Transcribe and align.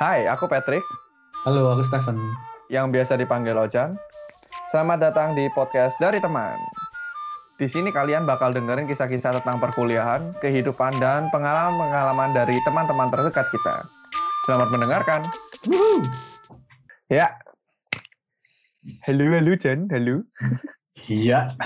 Hai, 0.00 0.24
aku 0.24 0.48
Patrick, 0.48 0.80
Halo, 1.44 1.76
aku 1.76 1.84
Stephen. 1.84 2.16
yang 2.72 2.88
biasa 2.88 3.20
dipanggil 3.20 3.52
Ojan. 3.52 3.92
Selamat 4.72 4.96
datang 4.96 5.36
di 5.36 5.44
podcast 5.52 6.00
dari 6.00 6.16
teman. 6.16 6.56
Di 7.60 7.68
sini 7.68 7.92
kalian 7.92 8.24
bakal 8.24 8.48
dengerin 8.48 8.88
kisah-kisah 8.88 9.44
tentang 9.44 9.60
perkuliahan, 9.60 10.32
kehidupan, 10.40 10.96
dan 11.04 11.28
pengalaman-pengalaman 11.28 12.32
dari 12.32 12.56
teman-teman 12.64 13.12
terdekat 13.12 13.44
kita. 13.52 13.76
Selamat 14.48 14.72
mendengarkan. 14.72 15.20
Ya. 17.12 17.36
Halo, 19.04 19.36
halo 19.36 19.52
Jan, 19.60 19.84
halo. 19.92 20.24
Iya. 21.12 21.60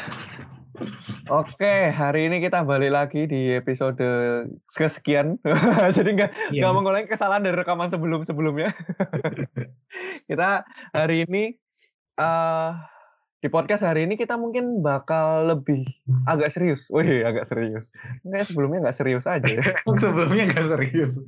Oke, 1.25 1.89
hari 1.89 2.29
ini 2.29 2.37
kita 2.37 2.69
balik 2.69 2.93
lagi 2.93 3.25
di 3.25 3.57
episode 3.57 3.97
kesekian. 4.69 5.41
Jadi 5.97 6.11
nggak 6.21 6.31
Iya. 6.53 6.61
nggak 6.69 6.75
mengulangi 6.77 7.09
kesalahan 7.09 7.41
dari 7.41 7.57
rekaman 7.57 7.89
sebelum-sebelumnya. 7.89 8.77
kita 10.29 10.69
hari 10.93 11.25
ini 11.25 11.57
eh 12.21 12.71
di 13.41 13.49
podcast 13.49 13.85
hari 13.85 14.05
ini 14.05 14.21
kita 14.21 14.37
mungkin 14.37 14.85
bakal 14.85 15.49
lebih 15.49 15.89
agak 16.29 16.53
serius. 16.53 16.85
Wih, 16.93 17.25
agak 17.25 17.49
serius. 17.49 17.89
Enggak 18.21 18.45
sebelumnya 18.45 18.85
nggak 18.85 18.97
serius 18.97 19.25
aja 19.25 19.49
ya. 19.49 19.65
Sebelumnya 20.01 20.45
nggak 20.53 20.67
serius. 20.77 21.21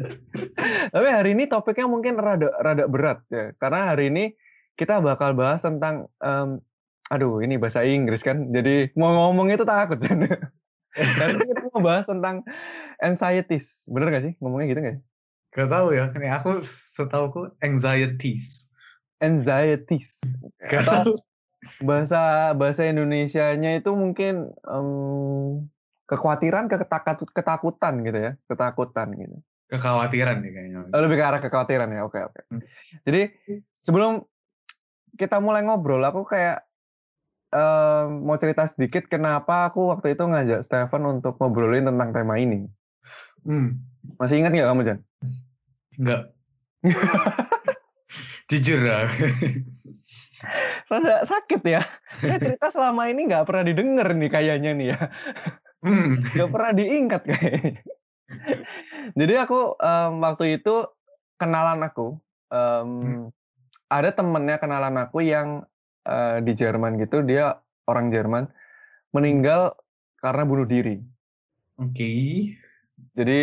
Tapi 0.93 1.09
hari 1.09 1.33
ini 1.37 1.49
topiknya 1.49 1.88
mungkin 1.88 2.21
rada 2.21 2.52
rada 2.60 2.85
berat 2.85 3.24
ya. 3.33 3.57
Karena 3.57 3.97
hari 3.97 4.13
ini 4.13 4.24
kita 4.77 5.01
bakal 5.01 5.33
bahas 5.33 5.65
tentang 5.65 6.09
em, 6.21 6.60
aduh, 7.10 7.38
ini 7.42 7.56
bahasa 7.56 7.87
Inggris 7.87 8.23
kan. 8.23 8.51
Jadi 8.51 8.95
mau 8.98 9.15
ngomong 9.15 9.52
itu 9.52 9.62
takut 9.62 9.98
Jan. 10.05 10.27
Dan 10.96 11.29
kita 11.48 11.62
mau 11.70 11.82
bahas 11.84 12.06
tentang 12.09 12.42
anxieties. 13.02 13.87
Bener 13.91 14.09
gak 14.10 14.24
sih? 14.24 14.32
Ngomongnya 14.41 14.66
gitu 14.73 14.80
gak 14.82 14.95
sih? 14.98 15.05
Gak 15.56 15.70
tahu 15.73 15.87
ya. 15.95 16.05
Ini 16.12 16.29
aku 16.32 16.51
setauku 16.66 17.52
anxieties. 17.60 18.68
Anxieties. 19.21 20.21
Gak 20.66 20.85
tahu. 20.85 21.15
bahasa 21.82 22.54
bahasa 22.54 22.87
Indonesianya 22.87 23.82
itu 23.82 23.91
mungkin 23.91 24.54
em, 24.70 24.88
kekhawatiran, 26.07 26.70
ketakut, 26.70 27.26
ketakutan 27.35 28.07
gitu 28.07 28.18
ya. 28.18 28.32
Ketakutan 28.46 29.10
gitu. 29.18 29.37
Kekhawatiran 29.66 30.46
nih 30.46 30.51
kayaknya. 30.54 30.79
Oh, 30.95 31.01
lebih 31.02 31.18
ke 31.18 31.24
arah 31.26 31.41
kekhawatiran 31.43 31.91
ya. 31.91 32.07
Oke, 32.07 32.23
oke. 32.23 32.41
Hmm. 32.54 32.63
Jadi 33.02 33.35
sebelum 33.82 34.23
kita 35.18 35.43
mulai 35.43 35.66
ngobrol, 35.66 36.04
aku 36.07 36.23
kayak 36.23 36.66
em, 37.51 38.09
mau 38.23 38.37
cerita 38.37 38.66
sedikit 38.66 39.07
kenapa 39.07 39.69
aku 39.69 39.93
waktu 39.93 40.15
itu 40.15 40.23
ngajak 40.23 40.61
Stephen 40.63 41.02
untuk 41.07 41.39
ngobrolin 41.39 41.87
tentang 41.87 42.11
tema 42.11 42.37
ini. 42.37 42.66
Hmm, 43.47 43.79
Masih 44.19 44.43
ingat 44.43 44.55
nggak 44.55 44.69
kamu, 44.69 44.83
Jan? 44.83 44.99
nggak. 45.97 46.23
Jujur 48.51 48.80
ya. 48.80 49.11
Rada 50.87 51.27
sakit 51.27 51.63
ya. 51.66 51.83
Saya 52.23 52.38
cerita 52.38 52.71
selama 52.71 53.11
ini 53.11 53.27
nggak 53.27 53.43
pernah 53.43 53.65
didengar 53.66 54.09
nih 54.13 54.31
kayaknya 54.31 54.71
nih 54.73 54.87
ya. 54.95 54.99
Hmm. 55.83 56.23
Nggak 56.23 56.51
pernah 56.51 56.73
diingat 56.73 57.23
kayaknya. 57.27 57.83
Jadi 59.15 59.35
aku 59.38 59.75
em, 59.77 60.13
waktu 60.21 60.59
itu 60.59 60.75
kenalan 61.37 61.83
aku. 61.83 62.19
em, 62.51 62.91
Ada 63.87 64.10
temennya 64.15 64.59
kenalan 64.59 64.99
aku 64.99 65.22
yang 65.22 65.62
eh, 66.06 66.38
di 66.47 66.53
Jerman 66.54 67.03
gitu. 67.03 67.26
Dia 67.26 67.59
orang 67.91 68.15
Jerman. 68.15 68.47
Meninggal 69.10 69.75
karena 70.22 70.43
bunuh 70.47 70.66
diri. 70.66 71.03
Oke. 71.82 72.10
Jadi 73.12 73.41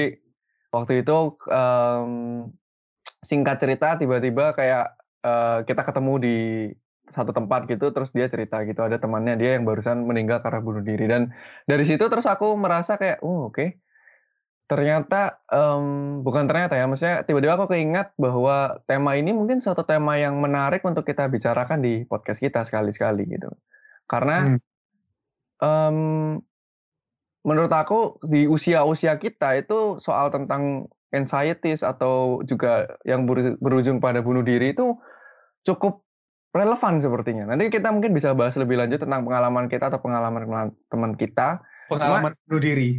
waktu 0.73 1.05
itu 1.05 1.17
em, 1.51 2.11
singkat 3.21 3.61
cerita 3.61 3.99
tiba-tiba 3.99 4.57
kayak 4.57 4.95
eh, 5.21 5.59
kita 5.67 5.81
ketemu 5.85 6.13
di 6.19 6.37
satu 7.13 7.35
tempat 7.35 7.69
gitu 7.69 7.93
terus 7.93 8.09
dia 8.15 8.25
cerita 8.31 8.63
gitu 8.65 8.81
ada 8.81 8.97
temannya 8.97 9.35
dia 9.37 9.59
yang 9.59 9.67
barusan 9.67 10.07
meninggal 10.07 10.39
karena 10.41 10.59
bunuh 10.63 10.81
diri 10.81 11.05
dan 11.05 11.35
dari 11.69 11.83
situ 11.83 12.07
terus 12.07 12.25
aku 12.25 12.55
merasa 12.57 12.95
kayak 12.97 13.21
oh 13.21 13.51
oke 13.51 13.77
ternyata 14.73 15.45
em, 15.53 15.85
bukan 16.25 16.49
ternyata 16.49 16.73
ya 16.73 16.89
maksudnya 16.89 17.21
tiba-tiba 17.21 17.53
aku 17.53 17.69
keingat 17.69 18.17
bahwa 18.17 18.81
tema 18.89 19.13
ini 19.13 19.29
mungkin 19.29 19.61
suatu 19.61 19.85
tema 19.85 20.17
yang 20.17 20.41
menarik 20.41 20.81
untuk 20.81 21.05
kita 21.05 21.29
bicarakan 21.29 21.85
di 21.85 22.09
podcast 22.09 22.41
kita 22.41 22.65
sekali-sekali 22.65 23.29
gitu 23.29 23.53
karena 24.09 24.57
Hmm. 24.57 24.59
em, 25.61 25.97
menurut 27.45 27.69
aku 27.69 28.17
di 28.25 28.49
usia-usia 28.49 29.21
kita 29.21 29.61
itu 29.61 30.01
soal 30.01 30.33
tentang 30.33 30.89
anxieties 31.13 31.85
atau 31.85 32.41
juga 32.41 32.89
yang 33.05 33.29
beru- 33.29 33.59
berujung 33.61 34.01
pada 34.01 34.25
bunuh 34.25 34.41
diri 34.41 34.73
itu 34.73 34.97
cukup 35.61 36.01
relevan 36.53 37.01
sepertinya. 37.03 37.49
Nanti 37.49 37.69
kita 37.69 37.93
mungkin 37.93 38.17
bisa 38.17 38.33
bahas 38.33 38.57
lebih 38.57 38.81
lanjut 38.81 39.01
tentang 39.03 39.25
pengalaman 39.25 39.69
kita 39.69 39.93
atau 39.93 40.01
pengalaman 40.01 40.41
pengalaman 40.45 40.71
teman 40.89 41.13
kita. 41.13 41.61
Pengalaman 41.91 42.33
bunuh 42.47 42.61
diri. 42.63 42.89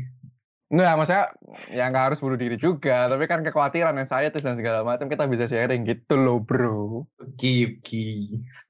Enggak, 0.72 0.92
maksudnya 0.96 1.26
ya 1.68 1.84
nggak 1.92 2.04
harus 2.10 2.18
bunuh 2.24 2.40
diri 2.40 2.56
juga, 2.56 3.06
tapi 3.06 3.28
kan 3.28 3.44
kekhawatiran 3.44 4.00
anxieties 4.00 4.42
dan 4.42 4.56
segala 4.56 4.80
macam 4.80 5.12
kita 5.12 5.28
bisa 5.28 5.44
sharing 5.44 5.84
gitu 5.84 6.16
loh, 6.16 6.40
bro. 6.40 7.04
Oke, 7.20 7.78
oke. 7.78 8.06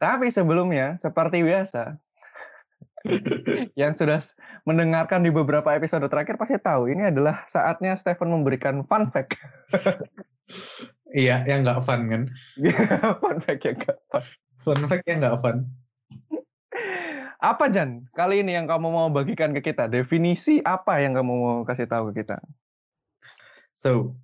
Tapi 0.03 0.27
sebelumnya, 0.35 0.99
seperti 0.99 1.47
biasa, 1.47 1.95
yang 3.81 3.93
sudah 3.95 4.21
mendengarkan 4.65 5.23
di 5.23 5.31
beberapa 5.31 5.71
episode 5.77 6.09
terakhir 6.09 6.41
pasti 6.41 6.57
tahu 6.57 6.89
ini 6.89 7.13
adalah 7.13 7.45
saatnya 7.47 7.95
Stephen 7.95 8.33
memberikan 8.33 8.83
fun 8.89 9.13
fact. 9.13 9.37
Iya, 11.15 11.47
yang 11.47 11.63
nggak 11.63 11.85
fun 11.85 12.11
kan? 12.11 12.23
fun 13.23 13.39
fact 13.45 13.63
ya 13.63 13.73
nggak 13.77 13.99
fun. 14.11 14.25
Fun 14.65 14.81
fact 14.91 15.05
yang 15.07 15.23
nggak 15.23 15.39
fun. 15.39 15.69
Apa 17.45 17.69
Jan? 17.69 18.09
Kali 18.17 18.41
ini 18.41 18.57
yang 18.57 18.65
kamu 18.65 18.89
mau 18.89 19.13
bagikan 19.13 19.53
ke 19.53 19.61
kita? 19.61 19.85
Definisi 19.85 20.65
apa 20.65 21.05
yang 21.05 21.13
kamu 21.13 21.33
mau 21.37 21.61
kasih 21.69 21.85
tahu 21.85 22.09
ke 22.09 22.25
kita? 22.25 22.41
So, 23.77 24.17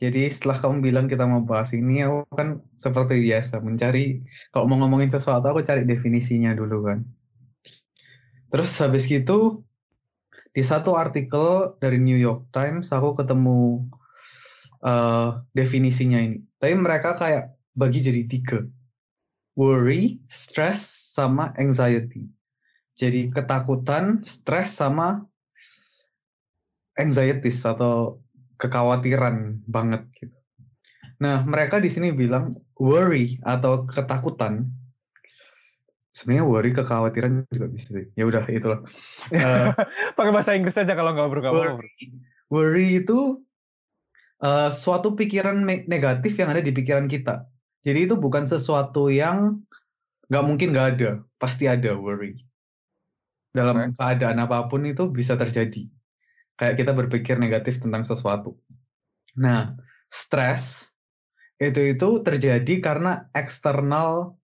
jadi 0.00 0.32
setelah 0.32 0.64
kamu 0.64 0.80
bilang 0.80 1.04
kita 1.04 1.28
mau 1.28 1.44
bahas 1.44 1.76
ini, 1.76 2.00
aku 2.00 2.24
kan 2.32 2.64
seperti 2.80 3.20
biasa 3.20 3.60
mencari, 3.60 4.24
kalau 4.56 4.64
mau 4.72 4.80
ngomongin 4.80 5.12
sesuatu, 5.12 5.44
aku 5.52 5.68
cari 5.68 5.84
definisinya 5.84 6.56
dulu 6.56 6.88
kan. 6.88 7.04
Terus 8.48 8.72
habis 8.80 9.04
gitu, 9.04 9.60
di 10.56 10.64
satu 10.64 10.96
artikel 10.96 11.76
dari 11.76 12.00
New 12.00 12.16
York 12.16 12.48
Times, 12.56 12.88
aku 12.88 13.20
ketemu 13.20 13.84
eh, 14.80 15.28
definisinya 15.52 16.24
ini. 16.24 16.40
Tapi 16.56 16.72
mereka 16.72 17.20
kayak 17.20 17.52
bagi 17.76 18.00
jadi 18.00 18.24
tiga. 18.24 18.64
Worry, 19.60 20.24
stress, 20.32 21.12
sama 21.12 21.52
anxiety. 21.60 22.35
Jadi 22.96 23.28
ketakutan, 23.28 24.24
stres, 24.24 24.80
sama 24.80 25.20
anxieties 26.96 27.60
atau 27.68 28.24
kekhawatiran 28.56 29.60
banget 29.68 30.08
gitu. 30.16 30.36
Nah, 31.20 31.44
mereka 31.44 31.80
di 31.80 31.92
sini 31.92 32.12
bilang 32.12 32.56
worry 32.76 33.36
atau 33.44 33.84
ketakutan. 33.84 34.68
Sebenarnya 36.16 36.44
worry 36.48 36.72
kekhawatiran 36.72 37.44
juga 37.52 37.68
bisa 37.68 37.88
sih. 37.92 38.08
Ya 38.16 38.24
udah 38.24 38.44
itulah. 38.48 38.80
Eh, 39.28 39.68
Pakai 40.16 40.32
bahasa 40.32 40.56
Inggris 40.56 40.80
aja 40.80 40.96
kalau 40.96 41.12
nggak 41.12 41.28
bro. 41.28 41.40
worry, 41.52 41.92
worry 42.48 42.88
itu 43.04 43.44
eh, 44.40 44.72
suatu 44.72 45.12
pikiran 45.12 45.60
negatif 45.84 46.40
yang 46.40 46.48
ada 46.52 46.64
di 46.64 46.72
pikiran 46.72 47.08
kita. 47.08 47.44
Jadi 47.84 48.08
itu 48.08 48.16
bukan 48.16 48.48
sesuatu 48.48 49.12
yang 49.12 49.60
nggak 50.32 50.44
mungkin 50.48 50.72
nggak 50.72 50.88
ada, 50.96 51.10
pasti 51.36 51.68
ada 51.68 51.92
worry. 51.92 52.45
Dalam 53.56 53.96
keadaan 53.96 54.36
apa 54.36 54.68
pun 54.68 54.84
itu 54.84 55.08
bisa 55.08 55.32
terjadi. 55.40 55.88
Kayak 56.60 56.74
kita 56.76 56.92
berpikir 56.92 57.40
negatif 57.40 57.80
tentang 57.80 58.04
sesuatu. 58.04 58.52
Nah, 59.40 59.72
stres 60.12 60.84
itu 61.56 61.96
itu 61.96 62.20
terjadi 62.20 62.84
karena 62.84 63.32
eksternal 63.32 64.36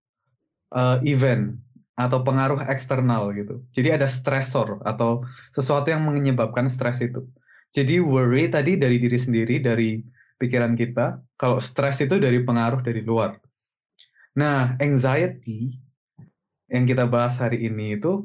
eh, 0.73 0.99
event 1.05 1.61
atau 1.93 2.25
pengaruh 2.25 2.65
eksternal 2.73 3.37
gitu. 3.37 3.61
Jadi 3.77 4.01
ada 4.01 4.09
stresor 4.09 4.81
atau 4.89 5.29
sesuatu 5.53 5.93
yang 5.93 6.09
menyebabkan 6.09 6.73
stres 6.73 7.05
itu. 7.05 7.29
Jadi 7.73 8.01
worry 8.01 8.49
tadi 8.49 8.77
dari 8.77 8.97
diri 9.01 9.17
sendiri, 9.21 9.61
dari 9.61 10.01
pikiran 10.41 10.77
kita. 10.77 11.21
Kalau 11.37 11.61
stres 11.61 12.01
itu 12.01 12.17
dari 12.17 12.41
pengaruh 12.45 12.81
dari 12.81 13.05
luar. 13.05 13.37
Nah, 14.37 14.77
anxiety 14.81 15.77
yang 16.73 16.89
kita 16.89 17.05
bahas 17.05 17.37
hari 17.37 17.69
ini 17.69 18.01
itu 18.01 18.25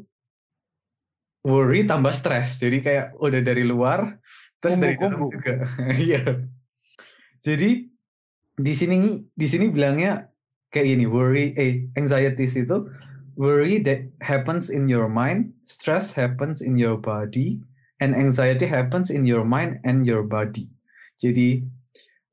worry 1.48 1.88
tambah 1.88 2.12
stres. 2.12 2.60
Jadi 2.60 2.84
kayak 2.84 3.16
udah 3.24 3.40
dari 3.40 3.64
luar, 3.64 4.20
terus 4.60 4.76
dari 4.76 5.00
dalam 5.00 5.32
juga. 5.32 5.64
Iya. 5.96 6.44
Jadi 7.40 7.88
di 8.60 8.74
sini 8.76 9.24
di 9.32 9.48
sini 9.48 9.72
bilangnya 9.72 10.28
kayak 10.76 10.88
gini, 10.92 11.06
worry, 11.08 11.56
eh, 11.56 11.88
anxieties 11.96 12.60
itu 12.60 12.92
worry 13.40 13.80
that 13.80 14.04
happens 14.20 14.68
in 14.68 14.92
your 14.92 15.08
mind, 15.08 15.56
stress 15.64 16.12
happens 16.12 16.60
in 16.60 16.76
your 16.76 17.00
body, 17.00 17.64
and 18.04 18.12
anxiety 18.12 18.68
happens 18.68 19.08
in 19.08 19.24
your 19.24 19.48
mind 19.48 19.80
and 19.88 20.04
your 20.04 20.28
body. 20.28 20.68
Jadi 21.18 21.64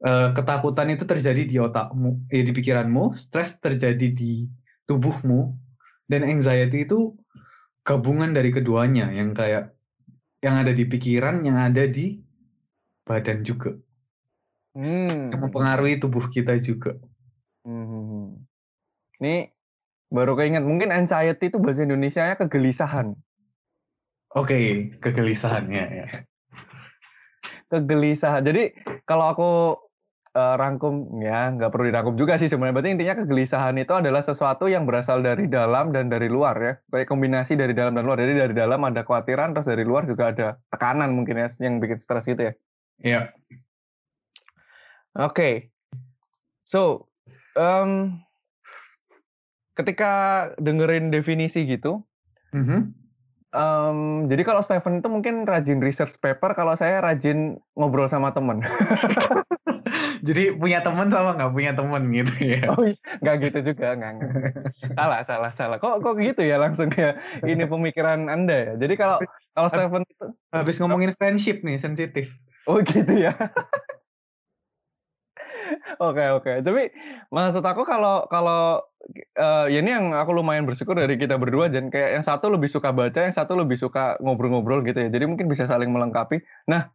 uh, 0.03 0.35
ketakutan 0.35 0.91
itu 0.91 1.07
terjadi 1.07 1.47
di 1.47 1.57
otakmu, 1.63 2.27
eh, 2.35 2.43
di 2.43 2.51
pikiranmu, 2.51 3.15
stres 3.15 3.55
terjadi 3.63 4.11
di 4.11 4.49
tubuhmu, 4.91 5.55
dan 6.11 6.27
anxiety 6.27 6.85
itu 6.85 7.15
gabungan 7.85 8.33
dari 8.33 8.51
keduanya 8.51 9.13
yang 9.13 9.37
kayak 9.37 9.77
yang 10.41 10.61
ada 10.61 10.73
di 10.73 10.85
pikiran, 10.89 11.45
yang 11.45 11.57
ada 11.57 11.85
di 11.85 12.21
badan 13.05 13.45
juga. 13.45 13.77
Hmm. 14.75 15.31
Yang 15.31 15.41
mempengaruhi 15.49 16.01
tubuh 16.01 16.27
kita 16.33 16.57
juga. 16.59 16.97
Hmm. 17.65 18.45
Ini 19.21 19.53
baru 20.13 20.37
keinget 20.37 20.65
mungkin 20.65 20.91
anxiety 20.93 21.49
itu 21.49 21.61
bahasa 21.61 21.85
Indonesia-nya 21.85 22.37
kegelisahan. 22.41 23.17
Oke, 24.35 24.51
okay, 24.51 24.65
kegelisahan 24.99 25.71
ya, 25.71 25.87
ya. 25.87 26.07
Kegelisahan. 27.71 28.43
Jadi 28.43 28.75
kalau 29.07 29.31
aku 29.31 29.51
uh, 30.35 30.55
rangkum 30.59 31.23
ya 31.23 31.55
nggak 31.55 31.71
perlu 31.71 31.89
dirangkum 31.89 32.15
juga 32.19 32.37
sih 32.37 32.51
sebenarnya. 32.51 32.75
Berarti 32.75 32.91
intinya 32.99 33.15
kegelisahan 33.23 33.75
itu 33.79 33.95
adalah 33.95 34.21
sesuatu 34.21 34.67
yang 34.67 34.85
berasal 34.85 35.23
dari 35.23 35.47
dalam 35.47 35.95
dan 35.95 36.11
dari 36.11 36.27
luar 36.27 36.55
ya. 36.59 36.75
Kayak 36.91 37.09
kombinasi 37.09 37.55
dari 37.55 37.73
dalam 37.73 37.95
dan 37.95 38.05
luar. 38.05 38.19
Jadi 38.21 38.35
dari 38.35 38.55
dalam 38.55 38.83
ada 38.83 39.07
kekhawatiran, 39.07 39.55
terus 39.55 39.71
dari 39.71 39.87
luar 39.87 40.05
juga 40.05 40.35
ada 40.35 40.59
tekanan 40.69 41.15
mungkin 41.15 41.39
ya 41.39 41.49
yang 41.63 41.79
bikin 41.79 42.03
stres 42.03 42.27
gitu 42.27 42.51
ya. 42.51 42.53
Iya. 43.01 43.21
Oke. 45.15 45.31
Okay. 45.31 45.55
So, 46.65 47.07
um, 47.55 48.19
ketika 49.79 50.51
dengerin 50.59 51.15
definisi 51.15 51.69
gitu, 51.69 52.03
mm 52.51 52.63
-hmm. 52.65 52.81
um, 53.53 53.99
jadi 54.27 54.43
kalau 54.43 54.65
Stephen 54.65 54.99
itu 54.99 55.09
mungkin 55.13 55.45
rajin 55.47 55.79
research 55.79 56.19
paper, 56.19 56.57
kalau 56.57 56.75
saya 56.75 56.99
rajin 57.05 57.61
ngobrol 57.79 58.11
sama 58.11 58.35
temen. 58.35 58.65
Jadi 60.25 60.57
punya 60.57 60.81
teman 60.81 61.13
sama 61.13 61.37
nggak 61.37 61.53
punya 61.53 61.73
teman 61.77 62.09
gitu 62.09 62.35
ya? 62.41 62.73
Oh 62.73 62.81
nggak 63.21 63.37
gitu 63.45 63.59
juga, 63.73 63.93
nggak, 63.93 64.13
salah, 64.99 65.21
salah, 65.21 65.53
salah. 65.53 65.77
Kok 65.77 66.01
kok 66.01 66.17
gitu 66.17 66.41
ya 66.41 66.57
langsung 66.57 66.89
ya? 66.97 67.21
Ini 67.45 67.69
pemikiran 67.69 68.33
anda 68.33 68.73
ya. 68.73 68.73
Jadi 68.81 68.95
kalau 68.97 69.21
kalau 69.53 69.69
Stephen 69.69 70.03
itu 70.09 70.27
habis 70.49 70.81
ngomongin 70.81 71.13
friendship 71.21 71.61
nih 71.61 71.77
sensitif. 71.77 72.33
Oh 72.65 72.81
gitu 72.81 73.13
ya. 73.13 73.37
Oke 76.01 76.25
oke. 76.33 76.53
Tapi 76.65 76.83
maksud 77.29 77.61
aku 77.61 77.85
kalau 77.85 78.25
kalau 78.33 78.81
uh, 79.37 79.67
ya 79.69 79.79
ini 79.85 79.93
yang 79.93 80.17
aku 80.17 80.33
lumayan 80.33 80.65
bersyukur 80.65 80.97
dari 80.97 81.21
kita 81.21 81.37
berdua 81.37 81.69
dan 81.69 81.93
kayak 81.93 82.21
yang 82.21 82.25
satu 82.25 82.49
lebih 82.49 82.73
suka 82.73 82.91
baca, 82.91 83.29
yang 83.29 83.37
satu 83.37 83.55
lebih 83.55 83.77
suka 83.77 84.17
ngobrol-ngobrol 84.25 84.81
gitu 84.89 85.05
ya. 85.05 85.09
Jadi 85.13 85.25
mungkin 85.29 85.47
bisa 85.53 85.69
saling 85.69 85.93
melengkapi. 85.93 86.41
Nah, 86.69 86.89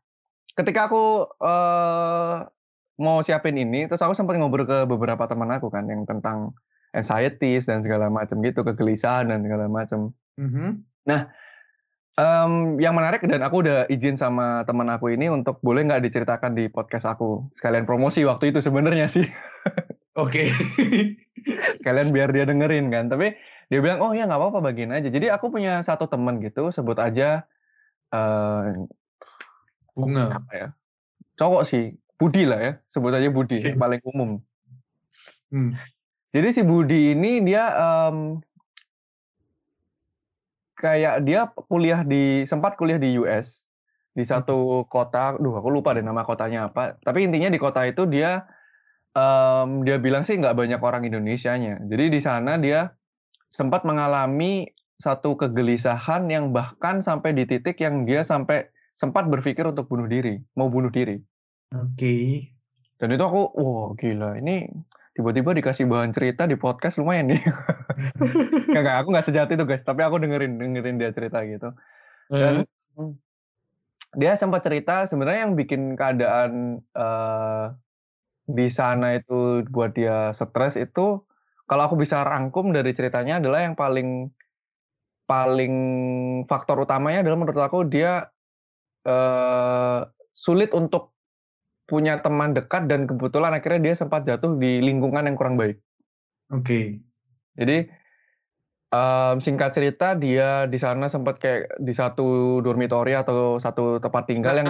ketika 0.58 0.90
aku 0.90 1.30
uh, 1.40 2.50
mau 3.00 3.24
siapin 3.24 3.56
ini, 3.56 3.88
terus 3.88 4.04
aku 4.04 4.12
sempat 4.12 4.36
ngobrol 4.36 4.68
ke 4.68 4.84
beberapa 4.84 5.24
teman 5.26 5.50
aku 5.56 5.72
kan 5.72 5.88
yang 5.88 6.04
tentang 6.04 6.52
anxieties 6.92 7.66
dan 7.66 7.80
segala 7.80 8.12
macam 8.12 8.44
gitu, 8.44 8.62
kegelisahan 8.68 9.32
dan 9.32 9.40
segala 9.42 9.72
macam. 9.72 10.12
Mm-hmm. 10.36 10.70
Nah, 11.08 11.32
um, 12.20 12.76
yang 12.78 12.94
menarik 12.94 13.24
dan 13.24 13.40
aku 13.40 13.64
udah 13.64 13.88
izin 13.88 14.20
sama 14.20 14.68
teman 14.68 14.92
aku 14.92 15.16
ini 15.16 15.32
untuk 15.32 15.64
boleh 15.64 15.88
nggak 15.88 16.04
diceritakan 16.04 16.52
di 16.54 16.68
podcast 16.68 17.08
aku 17.08 17.48
sekalian 17.56 17.88
promosi 17.88 18.28
waktu 18.28 18.52
itu 18.52 18.60
sebenarnya 18.60 19.08
sih. 19.08 19.26
Oke. 20.20 20.52
Sekalian 21.80 22.12
biar 22.12 22.36
dia 22.36 22.44
dengerin 22.44 22.92
kan. 22.92 23.08
Tapi 23.08 23.32
dia 23.72 23.80
bilang 23.80 24.04
oh 24.04 24.12
ya 24.12 24.28
nggak 24.28 24.40
apa-apa 24.40 24.60
bagian 24.60 24.92
aja. 24.92 25.08
Jadi 25.08 25.32
aku 25.32 25.48
punya 25.48 25.80
satu 25.80 26.12
teman 26.12 26.44
gitu, 26.44 26.76
sebut 26.76 27.00
aja 27.00 27.48
uh, 28.12 28.84
bunga. 29.96 30.44
Apa 30.44 30.52
ya? 30.52 30.68
Cowok 31.40 31.64
sih, 31.64 31.96
Budi 32.20 32.44
lah 32.44 32.60
ya, 32.60 32.72
sebut 32.92 33.16
aja 33.16 33.32
Budi, 33.32 33.64
okay. 33.64 33.72
yang 33.72 33.80
paling 33.80 34.04
umum. 34.04 34.44
Hmm. 35.50 35.80
Jadi 36.36 36.48
si 36.52 36.62
Budi 36.62 37.16
ini 37.16 37.42
dia 37.42 37.72
um, 37.74 38.44
kayak 40.78 41.24
dia 41.24 41.48
kuliah 41.72 42.04
di 42.04 42.44
sempat 42.44 42.76
kuliah 42.76 43.00
di 43.00 43.18
US 43.18 43.66
di 44.14 44.28
satu 44.28 44.84
kota, 44.92 45.40
duh 45.40 45.56
aku 45.56 45.72
lupa 45.72 45.96
deh 45.96 46.04
nama 46.04 46.28
kotanya 46.28 46.68
apa. 46.68 47.00
Tapi 47.02 47.24
intinya 47.24 47.48
di 47.48 47.58
kota 47.58 47.88
itu 47.88 48.04
dia 48.04 48.44
um, 49.16 49.88
dia 49.88 49.96
bilang 49.96 50.28
sih 50.28 50.36
nggak 50.36 50.60
banyak 50.60 50.82
orang 50.84 51.08
Indonesianya. 51.08 51.88
Jadi 51.88 52.06
di 52.12 52.20
sana 52.20 52.60
dia 52.60 52.92
sempat 53.48 53.88
mengalami 53.88 54.68
satu 55.00 55.40
kegelisahan 55.40 56.28
yang 56.28 56.52
bahkan 56.52 57.00
sampai 57.00 57.32
di 57.32 57.48
titik 57.48 57.80
yang 57.80 58.04
dia 58.04 58.28
sampai 58.28 58.68
sempat 59.00 59.32
berpikir 59.32 59.64
untuk 59.64 59.88
bunuh 59.88 60.12
diri, 60.12 60.44
mau 60.60 60.68
bunuh 60.68 60.92
diri. 60.92 61.24
Oke. 61.76 62.50
Dan 63.00 63.16
itu 63.16 63.24
aku, 63.24 63.54
wah 63.56 63.94
gila, 63.96 64.36
ini 64.42 64.68
tiba-tiba 65.14 65.52
dikasih 65.52 65.86
bahan 65.86 66.16
cerita 66.16 66.48
di 66.48 66.56
podcast 66.56 66.98
lumayan 66.98 67.36
nih. 67.36 67.44
Gak, 68.74 68.82
gak, 68.88 68.98
aku 69.04 69.12
nggak 69.12 69.28
sejati 69.28 69.60
itu 69.60 69.68
guys, 69.68 69.84
tapi 69.84 70.08
aku 70.08 70.24
dengerin 70.24 70.56
dengerin 70.56 70.96
dia 70.96 71.12
cerita 71.12 71.44
gitu. 71.44 71.76
Dan 72.32 72.64
uh. 72.96 73.12
dia 74.16 74.40
sempat 74.40 74.64
cerita 74.64 75.04
sebenarnya 75.04 75.44
yang 75.44 75.60
bikin 75.60 76.00
keadaan 76.00 76.80
uh, 76.96 77.76
di 78.48 78.72
sana 78.72 79.20
itu 79.20 79.68
buat 79.68 79.92
dia 79.92 80.32
stres 80.32 80.80
itu, 80.80 81.20
kalau 81.68 81.84
aku 81.92 82.00
bisa 82.00 82.24
rangkum 82.24 82.72
dari 82.72 82.96
ceritanya 82.96 83.44
adalah 83.44 83.68
yang 83.68 83.76
paling 83.76 84.32
paling 85.28 85.76
faktor 86.50 86.82
utamanya 86.82 87.22
adalah 87.22 87.38
menurut 87.38 87.62
aku 87.62 87.86
dia 87.86 88.32
uh, 89.06 90.08
sulit 90.32 90.72
untuk 90.72 91.19
punya 91.90 92.22
teman 92.22 92.54
dekat 92.54 92.86
dan 92.86 93.10
kebetulan 93.10 93.52
akhirnya 93.58 93.92
dia 93.92 93.96
sempat 93.98 94.24
jatuh 94.24 94.56
di 94.56 94.80
lingkungan 94.80 95.26
yang 95.26 95.36
kurang 95.36 95.58
baik. 95.58 95.82
Oke. 96.54 96.64
Okay. 96.64 96.86
Jadi 97.60 97.78
um, 98.94 99.36
singkat 99.42 99.74
cerita 99.74 100.14
dia 100.16 100.70
di 100.70 100.78
sana 100.78 101.10
sempat 101.10 101.42
kayak 101.42 101.82
di 101.82 101.94
satu 101.94 102.60
dormitory 102.62 103.18
atau 103.18 103.58
satu 103.58 103.98
tempat 103.98 104.30
tinggal 104.30 104.56
yang 104.62 104.70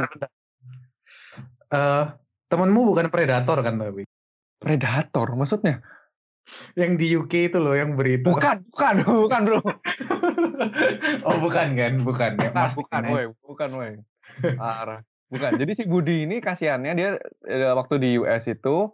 uh, 1.69 2.03
temanmu 2.49 2.81
bukan 2.95 3.11
predator 3.11 3.59
kan 3.61 3.75
tapi? 3.77 4.07
Predator 4.59 5.27
maksudnya? 5.35 5.83
Yang 6.73 6.91
di 6.97 7.07
UK 7.13 7.33
itu 7.53 7.57
loh 7.61 7.77
yang 7.77 7.93
berita. 7.93 8.25
Bukan, 8.25 8.65
bukan, 8.73 8.93
bukan 9.29 9.41
bro. 9.45 9.59
oh 11.29 11.37
bukan 11.37 11.67
kan, 11.77 11.93
bukan. 12.01 12.31
Ya, 12.41 12.49
bukan, 12.49 12.69
bukan, 12.73 13.01
woi, 13.13 13.25
bukan, 13.45 13.69
woi. 13.77 13.91
Parah. 14.57 15.05
Bukan. 15.29 15.61
Jadi 15.61 15.71
si 15.77 15.83
Budi 15.85 16.25
ini 16.25 16.41
kasihannya 16.41 16.93
dia 16.97 17.09
eh, 17.45 17.73
waktu 17.73 18.01
di 18.01 18.09
US 18.17 18.49
itu 18.49 18.89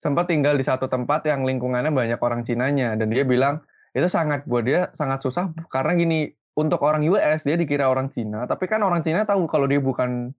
sempat 0.00 0.30
tinggal 0.30 0.56
di 0.56 0.64
satu 0.64 0.86
tempat 0.86 1.26
yang 1.28 1.44
lingkungannya 1.44 1.92
banyak 1.92 2.20
orang 2.22 2.46
Cinanya 2.46 2.96
dan 2.96 3.10
dia 3.12 3.26
bilang 3.26 3.60
itu 3.92 4.06
sangat 4.06 4.46
buat 4.46 4.64
dia 4.64 4.88
sangat 4.96 5.20
susah 5.20 5.50
karena 5.68 5.92
gini 5.98 6.18
untuk 6.56 6.80
orang 6.80 7.04
US 7.10 7.44
dia 7.44 7.58
dikira 7.58 7.90
orang 7.90 8.08
Cina 8.08 8.46
tapi 8.46 8.64
kan 8.70 8.80
orang 8.80 9.04
Cina 9.04 9.28
tahu 9.28 9.44
kalau 9.50 9.68
dia 9.68 9.82
bukan 9.82 10.32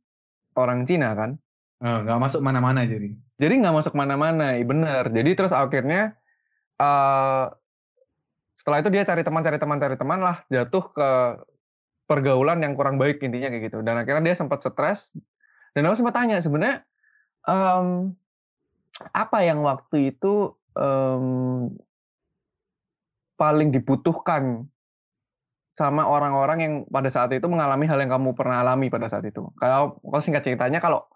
orang 0.55 0.83
Cina 0.87 1.13
kan? 1.13 1.37
Oh, 1.81 1.97
nggak 2.05 2.17
oh, 2.17 2.21
masuk 2.21 2.41
mana-mana 2.45 2.85
jadi. 2.85 3.09
Jadi 3.41 3.53
nggak 3.57 3.73
masuk 3.73 3.93
mana-mana 3.97 4.53
iya 4.53 4.65
bener. 4.65 5.09
Jadi 5.09 5.31
terus 5.33 5.49
akhirnya 5.49 6.13
uh, 6.77 7.49
setelah 8.53 8.85
itu 8.85 8.89
dia 8.93 9.01
cari 9.01 9.25
teman 9.25 9.41
cari 9.41 9.57
teman 9.57 9.77
cari 9.81 9.95
teman 9.97 10.19
lah 10.21 10.45
jatuh 10.53 10.83
ke 10.93 11.09
pergaulan 12.05 12.61
yang 12.61 12.77
kurang 12.77 13.01
baik 13.01 13.17
intinya 13.25 13.49
kayak 13.49 13.73
gitu. 13.73 13.81
Dan 13.81 13.97
akhirnya 13.97 14.29
dia 14.29 14.35
sempat 14.37 14.61
stres 14.61 15.09
dan 15.71 15.87
aku 15.87 15.95
sempat 15.99 16.15
tanya 16.19 16.37
sebenarnya 16.43 16.83
um, 17.47 18.11
apa 19.15 19.37
yang 19.41 19.63
waktu 19.65 20.13
itu 20.13 20.53
um, 20.75 21.71
paling 23.39 23.73
dibutuhkan 23.73 24.69
sama 25.73 26.05
orang-orang 26.05 26.59
yang 26.61 26.73
pada 26.85 27.09
saat 27.09 27.33
itu 27.33 27.47
mengalami 27.49 27.89
hal 27.89 27.97
yang 27.97 28.11
kamu 28.13 28.37
pernah 28.37 28.61
alami 28.61 28.91
pada 28.91 29.09
saat 29.09 29.25
itu. 29.25 29.49
Kalau 29.57 29.97
kalau 29.97 30.21
singkat 30.21 30.45
ceritanya 30.45 30.77
kalau 30.77 31.09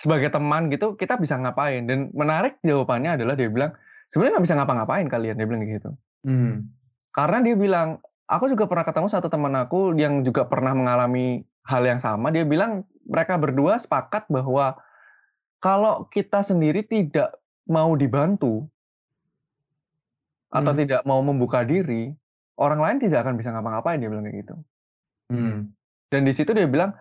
sebagai 0.00 0.32
teman 0.32 0.72
gitu 0.72 0.96
kita 0.96 1.20
bisa 1.20 1.36
ngapain 1.36 1.84
dan 1.84 2.08
menarik 2.16 2.56
jawabannya 2.64 3.20
adalah 3.20 3.36
dia 3.36 3.52
bilang 3.52 3.76
sebenarnya 4.08 4.40
nggak 4.40 4.46
bisa 4.48 4.56
ngapa-ngapain 4.56 5.06
kalian 5.12 5.36
dia 5.36 5.44
bilang 5.44 5.62
gitu. 5.68 5.90
Hmm. 6.24 6.72
Karena 7.12 7.44
dia 7.44 7.52
bilang 7.58 8.00
aku 8.24 8.48
juga 8.48 8.64
pernah 8.64 8.88
ketemu 8.88 9.08
satu 9.12 9.28
teman 9.28 9.52
aku 9.60 9.92
yang 10.00 10.24
juga 10.24 10.48
pernah 10.48 10.72
mengalami 10.72 11.44
hal 11.68 11.84
yang 11.84 12.00
sama. 12.00 12.32
Dia 12.32 12.48
bilang 12.48 12.88
mereka 13.06 13.38
berdua 13.38 13.78
sepakat 13.82 14.26
bahwa 14.30 14.78
kalau 15.62 16.10
kita 16.10 16.42
sendiri 16.42 16.82
tidak 16.82 17.38
mau 17.70 17.94
dibantu 17.94 18.66
atau 20.52 20.72
hmm. 20.74 20.80
tidak 20.84 21.02
mau 21.08 21.22
membuka 21.24 21.64
diri, 21.64 22.12
orang 22.60 22.80
lain 22.82 22.98
tidak 23.00 23.24
akan 23.24 23.34
bisa 23.38 23.54
ngapa-ngapain 23.54 24.02
dia 24.02 24.10
bilang 24.10 24.26
kayak 24.26 24.38
gitu. 24.44 24.54
Hmm. 25.32 25.72
Dan 26.12 26.28
di 26.28 26.32
situ 26.36 26.52
dia 26.52 26.68
bilang, 26.68 26.92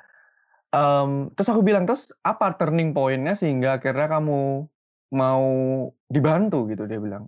um, 0.71 1.33
terus 1.35 1.51
aku 1.51 1.59
bilang 1.65 1.83
terus 1.83 2.15
apa 2.23 2.55
turning 2.55 2.95
pointnya 2.95 3.35
sehingga 3.35 3.81
akhirnya 3.81 4.07
kamu 4.07 4.69
mau 5.11 5.45
dibantu 6.07 6.71
gitu 6.71 6.87
dia 6.87 7.01
bilang. 7.01 7.27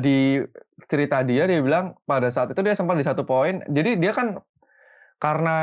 Di 0.00 0.40
cerita 0.86 1.26
dia 1.26 1.44
dia 1.44 1.60
bilang 1.60 1.98
pada 2.06 2.30
saat 2.30 2.54
itu 2.54 2.60
dia 2.62 2.78
sempat 2.78 2.96
di 2.96 3.04
satu 3.04 3.26
poin, 3.26 3.60
jadi 3.68 3.98
dia 3.98 4.14
kan 4.14 4.38
karena 5.18 5.58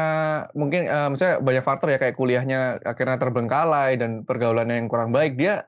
mungkin, 0.56 0.88
eee, 0.88 1.08
maksudnya 1.12 1.36
banyak 1.40 1.64
faktor 1.66 1.88
ya 1.92 2.00
kayak 2.00 2.16
kuliahnya 2.20 2.84
akhirnya 2.84 3.18
terbengkalai 3.20 3.96
dan 4.00 4.24
pergaulannya 4.28 4.84
yang 4.84 4.90
kurang 4.92 5.12
baik, 5.16 5.40
dia 5.40 5.64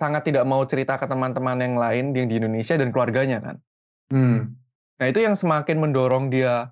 sangat 0.00 0.26
tidak 0.30 0.46
mau 0.48 0.64
cerita 0.66 0.96
ke 0.98 1.06
teman-teman 1.10 1.58
yang 1.60 1.76
lain 1.78 2.14
yang 2.16 2.26
di 2.30 2.36
Indonesia 2.40 2.74
dan 2.78 2.90
keluarganya 2.94 3.38
kan. 3.42 3.56
Hmm. 4.10 4.58
Nah 4.98 5.06
itu 5.10 5.20
yang 5.22 5.36
semakin 5.38 5.78
mendorong 5.82 6.30
dia, 6.32 6.70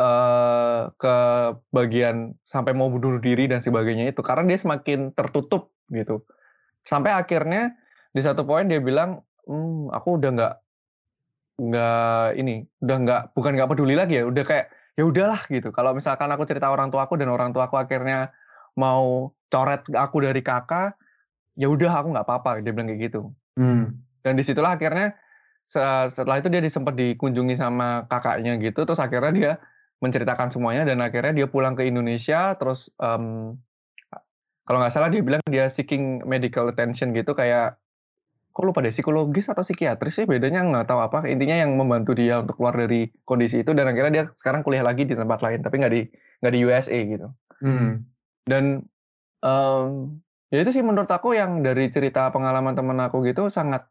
eee, 0.00 0.80
ke 0.96 1.16
bagian 1.74 2.36
sampai 2.48 2.72
mau 2.76 2.88
bunuh 2.92 3.20
diri 3.20 3.48
dan 3.50 3.60
sebagainya 3.64 4.12
itu, 4.14 4.20
karena 4.24 4.48
dia 4.54 4.60
semakin 4.60 5.12
tertutup 5.16 5.72
gitu. 5.92 6.24
Sampai 6.86 7.12
akhirnya 7.14 7.76
di 8.14 8.20
satu 8.24 8.44
poin 8.48 8.66
dia 8.68 8.80
bilang, 8.80 9.22
mmm, 9.48 9.92
aku 9.92 10.20
udah 10.20 10.30
nggak 10.34 10.54
nggak 11.58 12.28
ini, 12.38 12.64
udah 12.86 12.96
nggak 13.02 13.22
bukan 13.34 13.52
nggak 13.58 13.70
peduli 13.70 13.94
lagi 13.98 14.22
ya, 14.22 14.24
udah 14.30 14.44
kayak, 14.46 14.66
ya 14.98 15.06
udahlah 15.06 15.46
gitu, 15.46 15.70
kalau 15.70 15.94
misalkan 15.94 16.26
aku 16.34 16.42
cerita 16.42 16.66
orang 16.66 16.90
tuaku 16.90 17.14
dan 17.14 17.30
orang 17.30 17.54
tuaku 17.54 17.78
akhirnya 17.78 18.34
mau 18.74 19.30
coret 19.46 19.86
aku 19.94 20.26
dari 20.26 20.42
Kakak, 20.42 20.98
ya 21.54 21.70
udah 21.70 22.02
aku 22.02 22.10
nggak 22.10 22.26
apa-apa, 22.26 22.58
dia 22.66 22.74
bilang 22.74 22.90
kayak 22.90 23.06
gitu. 23.06 23.30
Hmm. 23.54 24.02
Dan 24.26 24.34
di 24.34 24.42
situlah 24.42 24.74
akhirnya 24.74 25.14
se 25.70 25.78
setelah 26.10 26.42
itu 26.42 26.50
dia 26.50 26.58
di 26.58 26.70
sempat 26.72 26.98
dikunjungi 26.98 27.54
sama 27.54 28.10
kakaknya 28.10 28.58
gitu, 28.58 28.82
terus 28.82 28.98
akhirnya 28.98 29.32
dia 29.32 29.52
menceritakan 30.02 30.50
semuanya 30.50 30.82
dan 30.82 30.98
akhirnya 30.98 31.30
dia 31.30 31.46
pulang 31.46 31.78
ke 31.78 31.86
Indonesia 31.86 32.58
terus, 32.58 32.90
mmm, 32.98 33.54
kalau 34.66 34.78
nggak 34.82 34.92
salah 34.92 35.10
dia 35.14 35.22
bilang 35.22 35.42
dia 35.46 35.70
seeking 35.70 36.26
medical 36.26 36.66
attention 36.68 37.14
gitu 37.14 37.38
kayak 37.38 37.78
kok 38.58 38.66
lupa 38.66 38.82
deh 38.82 38.90
psikologis 38.90 39.46
atau 39.46 39.62
psikiatris 39.62 40.18
sih 40.18 40.26
bedanya 40.26 40.66
nggak 40.66 40.90
tahu 40.90 40.98
apa, 40.98 41.30
intinya 41.30 41.54
yang 41.62 41.78
membantu 41.78 42.18
dia 42.18 42.42
untuk 42.42 42.58
keluar 42.58 42.74
dari 42.74 43.06
kondisi 43.22 43.62
itu 43.62 43.70
dan 43.70 43.86
akhirnya 43.86 44.10
dia 44.10 44.24
sekarang 44.34 44.66
kuliah 44.66 44.82
lagi 44.82 45.06
di 45.06 45.14
tempat 45.14 45.38
lain, 45.46 45.62
tapi 45.62 45.78
nggak 45.78 45.92
di 45.94 46.02
nggak 46.42 46.52
di 46.58 46.60
USA 46.66 46.98
gitu. 46.98 47.28
Hmm. 47.62 48.02
Dan, 48.42 48.82
mmm, 49.46 50.18
ya 50.50 50.58
itu 50.66 50.74
sih 50.74 50.82
menurut 50.82 51.06
aku 51.06 51.38
yang 51.38 51.62
dari 51.62 51.86
cerita 51.94 52.34
pengalaman 52.34 52.74
temen 52.74 52.98
aku 52.98 53.22
gitu 53.30 53.46
sangat 53.46 53.86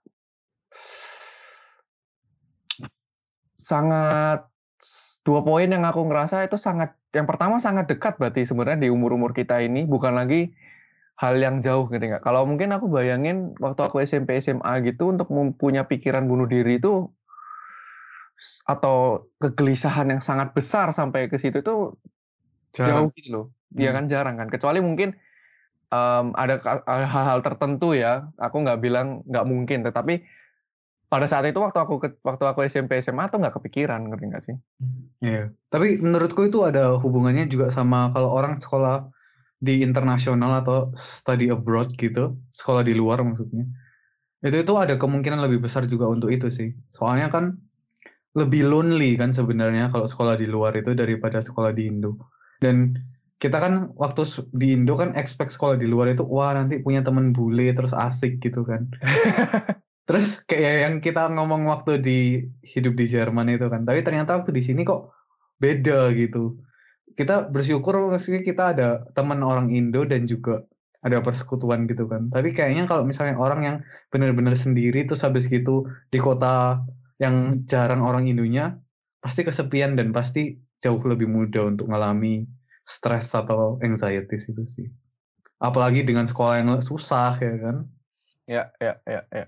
sangat 3.56 4.52
2 5.24 5.48
poin 5.48 5.68
yang 5.72 5.88
aku 5.88 6.04
ngerasa 6.08 6.44
itu 6.44 6.60
sangat 6.60 6.92
yang 7.16 7.24
pertama 7.24 7.64
sangat 7.64 7.88
dekat 7.88 8.20
berarti 8.20 8.44
sebenarnya 8.44 8.84
di 8.84 8.90
umur-umur 8.92 9.32
kita 9.32 9.64
ini, 9.64 9.88
bukan 9.88 10.12
lagi 10.12 10.52
hal 11.18 11.36
yang 11.42 11.66
jauh 11.66 11.90
ngerti 11.90 12.14
nggak? 12.14 12.24
Kalau 12.24 12.46
mungkin 12.46 12.70
aku 12.74 12.86
bayangin 12.94 13.58
waktu 13.58 13.82
aku 13.82 14.06
SMP, 14.06 14.38
SMA 14.38 14.86
gitu 14.86 15.10
untuk 15.10 15.28
mempunyai 15.34 15.86
pikiran 15.90 16.30
bunuh 16.30 16.46
diri 16.46 16.78
itu 16.78 17.10
atau 18.70 19.26
kegelisahan 19.42 20.14
yang 20.14 20.22
sangat 20.22 20.54
besar 20.54 20.94
sampai 20.94 21.26
ke 21.26 21.42
situ 21.42 21.66
jauh 21.66 21.98
Jarang. 22.78 23.10
gitu 23.18 23.30
loh. 23.34 23.46
Iya 23.74 23.92
Hmm. 23.92 23.98
kan 23.98 24.06
jarang 24.08 24.36
kan, 24.38 24.48
kecuali 24.48 24.80
mungkin, 24.80 25.18
mmm, 25.92 26.38
ada 26.38 26.56
hal-hal 26.88 27.42
tertentu 27.44 27.98
ya, 27.98 28.30
aku 28.38 28.64
nggak 28.64 28.80
bilang 28.80 29.26
nggak 29.26 29.46
mungkin, 29.50 29.84
tetapi 29.84 30.22
pada 31.08 31.26
saat 31.28 31.48
itu 31.50 31.58
waktu 31.58 31.80
aku 31.82 32.00
waktu 32.24 32.44
aku 32.46 32.60
SMP, 32.68 33.02
SMA 33.02 33.28
tuh 33.28 33.42
nggak 33.42 33.58
kepikiran, 33.60 34.08
ngerti 34.08 34.26
nggak 34.30 34.44
sih? 34.46 34.56
Iya, 35.24 35.52
tapi 35.74 35.98
menurutku 35.98 36.46
itu 36.46 36.62
ada 36.64 36.96
hubungannya 37.02 37.50
juga 37.50 37.74
sama 37.74 38.14
kalau 38.14 38.30
orang 38.32 38.62
sekolah 38.62 39.10
di 39.58 39.82
internasional 39.82 40.62
atau 40.62 40.94
study 40.94 41.50
abroad 41.50 41.90
gitu, 41.98 42.38
sekolah 42.54 42.86
di 42.86 42.94
luar 42.94 43.26
maksudnya. 43.26 43.66
Itu 44.46 44.62
itu 44.62 44.74
ada 44.78 44.96
kemungkinan 45.02 45.42
lebih 45.42 45.66
besar 45.66 45.90
juga 45.90 46.06
untuk 46.08 46.30
itu 46.30 46.48
sih. 46.54 46.70
Soalnya 46.94 47.34
kan 47.34 47.58
lebih 48.38 48.70
lonely 48.70 49.18
kan 49.18 49.34
sebenarnya 49.34 49.90
kalau 49.90 50.06
sekolah 50.06 50.38
di 50.38 50.46
luar 50.46 50.78
itu 50.78 50.94
daripada 50.94 51.42
sekolah 51.42 51.74
di 51.74 51.90
Indo. 51.90 52.22
Dan 52.62 52.94
kita 53.42 53.58
kan 53.58 53.94
waktu 53.98 54.30
di 54.54 54.78
Indo 54.78 54.94
kan 54.94 55.18
expect 55.18 55.54
sekolah 55.58 55.78
di 55.78 55.90
luar 55.90 56.14
itu, 56.14 56.22
wah 56.22 56.54
nanti 56.54 56.78
punya 56.82 57.02
temen 57.02 57.34
bule 57.34 57.74
terus 57.74 57.94
asik 57.98 58.38
gitu 58.42 58.62
kan. 58.62 58.86
Terus 60.08 60.40
kayak 60.48 60.76
yang 60.88 60.96
kita 61.04 61.28
ngomong 61.36 61.68
waktu 61.68 62.00
di 62.00 62.20
hidup 62.64 62.96
di 62.96 63.12
Jerman 63.12 63.52
itu 63.52 63.68
kan, 63.68 63.84
tapi 63.84 64.08
ternyata 64.08 64.40
waktu 64.40 64.56
di 64.56 64.64
sini 64.64 64.88
kok 64.88 65.12
beda 65.60 66.16
gitu. 66.16 66.56
Kita 67.18 67.50
bersyukur 67.50 67.98
maksudnya 68.14 68.46
kita 68.46 68.64
ada 68.78 68.90
teman 69.18 69.42
orang 69.42 69.74
Indo 69.74 70.06
dan 70.06 70.30
juga 70.30 70.62
ada 71.02 71.18
persekutuan 71.22 71.90
gitu 71.90 72.06
kan. 72.06 72.30
Tapi 72.30 72.54
kayaknya 72.54 72.86
kalau 72.86 73.02
misalnya 73.02 73.38
orang 73.42 73.62
yang 73.66 73.78
benar-benar 74.14 74.54
sendiri 74.54 75.06
terus 75.10 75.26
habis 75.26 75.50
gitu 75.50 75.90
di 76.14 76.22
kota 76.22 76.82
yang 77.18 77.66
jarang 77.66 78.06
orang 78.06 78.30
Indonya, 78.30 78.78
pasti 79.18 79.42
kesepian 79.42 79.98
dan 79.98 80.14
pasti 80.14 80.62
jauh 80.78 81.02
lebih 81.02 81.26
mudah 81.26 81.74
untuk 81.74 81.90
ngalami 81.90 82.46
stres 82.86 83.34
atau 83.34 83.82
anxieties 83.82 84.46
itu 84.54 84.64
sih. 84.70 84.88
Apalagi 85.58 86.06
dengan 86.06 86.30
sekolah 86.30 86.62
yang 86.62 86.70
susah 86.86 87.34
ya 87.42 87.56
kan. 87.58 87.78
Ya 88.46 88.64
ya 88.78 89.02
ya 89.10 89.22
ya. 89.34 89.46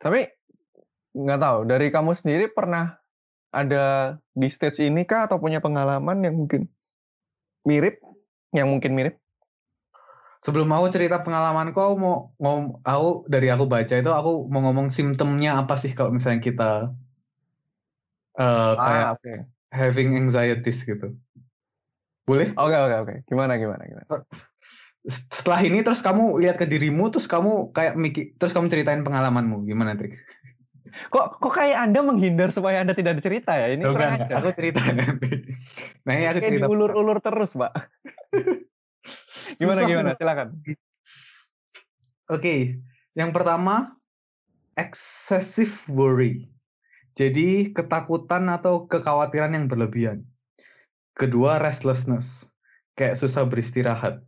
Tapi 0.00 0.32
nggak 1.12 1.40
tahu, 1.44 1.58
dari 1.68 1.92
kamu 1.92 2.16
sendiri 2.16 2.48
pernah 2.48 2.96
ada 3.52 4.16
di 4.32 4.48
stage 4.48 4.80
ini 4.82 5.04
kah 5.04 5.28
atau 5.28 5.36
punya 5.36 5.60
pengalaman 5.60 6.24
yang 6.24 6.34
mungkin 6.40 6.66
mirip 7.68 8.00
yang 8.56 8.68
mungkin 8.72 8.92
mirip? 8.96 9.14
Sebelum 10.42 10.66
aku 10.74 10.90
cerita 10.90 11.22
pengalamanku, 11.22 11.78
aku 11.78 11.96
mau 12.02 12.16
ngom 12.42 12.82
aku 12.82 13.30
dari 13.30 13.46
aku 13.46 13.64
baca 13.70 13.94
itu 13.94 14.10
aku 14.10 14.50
mau 14.50 14.60
ngomong 14.66 14.90
simptomnya 14.90 15.54
apa 15.62 15.78
sih 15.78 15.94
kalau 15.94 16.10
misalnya 16.10 16.42
kita 16.42 16.70
eee, 18.34 18.72
kayak 18.82 19.06
Ah, 19.06 19.14
oke. 19.14 19.34
having 19.70 20.18
anxieties 20.18 20.82
gitu. 20.82 21.14
Boleh? 22.26 22.50
Oke 22.58 22.76
oke 22.76 22.96
oke. 23.06 23.14
Gimana 23.30 23.54
gimana 23.58 23.82
gimana? 23.86 24.06
S 25.02 25.26
setelah 25.34 25.60
ini 25.66 25.82
terus 25.82 25.98
kamu 25.98 26.38
lihat 26.42 26.62
ke 26.62 26.66
dirimu, 26.66 27.10
terus 27.10 27.26
kamu 27.26 27.74
kayak 27.74 27.94
miki 27.98 28.34
terus 28.38 28.54
kamu 28.54 28.70
ceritain 28.70 29.02
pengalamanmu, 29.02 29.66
gimana 29.66 29.98
Trik? 29.98 30.14
Kok 31.10 31.40
kok 31.40 31.52
kayak 31.52 31.78
Anda 31.88 32.00
menghindar 32.04 32.52
supaya 32.52 32.80
Anda 32.84 32.92
tidak 32.92 33.20
cerita 33.24 33.52
ya? 33.56 33.72
Ini 33.72 33.82
kurang 33.84 34.20
enggak, 34.20 34.28
ajar. 34.28 34.36
aku 34.40 34.50
cerita 34.56 34.80
nanti. 34.96 35.32
Nah, 36.04 36.12
ini 36.16 36.24
aku 36.28 36.38
Kayak 36.40 36.50
cerita. 36.52 36.66
diulur-ulur 36.68 37.18
terus, 37.24 37.50
Pak. 37.56 37.72
Gimana 39.58 39.80
Susah 39.84 39.90
gimana? 39.90 40.10
Silakan. 40.16 40.48
Oke, 42.30 42.78
yang 43.18 43.30
pertama 43.34 43.98
excessive 44.78 45.74
worry. 45.90 46.48
Jadi 47.12 47.76
ketakutan 47.76 48.48
atau 48.48 48.88
kekhawatiran 48.88 49.52
yang 49.52 49.66
berlebihan. 49.68 50.24
Kedua 51.12 51.60
restlessness, 51.60 52.48
kayak 52.96 53.20
susah 53.20 53.44
beristirahat. 53.44 54.24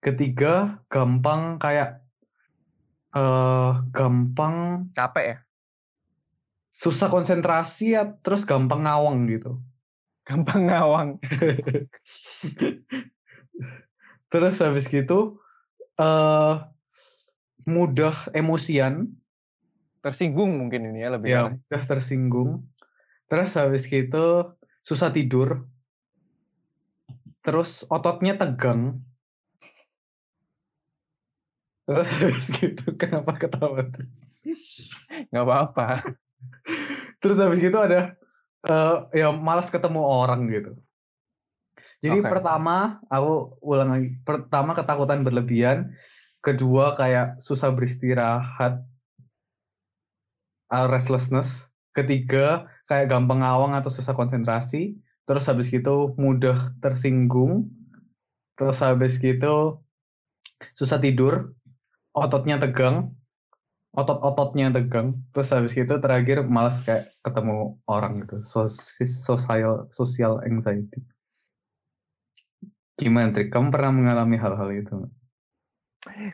Ketiga 0.00 0.80
gampang 0.88 1.60
kayak 1.60 2.00
eee, 3.12 3.72
gampang 3.92 4.88
Capek 4.96 5.24
ya? 5.26 5.36
Susah 6.70 7.10
konsentrasi 7.10 7.98
ya, 7.98 8.14
terus 8.22 8.46
gampang 8.46 8.86
ngawang 8.86 9.26
gitu. 9.26 9.58
Gampang 10.24 10.70
ngawang. 10.70 11.08
Terus 14.30 14.62
habis 14.62 14.86
gitu, 14.86 15.42
eee, 15.98 16.54
mudah 17.66 18.30
emosian. 18.30 19.10
Tersinggung 20.00 20.56
mungkin 20.56 20.94
ini 20.94 21.04
ya 21.04 21.10
lebih 21.12 21.28
Ya, 21.28 21.42
mudah 21.52 21.82
tersinggung. 21.84 22.64
Terus 23.28 23.52
habis 23.58 23.84
gitu 23.90 24.54
susah 24.80 25.12
tidur. 25.12 25.66
Terus 27.44 27.84
ototnya 27.90 28.38
tegang. 28.38 29.02
Terus 31.84 32.08
habis 32.22 32.46
gitu 32.54 32.94
kenapa 32.94 33.34
ketawa? 33.34 33.90
Nggak 35.34 35.44
apa-apa. 35.44 35.86
Terus 37.20 37.36
habis 37.40 37.60
gitu 37.60 37.76
ada, 37.76 38.16
eee, 38.64 38.96
ya 39.24 39.28
malas 39.34 39.68
ketemu 39.68 40.00
orang 40.00 40.48
gitu. 40.48 40.72
Jadi 42.00 42.24
Oke. 42.24 42.30
pertama, 42.32 42.76
aku 43.12 43.60
ulang 43.60 43.88
lagi, 43.92 44.08
pertama 44.24 44.72
ketakutan 44.72 45.20
berlebihan, 45.20 45.92
kedua 46.40 46.96
kayak 46.96 47.36
susah 47.44 47.68
beristirahat 47.76 48.80
eee, 50.70 50.86
restlessness, 50.86 51.66
ketiga 51.98 52.70
kayak 52.86 53.10
gampang 53.10 53.42
ngawang 53.42 53.74
atau 53.74 53.90
susah 53.90 54.14
konsentrasi, 54.14 54.94
terus 55.26 55.46
habis 55.50 55.66
gitu 55.66 56.14
mudah 56.14 56.70
tersinggung, 56.78 57.66
terus 58.54 58.78
habis 58.78 59.18
gitu 59.18 59.82
susah 60.78 61.02
tidur, 61.02 61.54
ototnya 62.14 62.62
tegang, 62.62 63.10
otot-ototnya 63.90 64.70
tegang, 64.70 65.18
terus 65.34 65.50
habis 65.50 65.74
gitu 65.74 65.98
terakhir 65.98 66.46
malas 66.46 66.78
kayak 66.86 67.10
ketemu 67.26 67.74
orang 67.90 68.22
gitu, 68.22 68.38
sosis 68.46 69.22
social 69.26 69.90
social 69.90 70.38
anxiety. 70.46 71.02
Gimana 73.00 73.32
Trik, 73.32 73.48
kamu 73.48 73.72
pernah 73.72 73.90
mengalami 73.96 74.36
hal-hal 74.36 74.70
itu? 74.76 75.08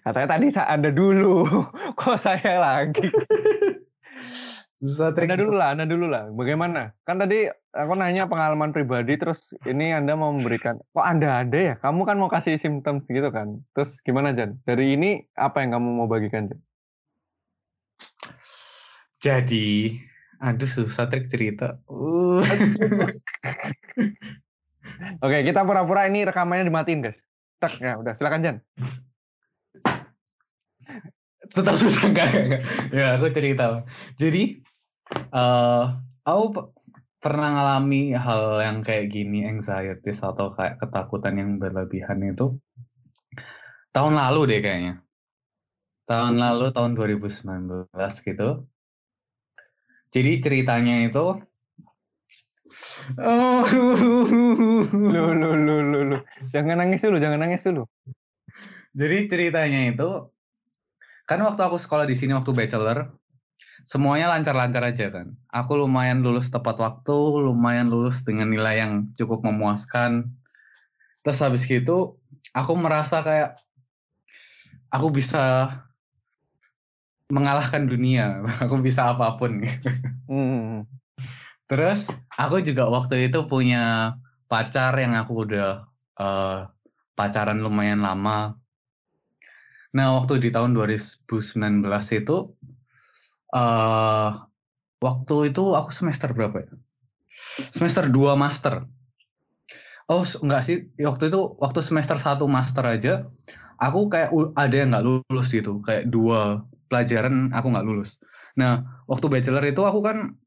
Katanya 0.03 0.29
tadi 0.39 0.47
sa 0.51 0.67
Anda 0.71 0.91
dulu, 0.91 1.47
kok 1.99 2.19
saya 2.19 2.59
lagi? 2.59 3.07
Susah 4.77 5.17
trik. 5.17 5.33
Anda 5.33 5.41
dulu 5.41 5.55
lah, 5.57 5.69
Anda 5.73 5.87
dulu 5.89 6.07
lah. 6.07 6.29
Bagaimana? 6.37 6.93
Kan 7.09 7.17
tadi 7.17 7.49
aku 7.73 7.93
nanya 7.97 8.29
pengalaman 8.29 8.77
pribadi, 8.77 9.17
terus 9.17 9.41
ini 9.65 9.91
Anda 9.97 10.15
mau 10.15 10.31
memberikan, 10.31 10.77
kok 10.93 11.07
Anda 11.07 11.43
ada 11.43 11.59
ya? 11.59 11.75
Kamu 11.81 12.05
kan 12.05 12.21
mau 12.21 12.29
kasih 12.29 12.61
simptom 12.61 13.01
gitu 13.09 13.33
kan? 13.33 13.65
Terus 13.73 13.97
gimana 14.05 14.37
Jan? 14.37 14.61
Dari 14.69 14.93
ini 14.93 15.25
apa 15.35 15.65
yang 15.65 15.81
kamu 15.81 15.89
mau 16.03 16.07
bagikan 16.07 16.53
Jan? 16.53 16.61
Jadi, 19.21 19.97
aduh 20.39 20.69
susah 20.69 21.09
trik 21.09 21.33
cerita. 21.33 21.81
Uh. 21.89 22.45
Oke, 25.25 25.43
kita 25.43 25.67
pura-pura 25.67 26.07
ini 26.07 26.23
rekamannya 26.23 26.69
dimatiin 26.69 27.03
guys. 27.03 27.19
Tak 27.59 27.81
ya, 27.81 27.99
udah 27.99 28.15
silakan 28.15 28.45
Jan. 28.45 28.57
Tetap 31.47 31.79
susah 31.79 32.13
enggak, 32.13 32.29
enggak. 32.37 32.63
Ya, 32.93 33.17
aku 33.17 33.33
cerita. 33.33 33.89
Jadi, 34.21 34.61
uh, 35.33 35.97
aku 36.23 36.71
pernah 37.23 37.51
ngalami 37.57 38.15
hal 38.15 38.63
yang 38.63 38.79
kayak 38.85 39.11
gini, 39.11 39.49
anxiety 39.49 40.15
atau 40.15 40.53
kayak 40.55 40.79
ketakutan 40.79 41.35
yang 41.41 41.51
berlebihan 41.59 42.23
itu 42.23 42.61
tahun 43.97 44.21
lalu 44.21 44.41
deh 44.53 44.61
kayaknya. 44.61 44.95
Tahun 46.07 46.35
lalu, 46.39 46.71
tahun 46.71 46.95
2019 46.95 47.91
gitu. 48.23 48.49
Jadi 50.15 50.33
ceritanya 50.39 51.03
itu 51.03 51.43
Oh, 53.17 53.63
lu, 54.93 55.25
lu, 55.33 55.51
lu, 55.55 55.77
lu, 55.81 56.01
lu. 56.13 56.19
Jangan 56.51 56.83
nangis 56.83 57.01
dulu, 57.01 57.17
jangan 57.23 57.39
nangis 57.41 57.63
dulu. 57.63 57.87
Jadi 58.97 59.29
ceritanya 59.29 59.93
itu, 59.93 60.29
kan 61.29 61.41
waktu 61.45 61.63
aku 61.63 61.77
sekolah 61.79 62.09
di 62.09 62.17
sini 62.19 62.33
waktu 62.35 62.53
bachelor, 62.53 63.13
semuanya 63.85 64.33
lancar-lancar 64.33 64.83
aja 64.83 65.13
kan. 65.13 65.37
Aku 65.53 65.79
lumayan 65.79 66.25
lulus 66.25 66.49
tepat 66.49 66.81
waktu, 66.81 67.17
lumayan 67.45 67.93
lulus 67.93 68.25
dengan 68.27 68.51
nilai 68.51 68.83
yang 68.83 69.09
cukup 69.15 69.45
memuaskan. 69.45 70.27
Terus 71.23 71.39
habis 71.43 71.63
gitu, 71.65 72.19
aku 72.57 72.73
merasa 72.75 73.21
kayak 73.23 73.51
aku 74.91 75.13
bisa 75.13 75.71
mengalahkan 77.31 77.91
dunia, 77.91 78.43
aku 78.63 78.79
bisa 78.83 79.15
apa 79.15 79.35
pun. 79.39 79.63
Hmm. 80.31 80.87
Terus 81.67 82.07
aku 82.31 82.63
juga 82.63 82.87
waktu 82.87 83.27
itu 83.27 83.43
punya 83.51 84.15
pacar 84.47 84.95
yang 84.95 85.19
aku 85.19 85.47
udah 85.47 85.83
uh, 86.23 86.71
pacaran 87.19 87.59
lumayan 87.59 88.07
lama. 88.07 88.55
Nah 89.91 90.15
waktu 90.15 90.39
di 90.39 90.55
tahun 90.55 90.77
2019 90.79 91.27
itu 92.15 92.37
uh, 93.51 94.31
waktu 95.03 95.37
itu 95.51 95.65
aku 95.75 95.91
semester 95.91 96.31
berapa 96.31 96.63
ya? 96.63 96.73
Semester 97.75 98.07
2 98.07 98.39
master. 98.39 98.87
Oh 100.07 100.23
enggak 100.23 100.63
sih, 100.63 100.87
waktu 101.03 101.35
itu 101.35 101.59
waktu 101.59 101.83
semester 101.83 102.15
1 102.15 102.39
master 102.47 102.85
aja, 102.87 103.27
aku 103.83 104.07
kayak 104.07 104.31
ada 104.55 104.75
yang 104.79 104.95
nggak 104.95 105.03
lulus 105.03 105.51
gitu, 105.51 105.83
kayak 105.83 106.07
dua 106.07 106.63
pelajaran 106.87 107.51
aku 107.53 107.67
nggak 107.73 107.87
lulus. 107.87 108.19
Nah 108.59 109.03
waktu 109.11 109.27
bachelor 109.29 109.65
itu 109.67 109.83
aku 109.83 110.01
kan 110.03 110.39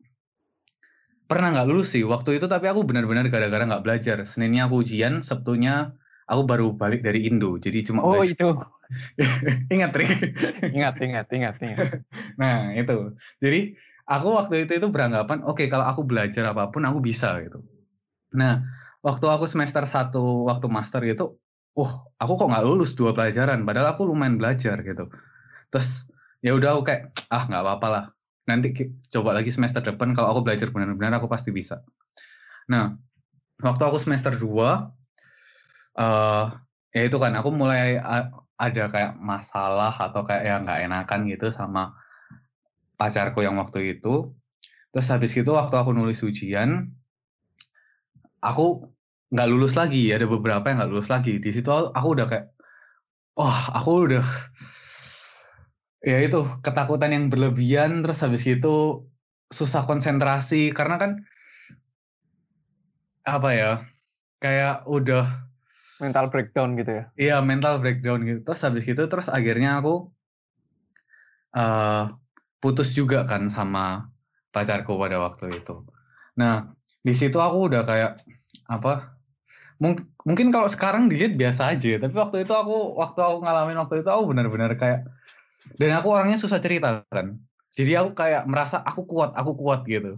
pernah 1.30 1.54
nggak 1.54 1.68
lulus 1.70 1.94
sih 1.94 2.02
waktu 2.02 2.42
itu 2.42 2.50
tapi 2.50 2.66
aku 2.66 2.82
benar-benar 2.82 3.30
gara-gara 3.30 3.64
nggak 3.64 3.84
belajar. 3.86 4.18
Seninnya 4.26 4.66
aku 4.66 4.82
ujian 4.82 5.22
sabtunya 5.22 5.94
aku 6.30 6.42
baru 6.46 6.74
balik 6.78 7.02
dari 7.02 7.26
Indo 7.26 7.58
jadi 7.58 7.82
cuma 7.86 8.06
oh 8.06 8.22
belajar. 8.22 8.34
itu. 8.34 8.50
Ingat 9.76 9.94
Rik 9.94 10.10
ingat 10.74 10.98
ingat 10.98 11.28
ingat 11.30 11.56
ingat. 11.62 12.02
Nah 12.42 12.74
itu. 12.74 13.14
Jadi 13.38 13.78
aku 14.10 14.28
waktu 14.34 14.66
itu 14.66 14.82
itu 14.82 14.88
beranggapan 14.90 15.46
oke 15.46 15.62
okay, 15.62 15.68
kalau 15.70 15.86
aku 15.86 16.02
belajar 16.02 16.50
apa 16.50 16.74
pun 16.74 16.82
aku 16.90 16.98
bisa 16.98 17.38
gitu. 17.46 17.62
Nah 18.34 18.66
waktu 19.06 19.30
aku 19.30 19.46
semester 19.46 19.86
satu 19.86 20.50
waktu 20.50 20.66
master 20.66 21.06
gitu 21.06 21.38
oh 21.78 21.92
aku 22.18 22.34
kok 22.36 22.50
nggak 22.50 22.66
lulus 22.66 22.98
dua 22.98 23.14
pelajaran 23.14 23.64
padahal 23.64 23.94
aku 23.94 24.10
lumayan 24.10 24.42
belajar 24.42 24.82
gitu. 24.82 25.06
Terus 25.70 26.10
ya 26.40 26.56
udah 26.56 26.80
aku 26.80 26.82
kayak 26.88 27.12
ah 27.32 27.44
nggak 27.48 27.64
apa-apa 27.64 27.88
lah 27.88 28.06
nanti 28.50 28.74
coba 29.14 29.38
lagi 29.38 29.54
semester 29.54 29.78
depan 29.86 30.18
kalau 30.18 30.34
aku 30.34 30.42
belajar 30.42 30.74
benar-benar 30.74 31.22
aku 31.22 31.30
pasti 31.30 31.54
bisa. 31.54 31.86
Nah, 32.66 32.98
waktu 33.62 33.84
aku 33.86 34.02
semester 34.02 34.34
2 34.34 34.42
uh, 36.02 36.46
ya 36.90 37.02
itu 37.06 37.18
kan 37.22 37.38
aku 37.38 37.54
mulai 37.54 38.02
ada 38.58 38.84
kayak 38.90 39.14
masalah 39.22 39.94
atau 39.94 40.26
kayak 40.26 40.44
yang 40.50 40.60
nggak 40.66 40.80
enakan 40.90 41.20
gitu 41.30 41.54
sama 41.54 41.94
pacarku 42.98 43.46
yang 43.46 43.62
waktu 43.62 43.94
itu. 43.94 44.34
Terus 44.90 45.08
habis 45.14 45.38
itu 45.38 45.54
waktu 45.54 45.78
aku 45.78 45.94
nulis 45.94 46.26
ujian, 46.26 46.90
aku 48.42 48.90
nggak 49.30 49.50
lulus 49.50 49.78
lagi. 49.78 50.10
Ada 50.10 50.26
beberapa 50.26 50.66
yang 50.66 50.82
nggak 50.82 50.92
lulus 50.92 51.10
lagi. 51.14 51.38
Di 51.38 51.54
situ 51.54 51.70
aku 51.70 52.08
udah 52.18 52.26
kayak, 52.26 52.50
wah 53.38 53.46
oh, 53.46 53.66
aku 53.78 53.92
udah 54.10 54.26
Ya 56.00 56.24
itu, 56.24 56.48
ketakutan 56.64 57.12
yang 57.12 57.26
berlebihan, 57.28 58.00
terus 58.00 58.24
habis 58.24 58.48
itu 58.48 59.04
susah 59.52 59.84
konsentrasi 59.84 60.72
karena 60.72 60.96
kan 60.96 61.12
apa 63.28 63.50
ya, 63.52 63.72
kayak 64.40 64.88
udah 64.88 65.28
mental 66.00 66.32
breakdown 66.32 66.80
gitu 66.80 66.92
ya? 66.92 67.04
Iya, 67.20 67.36
mental 67.44 67.84
breakdown 67.84 68.24
gitu. 68.24 68.40
Terus 68.48 68.62
habis 68.64 68.86
itu 68.88 69.04
terus 69.12 69.28
akhirnya 69.28 69.84
aku 69.84 70.08
uh, 71.52 72.16
putus 72.64 72.96
juga 72.96 73.28
kan 73.28 73.52
sama 73.52 74.08
pacarku 74.56 74.96
pada 74.96 75.20
waktu 75.20 75.60
itu. 75.60 75.84
Nah, 76.40 76.72
di 77.04 77.12
situ 77.12 77.38
aku 77.38 77.68
udah 77.68 77.84
kayak 77.84 78.24
apa? 78.72 79.20
Mungkin 79.80 80.12
mungkin 80.28 80.48
kalau 80.52 80.68
sekarang 80.68 81.08
dilihat 81.08 81.40
biasa 81.40 81.76
aja, 81.76 82.00
tapi 82.00 82.16
waktu 82.16 82.44
itu 82.44 82.52
aku 82.56 83.00
waktu 83.00 83.20
aku 83.20 83.38
ngalamin 83.44 83.80
waktu 83.80 84.04
itu 84.04 84.10
aku 84.12 84.24
benar-benar 84.32 84.76
kayak 84.76 85.08
dan 85.80 85.90
aku 85.96 86.08
orangnya 86.16 86.40
susah 86.40 86.60
cerita 86.64 87.04
kan. 87.12 87.40
Jadi 87.70 87.92
aku 88.00 88.18
kayak 88.18 88.44
merasa 88.50 88.82
aku 88.82 89.06
kuat, 89.06 89.36
aku 89.38 89.54
kuat 89.56 89.86
gitu. 89.86 90.18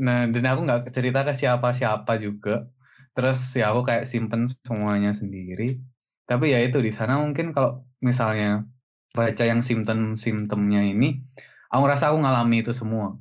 Nah, 0.00 0.24
dan 0.32 0.44
aku 0.48 0.60
nggak 0.64 0.80
cerita 0.96 1.20
ke 1.26 1.32
siapa-siapa 1.36 2.16
juga. 2.16 2.66
Terus 3.12 3.38
ya 3.52 3.74
aku 3.74 3.84
kayak 3.84 4.08
simpen 4.08 4.48
semuanya 4.64 5.12
sendiri. 5.12 5.76
Tapi 6.24 6.54
ya 6.54 6.62
itu 6.64 6.78
di 6.80 6.94
sana 6.94 7.20
mungkin 7.20 7.52
kalau 7.52 7.84
misalnya 8.00 8.64
baca 9.12 9.44
yang 9.44 9.60
simptom-simptomnya 9.60 10.86
ini, 10.86 11.20
aku 11.68 11.80
ngerasa 11.84 12.14
aku 12.14 12.18
ngalami 12.22 12.56
itu 12.64 12.72
semua. 12.72 13.18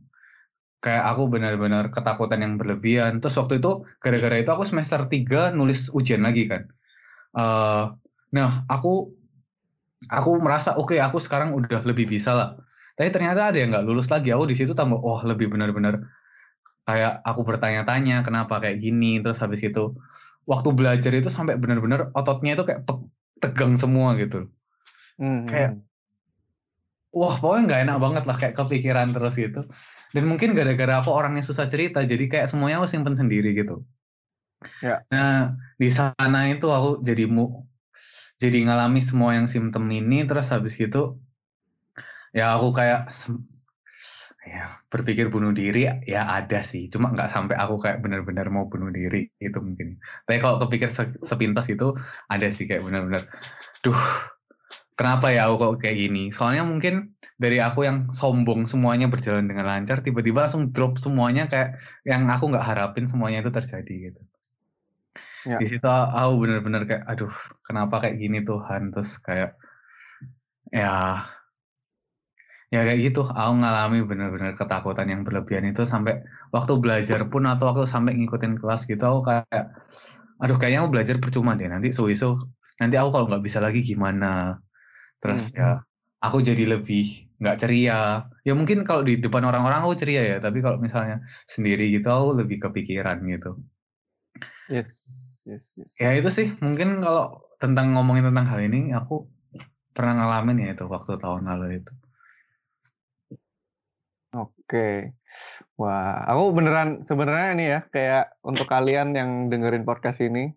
Kayak 0.80 1.12
aku 1.12 1.28
benar-benar 1.28 1.92
ketakutan 1.92 2.40
yang 2.40 2.54
berlebihan. 2.56 3.20
Terus 3.20 3.36
waktu 3.36 3.60
itu 3.60 3.84
gara-gara 4.00 4.40
itu 4.40 4.48
aku 4.54 4.64
semester 4.64 5.04
3 5.04 5.52
nulis 5.52 5.92
ujian 5.92 6.24
lagi 6.24 6.48
kan. 6.48 6.64
Uh, 7.36 7.92
nah, 8.32 8.64
aku 8.72 9.19
aku 10.08 10.40
merasa 10.40 10.80
oke 10.80 10.96
okay, 10.96 11.00
aku 11.04 11.20
sekarang 11.20 11.52
udah 11.52 11.84
lebih 11.84 12.08
bisa 12.08 12.32
lah 12.32 12.50
tapi 12.96 13.12
ternyata 13.12 13.52
ada 13.52 13.58
yang 13.60 13.76
nggak 13.76 13.84
lulus 13.84 14.08
lagi 14.08 14.32
aku 14.32 14.48
di 14.48 14.56
situ 14.56 14.72
tambah 14.72 14.96
oh 14.96 15.20
lebih 15.28 15.52
benar-benar 15.52 16.00
kayak 16.88 17.20
aku 17.28 17.44
bertanya-tanya 17.44 18.24
kenapa 18.24 18.64
kayak 18.64 18.80
gini 18.80 19.20
terus 19.20 19.44
habis 19.44 19.60
itu 19.60 19.94
waktu 20.50 20.74
belajar 20.74 21.12
itu 21.14 21.30
sampai 21.30 21.60
benar-benar 21.60 22.10
ototnya 22.16 22.58
itu 22.58 22.64
kayak 22.66 22.88
tegang 23.44 23.76
semua 23.76 24.18
gitu 24.18 24.50
hmm. 25.22 25.46
kayak 25.46 25.72
hmm. 25.78 25.84
wah 27.14 27.36
pokoknya 27.38 27.64
nggak 27.70 27.82
enak 27.86 27.98
banget 28.02 28.24
lah 28.26 28.38
kayak 28.40 28.56
kepikiran 28.58 29.14
terus 29.14 29.36
gitu 29.38 29.62
dan 30.10 30.24
mungkin 30.26 30.58
gara-gara 30.58 31.06
aku 31.06 31.14
orangnya 31.14 31.46
susah 31.46 31.70
cerita 31.70 32.02
jadi 32.02 32.26
kayak 32.26 32.48
semuanya 32.50 32.82
aku 32.82 32.90
simpen 32.90 33.14
sendiri 33.14 33.54
gitu 33.54 33.86
ya. 34.82 35.06
nah 35.14 35.54
di 35.78 35.94
sana 35.94 36.50
itu 36.50 36.66
aku 36.74 37.06
jadi 37.06 37.30
mu 37.30 37.69
jadi 38.40 38.58
ngalami 38.66 39.04
semua 39.04 39.36
yang 39.36 39.46
simptom 39.52 39.86
ini 39.92 40.24
terus 40.24 40.50
habis 40.50 40.80
gitu 40.80 41.20
ya 42.32 42.56
aku 42.56 42.72
kayak 42.72 43.12
ya 44.50 44.82
berpikir 44.90 45.30
bunuh 45.30 45.54
diri 45.54 45.86
ya 46.08 46.26
ada 46.26 46.66
sih. 46.66 46.90
Cuma 46.90 47.14
nggak 47.14 47.30
sampai 47.30 47.56
aku 47.60 47.78
kayak 47.78 48.02
benar-benar 48.02 48.50
mau 48.50 48.66
bunuh 48.66 48.90
diri 48.90 49.30
itu 49.38 49.60
mungkin. 49.62 50.02
Tapi 50.26 50.38
kalau 50.42 50.58
kepikir 50.66 50.90
sepintas 51.22 51.70
itu 51.70 51.94
ada 52.32 52.48
sih 52.50 52.66
kayak 52.66 52.82
benar-benar 52.82 53.30
duh 53.86 54.00
kenapa 54.98 55.32
ya 55.32 55.48
aku 55.48 55.56
kok 55.60 55.86
kayak 55.86 55.98
gini? 56.02 56.34
Soalnya 56.34 56.64
mungkin 56.66 57.14
dari 57.38 57.62
aku 57.62 57.86
yang 57.88 58.10
sombong 58.12 58.66
semuanya 58.66 59.08
berjalan 59.08 59.46
dengan 59.48 59.70
lancar 59.70 60.02
tiba-tiba 60.02 60.50
langsung 60.50 60.74
drop 60.74 60.98
semuanya 61.00 61.48
kayak 61.48 61.80
yang 62.04 62.28
aku 62.28 62.52
nggak 62.52 62.66
harapin 62.66 63.06
semuanya 63.06 63.46
itu 63.46 63.52
terjadi 63.54 64.12
gitu 64.12 64.22
Ya. 65.48 65.58
Di 65.60 65.66
situ 65.72 65.88
aku 65.88 66.34
bener-bener 66.44 66.84
kayak, 66.84 67.04
aduh, 67.08 67.32
kenapa 67.64 68.04
kayak 68.04 68.20
gini 68.20 68.44
Tuhan? 68.44 68.92
Terus 68.92 69.16
kayak, 69.24 69.56
ya, 70.74 71.24
ya 72.74 72.80
kayak 72.84 73.00
gitu. 73.00 73.24
Aku 73.24 73.54
ngalami 73.64 74.04
bener-bener 74.04 74.52
ketakutan 74.58 75.08
yang 75.08 75.22
berlebihan 75.24 75.72
itu 75.72 75.88
sampai 75.88 76.20
waktu 76.52 76.76
belajar 76.82 77.24
pun 77.32 77.48
atau 77.48 77.72
waktu 77.72 77.88
sampai 77.88 78.20
ngikutin 78.20 78.60
kelas 78.60 78.84
gitu, 78.90 79.00
aku 79.00 79.32
kayak, 79.32 79.66
aduh, 80.44 80.58
kayaknya 80.60 80.84
aku 80.84 80.92
belajar 80.92 81.16
percuma 81.24 81.56
deh. 81.56 81.72
Nanti 81.72 81.96
suwisu, 81.96 82.36
nanti 82.84 82.96
aku 83.00 83.10
kalau 83.16 83.26
nggak 83.32 83.44
bisa 83.44 83.64
lagi 83.64 83.80
gimana? 83.80 84.60
Terus 85.24 85.52
hmm. 85.52 85.60
ya, 85.60 85.70
aku 86.20 86.44
jadi 86.44 86.80
lebih 86.80 87.32
nggak 87.40 87.58
ceria. 87.64 88.28
Ya 88.44 88.54
mungkin 88.56 88.84
kalau 88.84 89.08
di 89.08 89.16
depan 89.24 89.48
orang-orang 89.48 89.88
aku 89.88 89.96
ceria 89.96 90.36
ya, 90.36 90.38
tapi 90.44 90.60
kalau 90.60 90.76
misalnya 90.76 91.24
sendiri 91.48 91.88
gitu 91.96 92.12
aku 92.12 92.44
lebih 92.44 92.60
kepikiran 92.60 93.24
gitu. 93.24 93.56
Yes, 94.70 94.92
yes, 95.50 95.66
yes. 95.74 95.92
Ya 95.98 96.14
itu 96.14 96.30
sih 96.30 96.48
mungkin 96.62 97.02
kalau 97.02 97.42
tentang 97.58 97.98
ngomongin 97.98 98.30
tentang 98.30 98.46
hal 98.48 98.62
ini 98.62 98.94
aku 98.94 99.26
pernah 99.92 100.16
ngalamin 100.16 100.64
ya 100.64 100.78
itu 100.78 100.86
waktu 100.86 101.18
tahun 101.18 101.50
lalu 101.50 101.84
itu. 101.84 101.94
Oke. 104.38 105.18
Wah, 105.74 106.22
aku 106.30 106.54
beneran 106.54 107.02
sebenarnya 107.10 107.48
ini 107.58 107.66
ya 107.66 107.80
kayak 107.90 108.38
untuk 108.46 108.70
kalian 108.70 109.18
yang 109.18 109.50
dengerin 109.50 109.88
podcast 109.88 110.22
ini, 110.22 110.54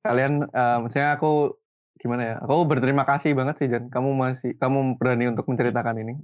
kalian 0.00 0.48
uh, 0.48 0.80
maksudnya 0.80 1.20
aku 1.20 1.60
gimana 2.00 2.22
ya? 2.24 2.34
Aku 2.40 2.64
berterima 2.64 3.04
kasih 3.04 3.36
banget 3.36 3.60
sih 3.60 3.68
Jan. 3.68 3.92
Kamu 3.92 4.16
masih 4.16 4.56
kamu 4.56 4.96
berani 4.96 5.28
untuk 5.28 5.44
menceritakan 5.52 6.00
ini. 6.00 6.14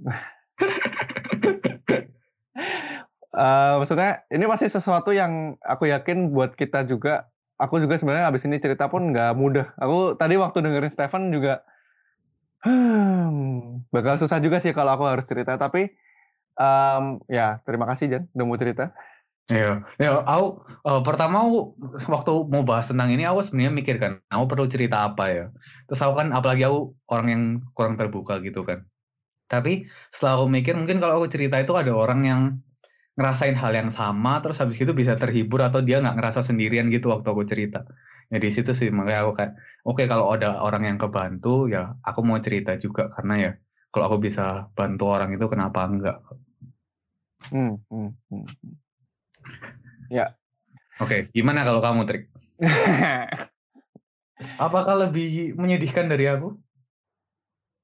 uh, 3.37 3.77
maksudnya 3.81 4.25
ini 4.33 4.45
masih 4.49 4.73
sesuatu 4.73 5.13
yang 5.13 5.61
aku 5.61 5.85
yakin 5.93 6.33
buat 6.33 6.57
kita 6.57 6.89
juga. 6.89 7.29
Aku 7.61 7.77
juga 7.77 7.95
sebenarnya 8.01 8.29
abis 8.33 8.45
ini 8.49 8.57
cerita 8.57 8.89
pun 8.89 9.13
nggak 9.13 9.37
mudah. 9.37 9.71
Aku 9.77 10.17
tadi 10.17 10.35
waktu 10.35 10.61
dengerin 10.65 10.93
Stefan 10.93 11.29
juga, 11.29 11.61
hmm, 12.65 13.87
bakal 13.93 14.17
susah 14.17 14.41
juga 14.41 14.57
sih 14.57 14.73
kalau 14.73 14.97
aku 14.97 15.05
harus 15.05 15.25
cerita. 15.27 15.55
Tapi 15.55 15.93
um, 16.57 17.21
ya 17.29 17.61
terima 17.63 17.85
kasih 17.89 18.05
Jan 18.09 18.23
udah 18.33 18.45
mau 18.45 18.57
cerita. 18.57 18.93
Iya, 19.51 19.83
ya 19.99 20.23
aku 20.23 20.63
uh, 20.87 21.03
pertama 21.03 21.43
aku 21.43 21.75
waktu 22.07 22.31
mau 22.47 22.63
bahas 22.63 22.87
tentang 22.87 23.11
ini 23.11 23.27
aku 23.27 23.43
sebenarnya 23.43 23.73
mikir 23.75 23.95
kan, 23.99 24.23
aku 24.31 24.45
perlu 24.47 24.65
cerita 24.71 25.03
apa 25.03 25.25
ya. 25.27 25.45
Terus 25.91 25.99
aku 25.99 26.15
kan 26.15 26.31
apalagi 26.31 26.63
aku 26.63 26.95
orang 27.11 27.27
yang 27.27 27.43
kurang 27.75 27.99
terbuka 27.99 28.39
gitu 28.39 28.63
kan. 28.63 28.87
Tapi 29.51 29.85
setelah 30.15 30.39
aku 30.39 30.45
mikir 30.47 30.73
mungkin 30.79 31.03
kalau 31.03 31.19
aku 31.19 31.27
cerita 31.27 31.59
itu 31.59 31.75
ada 31.75 31.91
orang 31.91 32.21
yang 32.23 32.41
ngerasain 33.13 33.53
hal 33.53 33.71
yang 33.77 33.89
sama 33.93 34.41
terus 34.41 34.57
habis 34.57 34.77
itu 34.81 34.89
bisa 34.91 35.13
terhibur 35.17 35.61
atau 35.61 35.85
dia 35.85 36.01
nggak 36.01 36.17
ngerasa 36.17 36.41
sendirian 36.41 36.89
gitu 36.89 37.13
waktu 37.13 37.27
aku 37.29 37.43
cerita. 37.45 37.85
Ya 38.31 38.41
di 38.41 38.49
situ 38.49 38.73
sih 38.73 38.89
makanya 38.89 39.29
aku 39.29 39.33
kayak 39.37 39.53
oke 39.85 40.01
okay, 40.01 40.05
kalau 40.09 40.33
ada 40.33 40.57
orang 40.63 40.89
yang 40.89 40.97
kebantu 40.97 41.69
ya 41.69 41.93
aku 42.01 42.25
mau 42.25 42.41
cerita 42.41 42.73
juga 42.81 43.13
karena 43.13 43.33
ya 43.37 43.51
kalau 43.93 44.09
aku 44.09 44.17
bisa 44.25 44.73
bantu 44.73 45.13
orang 45.13 45.37
itu 45.37 45.45
kenapa 45.45 45.85
enggak? 45.85 46.17
Hmm, 47.53 47.77
hmm, 47.91 48.09
hmm. 48.31 48.45
hmm. 48.49 48.73
Ya. 50.09 50.37
Oke, 51.01 51.25
gimana 51.33 51.65
kalau 51.65 51.81
kamu, 51.81 52.05
Trik? 52.05 52.23
Apakah 54.65 55.09
lebih 55.09 55.57
menyedihkan 55.57 56.05
dari 56.05 56.29
aku? 56.29 56.53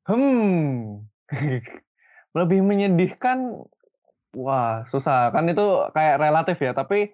Hmm. 0.06 1.06
lebih 2.38 2.62
menyedihkan 2.62 3.66
wah, 4.36 4.86
susah. 4.86 5.32
Kan 5.32 5.50
itu 5.50 5.66
kayak 5.94 6.20
relatif 6.22 6.58
ya, 6.60 6.72
tapi 6.76 7.14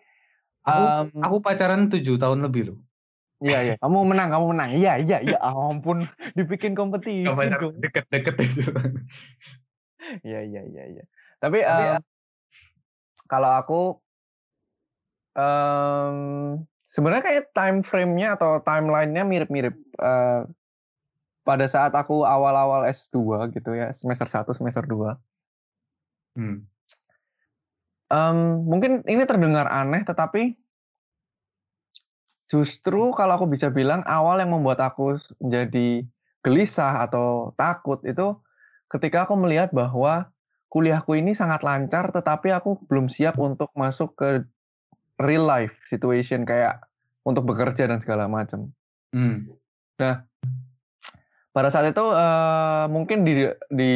aku, 0.65 0.83
um, 0.83 1.23
aku 1.23 1.37
pacaran 1.43 1.87
tujuh 1.91 2.19
tahun 2.19 2.43
lebih 2.43 2.73
loh. 2.73 2.79
Iya 3.43 3.59
iya, 3.61 3.75
kamu 3.83 4.15
menang, 4.15 4.31
kamu 4.31 4.45
menang. 4.55 4.69
Iya 4.79 4.93
iya 5.03 5.17
iya, 5.19 5.37
ampun, 5.43 6.07
dibikin 6.33 6.71
kompetisi. 6.73 7.27
Deket-deket 7.83 8.35
itu. 8.41 8.63
Iya 10.21 10.39
iya 10.45 10.61
iya 10.65 10.83
iya. 10.85 11.03
Tapi, 11.41 11.65
Tapi 11.65 11.83
um, 11.97 12.01
kalau 13.27 13.51
aku 13.57 13.81
Um, 15.35 16.63
sebenarnya 16.87 17.23
kayak 17.27 17.43
time 17.51 17.83
frame-nya 17.83 18.39
atau 18.39 18.63
timeline-nya 18.63 19.27
mirip-mirip. 19.27 19.75
Uh, 19.99 20.47
pada 21.45 21.67
saat 21.69 21.93
aku 21.93 22.25
awal-awal 22.25 22.87
S2 22.89 23.51
gitu 23.53 23.75
ya, 23.75 23.93
semester 23.93 24.25
1, 24.25 24.49
semester 24.55 24.81
2. 24.87 25.13
Hmm. 26.39 26.65
Um, 28.09 28.65
mungkin 28.69 29.01
ini 29.09 29.25
terdengar 29.25 29.65
aneh, 29.65 30.05
tetapi 30.05 30.53
justru 32.45 33.09
kalau 33.17 33.41
aku 33.41 33.49
bisa 33.49 33.73
bilang 33.73 34.05
awal 34.05 34.37
yang 34.37 34.53
membuat 34.53 34.77
aku 34.77 35.17
menjadi 35.41 36.05
gelisah 36.45 37.09
atau 37.09 37.57
takut 37.57 37.97
itu 38.05 38.37
ketika 38.93 39.25
aku 39.25 39.33
melihat 39.33 39.73
bahwa 39.73 40.29
kuliahku 40.69 41.17
ini 41.17 41.33
sangat 41.33 41.65
lancar, 41.65 42.13
tetapi 42.13 42.53
aku 42.53 42.77
belum 42.85 43.09
siap 43.09 43.41
untuk 43.41 43.73
masuk 43.73 44.13
ke 44.13 44.45
real 45.17 45.47
life 45.47 45.73
situation 45.89 46.45
kayak 46.45 46.83
untuk 47.25 47.47
bekerja 47.47 47.89
dan 47.89 48.03
segala 48.03 48.29
macam. 48.29 48.69
Hmm. 49.09 49.49
Nah, 49.97 50.27
pada 51.55 51.71
saat 51.71 51.95
itu 51.95 52.03
uh, 52.03 52.85
mungkin 52.91 53.23
di 53.23 53.47
di 53.71 53.93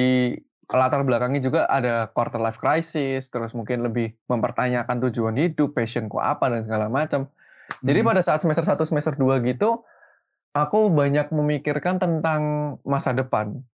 latar 0.69 1.01
belakangnya 1.01 1.41
juga 1.41 1.65
ada 1.65 2.13
quarter 2.13 2.37
life 2.37 2.61
crisis, 2.61 3.25
terus 3.33 3.57
mungkin 3.57 3.81
lebih 3.81 4.13
mempertanyakan 4.29 5.01
tujuan 5.09 5.33
hidup, 5.33 5.73
passionku 5.73 6.21
apa 6.21 6.45
dan 6.53 6.69
segala 6.69 6.85
macam. 6.85 7.25
Hmm. 7.25 7.85
Jadi 7.89 7.99
pada 8.05 8.21
saat 8.21 8.45
semester 8.45 8.61
1 8.61 8.77
semester 8.85 9.13
2 9.17 9.41
gitu, 9.49 9.81
aku 10.53 10.93
banyak 10.93 11.33
memikirkan 11.33 11.97
tentang 11.97 12.75
masa 12.85 13.17
depan. 13.17 13.65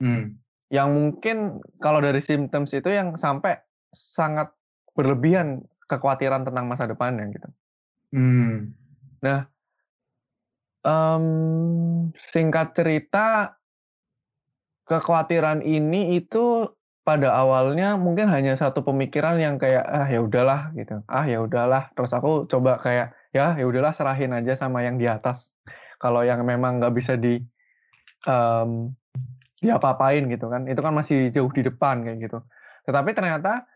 Hmm. 0.00 0.40
Yang 0.72 0.88
mungkin 0.88 1.36
kalau 1.84 2.00
dari 2.00 2.24
symptoms 2.24 2.72
itu 2.72 2.88
yang 2.88 3.20
sampai 3.20 3.60
sangat 3.92 4.48
berlebihan 4.96 5.60
kekhawatiran 5.84 6.48
tentang 6.48 6.64
masa 6.64 6.88
depannya 6.88 7.28
gitu. 7.28 7.48
Hmm. 8.16 8.72
Nah, 9.20 9.52
um, 10.80 11.26
singkat 12.16 12.72
cerita, 12.72 13.56
kekhawatiran 14.92 15.64
ini 15.64 16.20
itu 16.20 16.68
pada 17.02 17.34
awalnya 17.34 17.98
mungkin 17.98 18.30
hanya 18.30 18.54
satu 18.54 18.86
pemikiran 18.86 19.40
yang 19.40 19.58
kayak 19.58 19.82
ah 19.82 20.06
ya 20.06 20.20
udahlah 20.22 20.70
gitu. 20.76 21.02
Ah 21.08 21.24
ya 21.26 21.40
udahlah. 21.42 21.90
Terus 21.96 22.12
aku 22.14 22.46
coba 22.46 22.78
kayak 22.78 23.16
ya 23.32 23.56
ya 23.56 23.64
udahlah 23.64 23.96
serahin 23.96 24.36
aja 24.36 24.54
sama 24.54 24.84
yang 24.84 25.00
di 25.00 25.08
atas. 25.08 25.50
Kalau 25.98 26.22
yang 26.22 26.44
memang 26.44 26.78
nggak 26.78 26.94
bisa 26.94 27.16
di 27.16 27.40
um, 28.28 28.92
diapa-apain 29.58 30.28
gitu 30.30 30.46
kan. 30.52 30.68
Itu 30.68 30.84
kan 30.84 30.92
masih 30.94 31.32
jauh 31.34 31.50
di 31.50 31.64
depan 31.66 32.04
kayak 32.06 32.18
gitu. 32.22 32.38
Tetapi 32.86 33.10
ternyata 33.16 33.66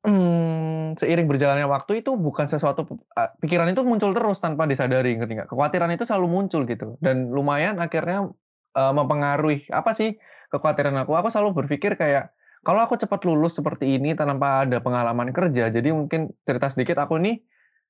Hmm, 0.00 0.96
seiring 0.96 1.28
berjalannya 1.28 1.68
waktu 1.68 2.00
itu 2.00 2.16
bukan 2.16 2.48
sesuatu 2.48 2.88
pikiran 3.36 3.68
itu 3.68 3.84
muncul 3.84 4.16
terus 4.16 4.40
tanpa 4.40 4.64
disadari, 4.64 5.12
ngerti 5.12 5.36
nggak? 5.36 5.48
Kekhawatiran 5.52 5.92
itu 5.92 6.08
selalu 6.08 6.26
muncul 6.40 6.64
gitu. 6.64 6.96
Dan 7.04 7.28
lumayan 7.28 7.76
akhirnya, 7.76 8.32
uh, 8.80 8.92
mempengaruhi 8.96 9.68
apa 9.68 9.92
sih 9.92 10.16
kekhawatiran 10.50 10.98
aku, 11.06 11.14
aku 11.16 11.30
selalu 11.30 11.64
berpikir 11.64 11.94
kayak, 11.94 12.34
kalau 12.60 12.84
aku 12.84 13.00
cepat 13.00 13.24
lulus 13.24 13.56
seperti 13.56 13.96
ini 13.96 14.12
tanpa 14.12 14.68
ada 14.68 14.82
pengalaman 14.84 15.32
kerja, 15.32 15.72
jadi 15.72 15.94
mungkin 15.96 16.34
cerita 16.44 16.68
sedikit 16.68 17.00
aku 17.00 17.16
nih 17.16 17.40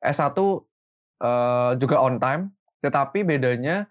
S1, 0.04 0.36
uh, 0.36 1.74
juga 1.80 1.96
on 2.00 2.22
time, 2.22 2.54
tetapi 2.84 3.26
bedanya 3.26 3.90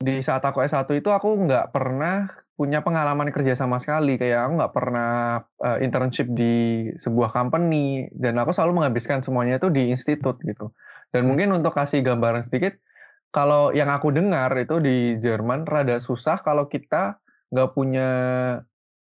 di 0.00 0.20
saat 0.20 0.42
aku 0.42 0.60
S1 0.64 0.90
itu 0.98 1.08
aku 1.08 1.46
nggak 1.46 1.70
pernah 1.70 2.28
punya 2.54 2.86
pengalaman 2.86 3.34
kerja 3.34 3.58
sama 3.58 3.82
sekali 3.82 4.14
kayak 4.14 4.46
aku 4.46 4.52
nggak 4.62 4.74
pernah 4.74 5.42
uh, 5.58 5.78
internship 5.82 6.30
di 6.30 6.86
sebuah 7.02 7.34
company 7.34 8.06
dan 8.14 8.38
aku 8.38 8.54
selalu 8.54 8.82
menghabiskan 8.82 9.26
semuanya 9.26 9.58
itu 9.58 9.74
di 9.74 9.90
institut 9.90 10.38
gitu. 10.46 10.70
Dan 11.10 11.26
mungkin 11.26 11.50
untuk 11.50 11.74
kasih 11.74 12.06
gambaran 12.06 12.46
sedikit 12.46 12.78
kalau 13.34 13.74
yang 13.74 13.90
aku 13.90 14.14
dengar 14.14 14.54
itu 14.54 14.78
di 14.78 15.18
Jerman 15.18 15.66
rada 15.66 15.98
susah 15.98 16.38
kalau 16.46 16.70
kita 16.70 17.18
nggak 17.54 17.70
punya 17.72 18.08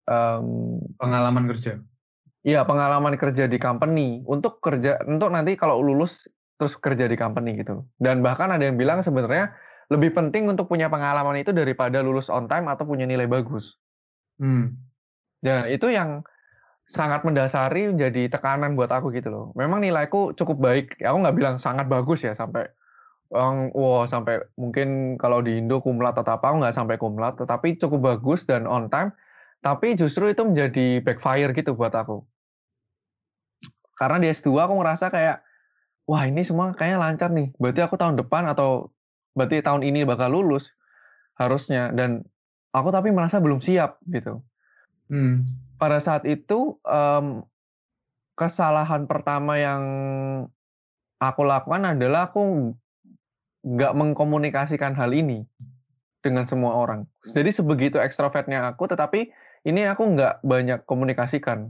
um, 0.05 0.77
pengalaman 0.99 1.47
kerja 1.47 1.79
Iya 2.43 2.67
pengalaman 2.67 3.15
kerja 3.15 3.47
di 3.47 3.55
company 3.55 4.19
untuk 4.27 4.59
kerja 4.59 4.99
untuk 5.07 5.31
nanti 5.31 5.55
kalau 5.55 5.79
lulus 5.79 6.27
terus 6.59 6.75
kerja 6.75 7.07
di 7.07 7.15
company 7.15 7.55
gitu 7.55 7.87
dan 8.03 8.19
bahkan 8.19 8.51
ada 8.51 8.67
yang 8.67 8.75
bilang 8.75 8.99
sebenarnya 8.99 9.55
lebih 9.91 10.11
penting 10.11 10.51
untuk 10.51 10.67
punya 10.67 10.91
pengalaman 10.91 11.39
itu 11.39 11.55
daripada 11.55 12.03
lulus 12.03 12.27
on 12.27 12.51
time 12.51 12.67
atau 12.71 12.83
punya 12.87 13.03
nilai 13.03 13.27
bagus. 13.27 13.79
Hmm. 14.41 14.75
Ya 15.43 15.67
itu 15.67 15.91
yang 15.91 16.23
sangat 16.87 17.23
mendasari 17.23 17.91
jadi 17.95 18.27
tekanan 18.27 18.75
buat 18.75 18.91
aku 18.91 19.11
gitu 19.15 19.31
loh. 19.31 19.45
Memang 19.55 19.83
nilaiku 19.83 20.35
cukup 20.35 20.57
baik. 20.59 20.99
Aku 20.99 21.17
nggak 21.19 21.35
bilang 21.35 21.55
sangat 21.59 21.87
bagus 21.87 22.23
ya 22.23 22.35
sampai 22.35 22.67
um, 23.33 23.73
wow 23.73 24.05
sampai 24.05 24.39
mungkin 24.55 25.17
kalau 25.17 25.41
di 25.41 25.57
Indo 25.57 25.81
kumlat 25.81 26.15
atau 26.15 26.37
apa 26.37 26.53
nggak 26.53 26.77
sampai 26.77 26.95
kumlat, 27.01 27.35
tetapi 27.41 27.81
cukup 27.81 28.15
bagus 28.15 28.45
dan 28.45 28.69
on 28.69 28.87
time. 28.87 29.11
Tapi 29.63 29.95
justru 29.95 30.29
itu 30.29 30.43
menjadi 30.43 31.01
backfire 31.01 31.55
gitu 31.55 31.73
buat 31.73 31.95
aku. 31.95 32.21
Karena 33.95 34.19
di 34.19 34.27
S2 34.29 34.67
aku 34.67 34.73
ngerasa 34.79 35.07
kayak 35.07 35.39
wah 36.03 36.23
ini 36.27 36.43
semua 36.43 36.75
kayaknya 36.75 36.99
lancar 36.99 37.29
nih. 37.31 37.55
Berarti 37.57 37.81
aku 37.81 37.95
tahun 37.95 38.19
depan 38.19 38.43
atau 38.51 38.91
berarti 39.33 39.63
tahun 39.63 39.87
ini 39.87 40.03
bakal 40.03 40.29
lulus 40.35 40.69
harusnya 41.39 41.89
dan 41.95 42.21
aku 42.75 42.91
tapi 42.91 43.09
merasa 43.09 43.39
belum 43.39 43.63
siap 43.63 44.03
gitu. 44.11 44.43
Hmm. 45.07 45.47
Pada 45.79 46.03
saat 46.03 46.27
itu 46.27 46.77
um, 46.83 47.47
kesalahan 48.35 49.07
pertama 49.07 49.55
yang 49.55 49.83
aku 51.21 51.41
lakukan 51.47 51.95
adalah 51.95 52.29
aku 52.33 52.75
nggak 53.63 53.93
mengkomunikasikan 53.95 54.93
hal 54.95 55.11
ini. 55.15 55.47
dengan 56.23 56.47
semua 56.47 56.79
orang. 56.79 57.03
Jadi 57.27 57.51
sebegitu 57.51 57.99
ekstrovertnya 57.99 58.71
aku, 58.71 58.87
tetapi 58.87 59.27
ini 59.67 59.83
aku 59.83 60.15
nggak 60.15 60.39
banyak 60.47 60.79
komunikasikan. 60.87 61.67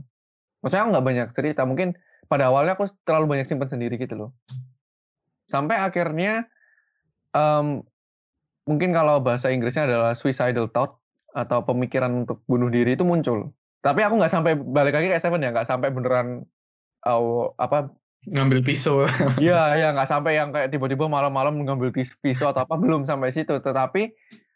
Maksudnya 0.62 0.82
aku 0.86 0.90
nggak 0.94 1.06
banyak 1.10 1.28
cerita. 1.34 1.66
Mungkin 1.66 1.98
pada 2.30 2.48
awalnya 2.48 2.78
aku 2.78 2.86
terlalu 3.02 3.36
banyak 3.36 3.50
simpan 3.50 3.66
sendiri 3.66 3.98
gitu 3.98 4.14
loh. 4.14 4.30
Sampai 5.50 5.82
akhirnya 5.82 6.46
um, 7.34 7.82
mungkin 8.64 8.94
kalau 8.94 9.18
bahasa 9.20 9.50
Inggrisnya 9.50 9.90
adalah 9.90 10.14
suicidal 10.14 10.70
thought 10.70 10.96
atau 11.34 11.66
pemikiran 11.66 12.24
untuk 12.24 12.40
bunuh 12.46 12.70
diri 12.70 12.94
itu 12.94 13.02
muncul. 13.02 13.50
Tapi 13.82 14.00
aku 14.06 14.22
nggak 14.22 14.32
sampai 14.32 14.54
balik 14.56 14.94
lagi 14.96 15.10
ke 15.10 15.18
Seven 15.18 15.42
ya, 15.42 15.50
nggak 15.50 15.66
sampai 15.66 15.90
beneran 15.90 16.46
uh, 17.04 17.50
apa 17.58 17.90
ngambil 18.28 18.64
pisau. 18.64 19.04
Iya, 19.42 19.76
ya 19.76 19.88
nggak 19.92 20.08
sampai 20.08 20.40
yang 20.40 20.50
kayak 20.50 20.72
tiba-tiba 20.72 21.08
malam-malam 21.08 21.60
ngambil 21.64 21.92
pisau 21.94 22.50
atau 22.50 22.64
apa 22.64 22.74
belum 22.80 23.04
sampai 23.04 23.32
situ. 23.34 23.52
Tetapi 23.60 24.12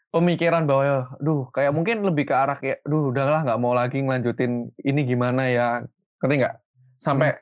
pemikiran 0.09 0.65
bahwa, 0.65 1.13
duh, 1.21 1.49
kayak 1.53 1.73
mungkin 1.73 2.01
lebih 2.01 2.29
ke 2.29 2.33
arah 2.33 2.57
kayak, 2.57 2.81
duh, 2.85 3.13
udahlah 3.13 3.45
nggak 3.45 3.59
mau 3.61 3.77
lagi 3.77 4.01
ngelanjutin 4.01 4.73
ini 4.81 5.01
gimana 5.05 5.49
ya, 5.49 5.67
ngerti 6.21 6.35
nggak? 6.41 6.55
Sampai 6.99 7.37
hmm. 7.37 7.41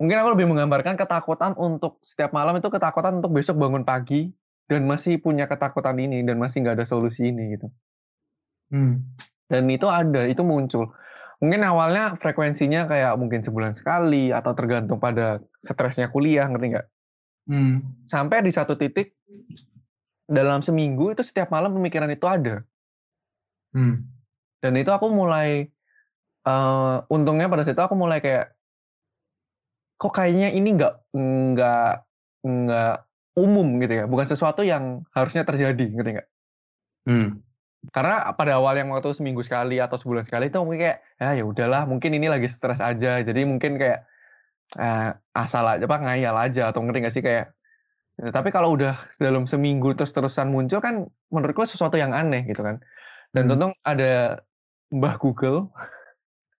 mungkin 0.00 0.16
aku 0.22 0.28
lebih 0.38 0.46
menggambarkan 0.54 0.94
ketakutan 0.94 1.52
untuk 1.58 1.98
setiap 2.06 2.30
malam 2.30 2.56
itu 2.58 2.70
ketakutan 2.70 3.18
untuk 3.18 3.34
besok 3.34 3.58
bangun 3.58 3.82
pagi 3.82 4.30
dan 4.70 4.88
masih 4.88 5.20
punya 5.20 5.44
ketakutan 5.44 5.98
ini 6.00 6.24
dan 6.24 6.40
masih 6.40 6.64
nggak 6.64 6.80
ada 6.80 6.86
solusi 6.88 7.28
ini 7.28 7.58
gitu. 7.58 7.68
Hmm. 8.72 9.04
Dan 9.44 9.68
itu 9.68 9.86
ada, 9.90 10.24
itu 10.24 10.40
muncul 10.40 10.88
mungkin 11.44 11.60
awalnya 11.60 12.16
frekuensinya 12.16 12.88
kayak 12.88 13.20
mungkin 13.20 13.44
sebulan 13.44 13.76
sekali 13.76 14.32
atau 14.32 14.56
tergantung 14.56 14.96
pada 14.96 15.44
stresnya 15.60 16.08
kuliah 16.08 16.48
ngerti 16.48 16.66
nggak? 16.72 16.86
Hmm. 17.52 17.84
Sampai 18.08 18.40
di 18.40 18.48
satu 18.48 18.80
titik 18.80 19.12
dalam 20.24 20.64
seminggu 20.64 21.12
itu 21.12 21.20
setiap 21.20 21.52
malam 21.52 21.76
pemikiran 21.76 22.08
itu 22.08 22.24
ada. 22.24 22.64
Hmm. 23.76 24.08
Dan 24.64 24.80
itu 24.80 24.88
aku 24.88 25.12
mulai 25.12 25.68
uh, 26.48 27.04
untungnya 27.12 27.52
pada 27.52 27.68
situ 27.68 27.76
aku 27.76 27.92
mulai 27.92 28.24
kayak 28.24 28.56
kok 30.00 30.16
kayaknya 30.16 30.56
ini 30.56 30.80
nggak 30.80 30.94
nggak 31.12 31.92
nggak 32.40 32.96
umum 33.36 33.84
gitu 33.84 33.92
ya, 34.00 34.04
bukan 34.08 34.26
sesuatu 34.30 34.64
yang 34.64 35.04
harusnya 35.12 35.44
terjadi, 35.44 35.84
ngerti 35.92 36.10
nggak? 36.16 36.28
Hmm. 37.04 37.28
Karena 37.90 38.32
pada 38.32 38.56
awal 38.56 38.80
yang 38.80 38.88
waktu 38.94 39.12
seminggu 39.12 39.44
sekali 39.44 39.82
atau 39.82 39.98
sebulan 39.98 40.24
sekali 40.24 40.48
itu 40.48 40.56
mungkin 40.62 40.80
kayak 40.80 40.98
ya 41.20 41.30
ya 41.36 41.44
udahlah 41.44 41.82
mungkin 41.84 42.16
ini 42.16 42.30
lagi 42.30 42.48
stres 42.48 42.80
aja. 42.80 43.20
Jadi 43.20 43.40
mungkin 43.44 43.76
kayak 43.76 44.06
eh, 44.80 45.10
asal 45.36 45.64
aja 45.66 45.84
apa 45.84 45.98
ngayal 46.00 46.36
aja 46.38 46.72
atau 46.72 46.80
ngerti 46.80 46.98
gak 47.04 47.14
sih 47.14 47.24
kayak 47.24 47.52
ya, 48.22 48.28
tapi 48.30 48.54
kalau 48.54 48.78
udah 48.78 48.96
dalam 49.20 49.44
seminggu 49.44 49.92
terus 49.98 50.14
terusan 50.14 50.48
muncul 50.54 50.78
kan 50.80 51.10
menurutku 51.28 51.66
sesuatu 51.66 51.98
yang 51.98 52.14
aneh 52.14 52.46
gitu 52.48 52.62
kan. 52.64 52.80
Dan 53.34 53.48
hmm. 53.48 53.50
tentu 53.52 53.66
ada 53.82 54.12
Mbah 54.94 55.16
Google. 55.18 55.68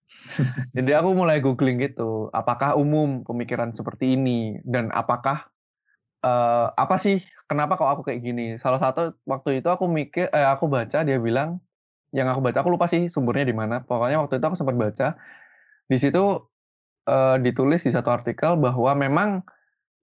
Jadi 0.76 0.94
aku 0.94 1.18
mulai 1.18 1.42
googling 1.42 1.82
gitu 1.82 2.30
apakah 2.30 2.78
umum 2.78 3.26
pemikiran 3.26 3.74
seperti 3.74 4.14
ini 4.14 4.62
dan 4.62 4.94
apakah 4.94 5.50
uh, 6.26 6.66
apa 6.74 6.96
sih 6.98 7.22
kenapa 7.46 7.78
kok 7.78 7.86
aku 7.86 8.02
kayak 8.10 8.20
gini? 8.26 8.46
Salah 8.58 8.82
satu 8.82 9.14
waktu 9.22 9.62
itu 9.62 9.68
aku 9.70 9.86
mikir 9.86 10.26
eh, 10.34 10.46
aku 10.46 10.66
baca 10.66 11.06
dia 11.06 11.18
bilang 11.22 11.62
yang 12.10 12.26
aku 12.26 12.42
baca 12.42 12.58
aku 12.62 12.70
lupa 12.74 12.90
sih 12.90 13.06
sumbernya 13.06 13.46
di 13.46 13.54
mana. 13.54 13.86
Pokoknya 13.86 14.18
waktu 14.18 14.42
itu 14.42 14.46
aku 14.46 14.58
sempat 14.58 14.76
baca 14.76 15.08
di 15.86 15.96
situ 16.02 16.42
uh, 17.06 17.36
ditulis 17.38 17.86
di 17.86 17.94
satu 17.94 18.10
artikel 18.10 18.58
bahwa 18.58 18.90
memang 18.98 19.46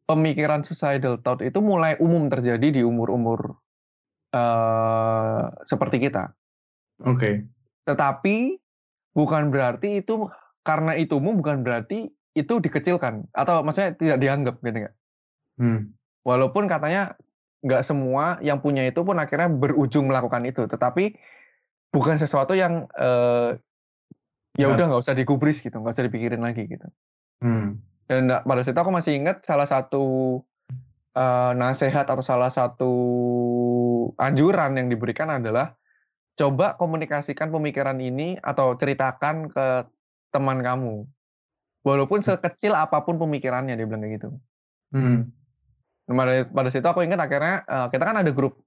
pemikiran 0.08 0.64
suicidal 0.64 1.20
thought 1.20 1.44
itu 1.44 1.60
mulai 1.60 2.00
umum 2.00 2.28
terjadi 2.32 2.80
di 2.80 2.82
umur-umur 2.84 3.60
uh, 4.36 5.52
seperti 5.68 6.08
kita. 6.08 6.32
Oke. 7.04 7.20
Okay. 7.20 7.36
Tetapi 7.84 8.38
bukan 9.12 9.52
berarti 9.52 10.00
itu 10.00 10.32
karena 10.64 10.96
itu 10.96 11.20
umum 11.20 11.44
bukan 11.44 11.68
berarti 11.68 12.08
itu 12.34 12.54
dikecilkan 12.58 13.30
atau 13.36 13.62
maksudnya 13.62 13.94
tidak 14.00 14.18
dianggap 14.24 14.56
gitu 14.64 14.78
nggak? 14.88 14.96
Hmm. 15.60 15.94
Walaupun 16.24 16.72
katanya 16.72 17.20
nggak 17.64 17.84
semua 17.84 18.40
yang 18.44 18.60
punya 18.60 18.84
itu 18.84 19.00
pun 19.04 19.16
akhirnya 19.20 19.48
berujung 19.52 20.08
melakukan 20.08 20.44
itu, 20.44 20.68
tetapi 20.68 21.16
bukan 21.92 22.20
sesuatu 22.20 22.56
yang 22.56 22.88
uh, 22.96 23.56
ya 24.60 24.68
udah 24.72 24.92
nggak 24.92 25.04
usah 25.04 25.16
digubris 25.16 25.64
gitu, 25.64 25.76
nggak 25.76 25.96
usah 25.96 26.08
dipikirin 26.08 26.44
lagi 26.44 26.68
gitu. 26.68 26.88
Hmm. 27.40 27.80
Dan 28.08 28.28
pada 28.28 28.60
saat 28.64 28.76
itu 28.76 28.82
aku 28.84 28.92
masih 28.92 29.16
ingat 29.16 29.48
salah 29.48 29.68
satu 29.68 30.04
uh, 31.16 31.52
nasihat 31.56 32.04
atau 32.04 32.24
salah 32.24 32.52
satu 32.52 32.94
anjuran 34.20 34.76
yang 34.76 34.92
diberikan 34.92 35.32
adalah 35.32 35.76
coba 36.36 36.76
komunikasikan 36.76 37.48
pemikiran 37.48 38.00
ini 38.00 38.36
atau 38.44 38.76
ceritakan 38.76 39.48
ke 39.48 39.68
teman 40.36 40.60
kamu. 40.60 41.08
Walaupun 41.84 42.24
sekecil 42.24 42.76
apa 42.76 43.04
pun 43.04 43.20
pemikirannya 43.20 43.76
dia 43.76 43.88
bilang 43.88 44.04
kayak 44.04 44.20
gitu. 44.20 44.30
Hmm 44.92 45.32
pada, 46.08 46.34
pada 46.48 46.70
situ 46.70 46.84
aku 46.84 47.04
ingat 47.04 47.20
akhirnya 47.20 47.64
uh, 47.68 47.88
kita 47.88 48.04
kan 48.04 48.20
ada 48.20 48.32
grup 48.36 48.60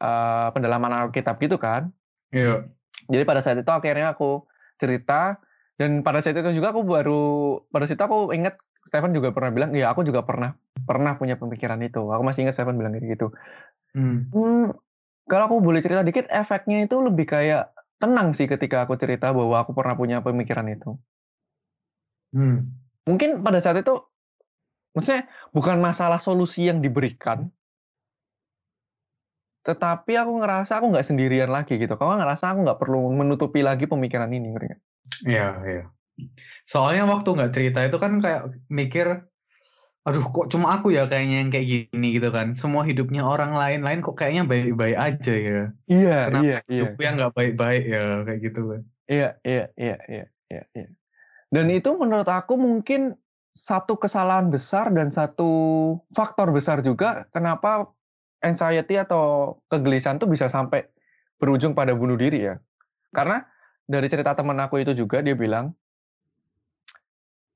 uh, 0.00 0.48
pendalaman 0.52 1.08
Alkitab 1.08 1.36
gitu 1.40 1.60
kan. 1.60 1.92
Iya. 2.32 2.68
Jadi 3.08 3.22
pada 3.24 3.40
saat 3.40 3.60
itu 3.60 3.68
akhirnya 3.68 4.12
aku 4.12 4.44
cerita 4.80 5.36
dan 5.78 6.02
pada 6.02 6.24
saat 6.24 6.36
itu 6.36 6.50
juga 6.56 6.74
aku 6.74 6.82
baru 6.82 7.24
pada 7.70 7.86
situ 7.86 8.00
aku 8.00 8.34
ingat 8.34 8.58
Stephen 8.88 9.12
juga 9.12 9.36
pernah 9.36 9.52
bilang, 9.52 9.70
ya 9.76 9.92
aku 9.92 10.00
juga 10.00 10.24
pernah 10.24 10.56
pernah 10.88 11.20
punya 11.20 11.36
pemikiran 11.36 11.76
itu. 11.84 12.08
Aku 12.08 12.24
masih 12.24 12.48
ingat 12.48 12.56
Stephen 12.56 12.80
bilang 12.80 12.96
kayak 12.96 13.20
gitu. 13.20 13.28
Hmm. 13.92 14.32
Hmm, 14.32 14.72
kalau 15.28 15.44
aku 15.52 15.56
boleh 15.60 15.84
cerita 15.84 16.00
dikit, 16.00 16.24
efeknya 16.32 16.88
itu 16.88 16.96
lebih 17.04 17.28
kayak 17.28 17.68
tenang 18.00 18.32
sih 18.32 18.48
ketika 18.48 18.88
aku 18.88 18.96
cerita 18.96 19.28
bahwa 19.36 19.60
aku 19.60 19.76
pernah 19.76 19.92
punya 19.92 20.24
pemikiran 20.24 20.64
itu. 20.72 20.96
Hmm. 22.32 22.72
Mungkin 23.04 23.44
pada 23.44 23.60
saat 23.60 23.76
itu 23.76 24.00
Maksudnya 24.98 25.30
bukan 25.54 25.78
masalah 25.78 26.18
solusi 26.18 26.66
yang 26.66 26.82
diberikan, 26.82 27.46
tetapi 29.62 30.18
aku 30.18 30.42
ngerasa 30.42 30.82
aku 30.82 30.90
nggak 30.90 31.06
sendirian 31.06 31.54
lagi 31.54 31.78
gitu. 31.78 31.94
Kamu 31.94 32.18
ngerasa 32.18 32.50
aku 32.50 32.66
nggak 32.66 32.80
perlu 32.82 33.06
menutupi 33.14 33.62
lagi 33.62 33.86
pemikiran 33.86 34.26
ini, 34.34 34.58
ngerti 34.58 34.74
Iya, 35.22 35.48
iya. 35.62 35.84
Soalnya 36.66 37.06
waktu 37.06 37.30
nggak 37.30 37.52
cerita 37.54 37.86
itu 37.86 37.94
kan 38.02 38.18
kayak 38.18 38.58
mikir, 38.66 39.22
aduh 40.02 40.24
kok 40.34 40.50
cuma 40.50 40.74
aku 40.74 40.90
ya 40.90 41.06
kayaknya 41.06 41.46
yang 41.46 41.50
kayak 41.54 41.66
gini 41.70 42.08
gitu 42.18 42.34
kan. 42.34 42.58
Semua 42.58 42.82
hidupnya 42.82 43.22
orang 43.22 43.54
lain-lain 43.54 44.02
kok 44.02 44.18
kayaknya 44.18 44.50
baik-baik 44.50 44.98
aja 44.98 45.34
ya. 45.38 45.60
Iya, 45.86 46.18
Kenapa 46.26 46.42
iya, 46.42 46.58
iya. 46.66 46.82
Hidupnya 46.90 47.10
nggak 47.14 47.32
baik-baik 47.38 47.84
ya 47.86 48.02
kayak 48.26 48.40
gitu 48.42 48.60
kan. 48.66 48.82
Iya, 49.06 49.28
iya, 49.46 49.64
iya, 49.78 49.96
iya, 50.10 50.24
iya, 50.50 50.62
iya. 50.74 50.88
Dan 51.54 51.70
itu 51.70 51.94
menurut 51.94 52.26
aku 52.26 52.58
mungkin 52.58 53.14
satu 53.58 53.98
kesalahan 53.98 54.54
besar 54.54 54.94
dan 54.94 55.10
satu 55.10 55.50
faktor 56.14 56.54
besar 56.54 56.78
juga 56.86 57.26
kenapa 57.34 57.90
anxiety 58.38 58.94
atau 58.94 59.58
kegelisahan 59.66 60.22
itu 60.22 60.30
bisa 60.30 60.46
sampai 60.46 60.86
berujung 61.42 61.74
pada 61.74 61.90
bunuh 61.98 62.14
diri 62.14 62.46
ya. 62.46 62.62
Karena 63.10 63.42
dari 63.90 64.06
cerita 64.06 64.38
teman 64.38 64.58
aku 64.62 64.78
itu 64.78 64.94
juga 64.94 65.18
dia 65.18 65.34
bilang 65.34 65.74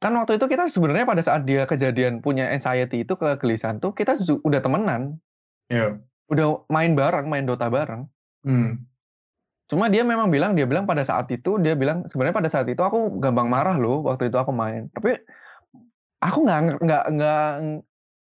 kan 0.03 0.11
waktu 0.19 0.35
itu 0.35 0.51
kita 0.51 0.67
sebenarnya 0.67 1.07
pada 1.07 1.23
saat 1.23 1.47
dia 1.47 1.63
kejadian 1.63 2.19
punya 2.19 2.51
anxiety 2.51 3.07
itu 3.07 3.15
kegelisahan 3.15 3.79
tuh 3.79 3.95
kita 3.95 4.19
udah 4.43 4.59
temenan. 4.59 5.23
Yeah. 5.71 6.03
Udah 6.27 6.67
main 6.67 6.99
bareng, 6.99 7.31
main 7.31 7.47
Dota 7.47 7.71
bareng. 7.71 8.11
Hmm. 8.43 8.83
Cuma 9.71 9.87
dia 9.87 10.03
memang 10.03 10.29
bilang 10.29 10.59
dia 10.59 10.67
bilang 10.67 10.91
pada 10.91 11.07
saat 11.07 11.31
itu 11.31 11.57
dia 11.63 11.79
bilang 11.79 12.05
sebenarnya 12.11 12.35
pada 12.35 12.51
saat 12.51 12.67
itu 12.67 12.83
aku 12.83 13.23
gampang 13.23 13.47
marah 13.47 13.79
loh 13.79 14.03
waktu 14.03 14.27
itu 14.27 14.37
aku 14.37 14.51
main. 14.51 14.91
Tapi 14.91 15.23
Aku 16.23 16.47
nggak 16.47 16.79
nggak 16.79 17.05
nggak 17.19 17.43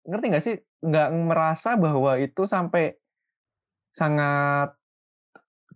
ngerti 0.05 0.25
nggak 0.29 0.43
sih, 0.45 0.55
nggak 0.85 1.07
merasa 1.17 1.73
bahwa 1.81 2.21
itu 2.21 2.45
sampai 2.45 2.93
sangat 3.97 4.77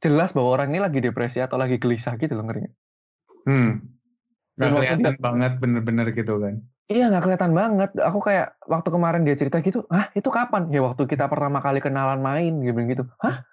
jelas 0.01 0.33
bahwa 0.33 0.49
orang 0.61 0.73
ini 0.73 0.79
lagi 0.81 0.99
depresi 1.01 1.41
atau 1.41 1.57
lagi 1.57 1.81
gelisah 1.81 2.17
gitu 2.21 2.37
loh, 2.37 2.45
ngerti? 2.45 2.69
Hmm. 3.49 3.81
Nggak 4.57 4.71
kelihatan 4.77 5.15
banget 5.17 5.53
bener-bener 5.57 6.07
gitu 6.13 6.37
kan? 6.37 6.55
Iya 6.91 7.09
nggak 7.09 7.23
kelihatan 7.25 7.53
banget. 7.55 7.89
Aku 7.97 8.19
kayak 8.21 8.59
waktu 8.67 8.89
kemarin 8.91 9.21
dia 9.25 9.35
cerita 9.39 9.57
gitu, 9.65 9.87
"Hah, 9.89 10.11
itu 10.13 10.29
kapan?" 10.29 10.69
Ya 10.69 10.83
waktu 10.85 11.07
kita 11.09 11.25
pertama 11.31 11.63
kali 11.63 11.79
kenalan 11.81 12.19
main, 12.21 12.61
bilang 12.61 12.89
gitu. 12.91 13.07
"Hah? 13.23 13.47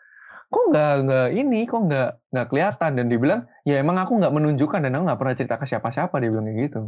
Kok 0.53 0.65
nggak 0.73 0.93
nggak 1.09 1.29
ini, 1.37 1.61
kok 1.69 1.81
nggak 1.89 2.09
nggak 2.35 2.47
kelihatan?" 2.53 2.91
Dan 2.99 3.07
dia 3.13 3.19
bilang, 3.21 3.41
"Ya 3.65 3.81
emang 3.81 3.97
aku 4.03 4.19
nggak 4.21 4.35
menunjukkan 4.35 4.81
dan 4.85 4.93
aku 4.97 5.05
nggak 5.09 5.21
pernah 5.21 5.35
cerita 5.39 5.57
ke 5.61 5.67
siapa-siapa," 5.71 6.15
dia 6.21 6.31
bilang 6.33 6.47
kayak 6.51 6.61
gitu. 6.71 6.81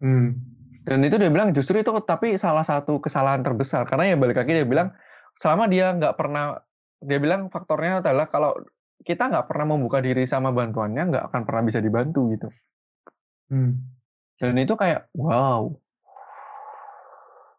Hmm. 0.00 0.57
Dan 0.88 1.04
itu 1.04 1.20
dia 1.20 1.28
bilang 1.28 1.52
justru 1.52 1.84
itu 1.84 1.92
tapi 2.08 2.40
salah 2.40 2.64
satu 2.64 2.96
kesalahan 2.96 3.44
terbesar 3.44 3.84
karena 3.84 4.14
ya 4.14 4.16
balik 4.16 4.40
lagi 4.40 4.56
dia 4.56 4.64
bilang 4.64 4.96
selama 5.36 5.68
dia 5.68 5.92
nggak 5.92 6.16
pernah 6.16 6.56
dia 7.04 7.20
bilang 7.20 7.52
faktornya 7.52 8.00
adalah 8.00 8.32
kalau 8.32 8.56
kita 9.04 9.28
nggak 9.28 9.46
pernah 9.46 9.76
membuka 9.76 10.00
diri 10.00 10.24
sama 10.24 10.48
bantuannya 10.48 11.12
nggak 11.12 11.24
akan 11.28 11.42
pernah 11.44 11.62
bisa 11.68 11.84
dibantu 11.84 12.32
gitu. 12.32 12.48
Hmm. 13.52 13.84
Dan 14.40 14.56
itu 14.56 14.72
kayak 14.80 15.12
wow, 15.12 15.76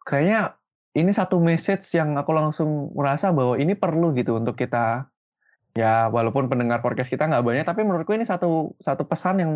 kayaknya 0.10 0.58
ini 0.98 1.14
satu 1.14 1.38
message 1.38 1.86
yang 1.94 2.18
aku 2.18 2.34
langsung 2.34 2.90
merasa 2.98 3.30
bahwa 3.30 3.62
ini 3.62 3.78
perlu 3.78 4.12
gitu 4.18 4.42
untuk 4.42 4.58
kita 4.58 5.06
Ya, 5.78 6.10
walaupun 6.10 6.50
pendengar 6.50 6.82
podcast 6.82 7.14
kita 7.14 7.30
nggak 7.30 7.46
banyak, 7.46 7.66
tapi 7.66 7.86
menurutku 7.86 8.18
ini 8.18 8.26
satu 8.26 8.74
satu 8.82 9.06
pesan 9.06 9.36
yang 9.38 9.52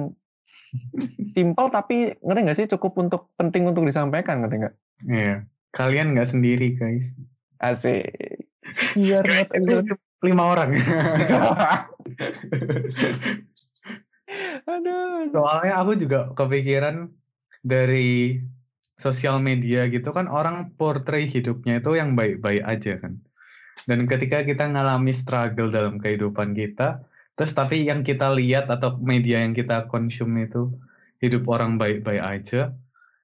simpel 1.37 1.69
tapi 1.69 2.17
ngerti 2.21 2.39
nggak 2.43 2.57
sih 2.57 2.67
cukup 2.69 2.97
untuk 2.97 3.29
penting 3.37 3.69
untuk 3.69 3.85
disampaikan 3.85 4.41
ngerti 4.41 4.55
nggak? 4.65 4.75
Iya. 5.09 5.35
Kalian 5.73 6.13
nggak 6.17 6.29
sendiri 6.29 6.73
guys. 6.77 7.09
Asik. 7.61 8.09
Biar 8.97 9.23
Guys, 9.27 9.51
not 9.53 9.59
itu 9.59 9.73
alone. 9.75 9.99
lima 10.23 10.43
orang. 10.55 10.69
Aduh. 14.71 15.29
Soalnya 15.29 15.73
aku 15.77 15.91
juga 15.99 16.31
kepikiran 16.33 17.11
dari 17.61 18.39
sosial 18.97 19.41
media 19.43 19.85
gitu 19.91 20.13
kan 20.15 20.29
orang 20.31 20.71
portray 20.79 21.27
hidupnya 21.27 21.81
itu 21.83 21.97
yang 21.97 22.15
baik-baik 22.15 22.63
aja 22.63 22.97
kan. 23.03 23.19
Dan 23.83 24.07
ketika 24.07 24.47
kita 24.47 24.63
ngalami 24.71 25.11
struggle 25.11 25.67
dalam 25.67 25.99
kehidupan 25.99 26.55
kita, 26.55 27.03
terus 27.33 27.53
tapi 27.57 27.85
yang 27.89 28.05
kita 28.05 28.29
lihat 28.33 28.69
atau 28.69 28.97
media 29.01 29.41
yang 29.41 29.57
kita 29.57 29.89
konsum 29.89 30.29
itu 30.37 30.69
hidup 31.23 31.47
orang 31.49 31.79
baik-baik 31.81 32.21
aja, 32.21 32.75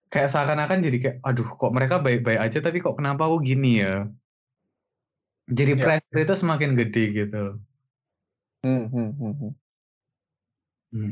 kayak 0.10 0.30
seakan-akan 0.34 0.82
jadi 0.82 0.98
kayak, 0.98 1.18
aduh 1.22 1.46
kok 1.46 1.72
mereka 1.76 2.02
baik-baik 2.02 2.40
aja 2.42 2.58
tapi 2.64 2.82
kok 2.82 2.98
kenapa 2.98 3.30
aku 3.30 3.44
gini 3.46 3.84
ya? 3.86 4.08
Jadi 5.50 5.78
Ya. 5.78 5.82
pressure 5.82 6.22
itu 6.26 6.36
semakin 6.38 6.78
gede 6.78 7.04
gitu. 7.26 7.44
Hmm, 8.62 8.86
hmm, 8.92 9.10
hmm, 9.18 9.34
hmm. 9.34 9.52
Hmm. 10.90 11.12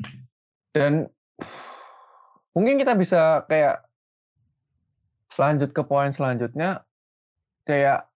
Dan 0.74 0.94
mungkin 2.58 2.82
kita 2.82 2.98
bisa 2.98 3.46
kayak 3.46 3.86
lanjut 5.38 5.70
ke 5.70 5.82
poin 5.86 6.10
selanjutnya 6.10 6.82
kayak 7.70 8.10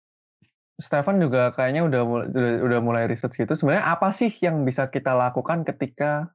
Stefan 0.80 1.20
juga 1.20 1.52
kayaknya 1.52 1.84
udah 1.84 2.02
mulai 2.08 2.26
udah, 2.32 2.52
udah 2.64 2.80
mulai 2.80 3.04
research 3.12 3.36
gitu. 3.36 3.54
Sebenarnya 3.54 3.86
apa 3.86 4.16
sih 4.16 4.32
yang 4.40 4.64
bisa 4.64 4.88
kita 4.88 5.12
lakukan 5.12 5.68
ketika 5.68 6.32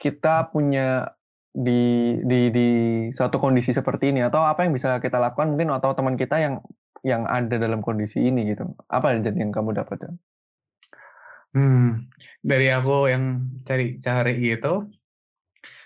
kita 0.00 0.48
punya 0.48 1.12
di 1.52 2.16
di 2.24 2.48
di 2.48 2.68
suatu 3.12 3.36
kondisi 3.36 3.76
seperti 3.76 4.08
ini 4.14 4.24
atau 4.24 4.40
apa 4.40 4.64
yang 4.64 4.72
bisa 4.72 4.96
kita 5.04 5.20
lakukan 5.20 5.52
mungkin 5.52 5.74
atau 5.74 5.92
teman 5.92 6.16
kita 6.16 6.40
yang 6.40 6.64
yang 7.04 7.28
ada 7.28 7.60
dalam 7.60 7.84
kondisi 7.84 8.24
ini 8.24 8.56
gitu. 8.56 8.72
Apa 8.88 9.12
yang 9.14 9.36
yang 9.36 9.50
kamu 9.52 9.76
dapat? 9.76 10.00
Jan? 10.02 10.16
Hmm, 11.52 12.08
dari 12.44 12.68
aku 12.68 13.08
yang 13.08 13.48
cari-cari 13.64 14.36
itu, 14.52 14.74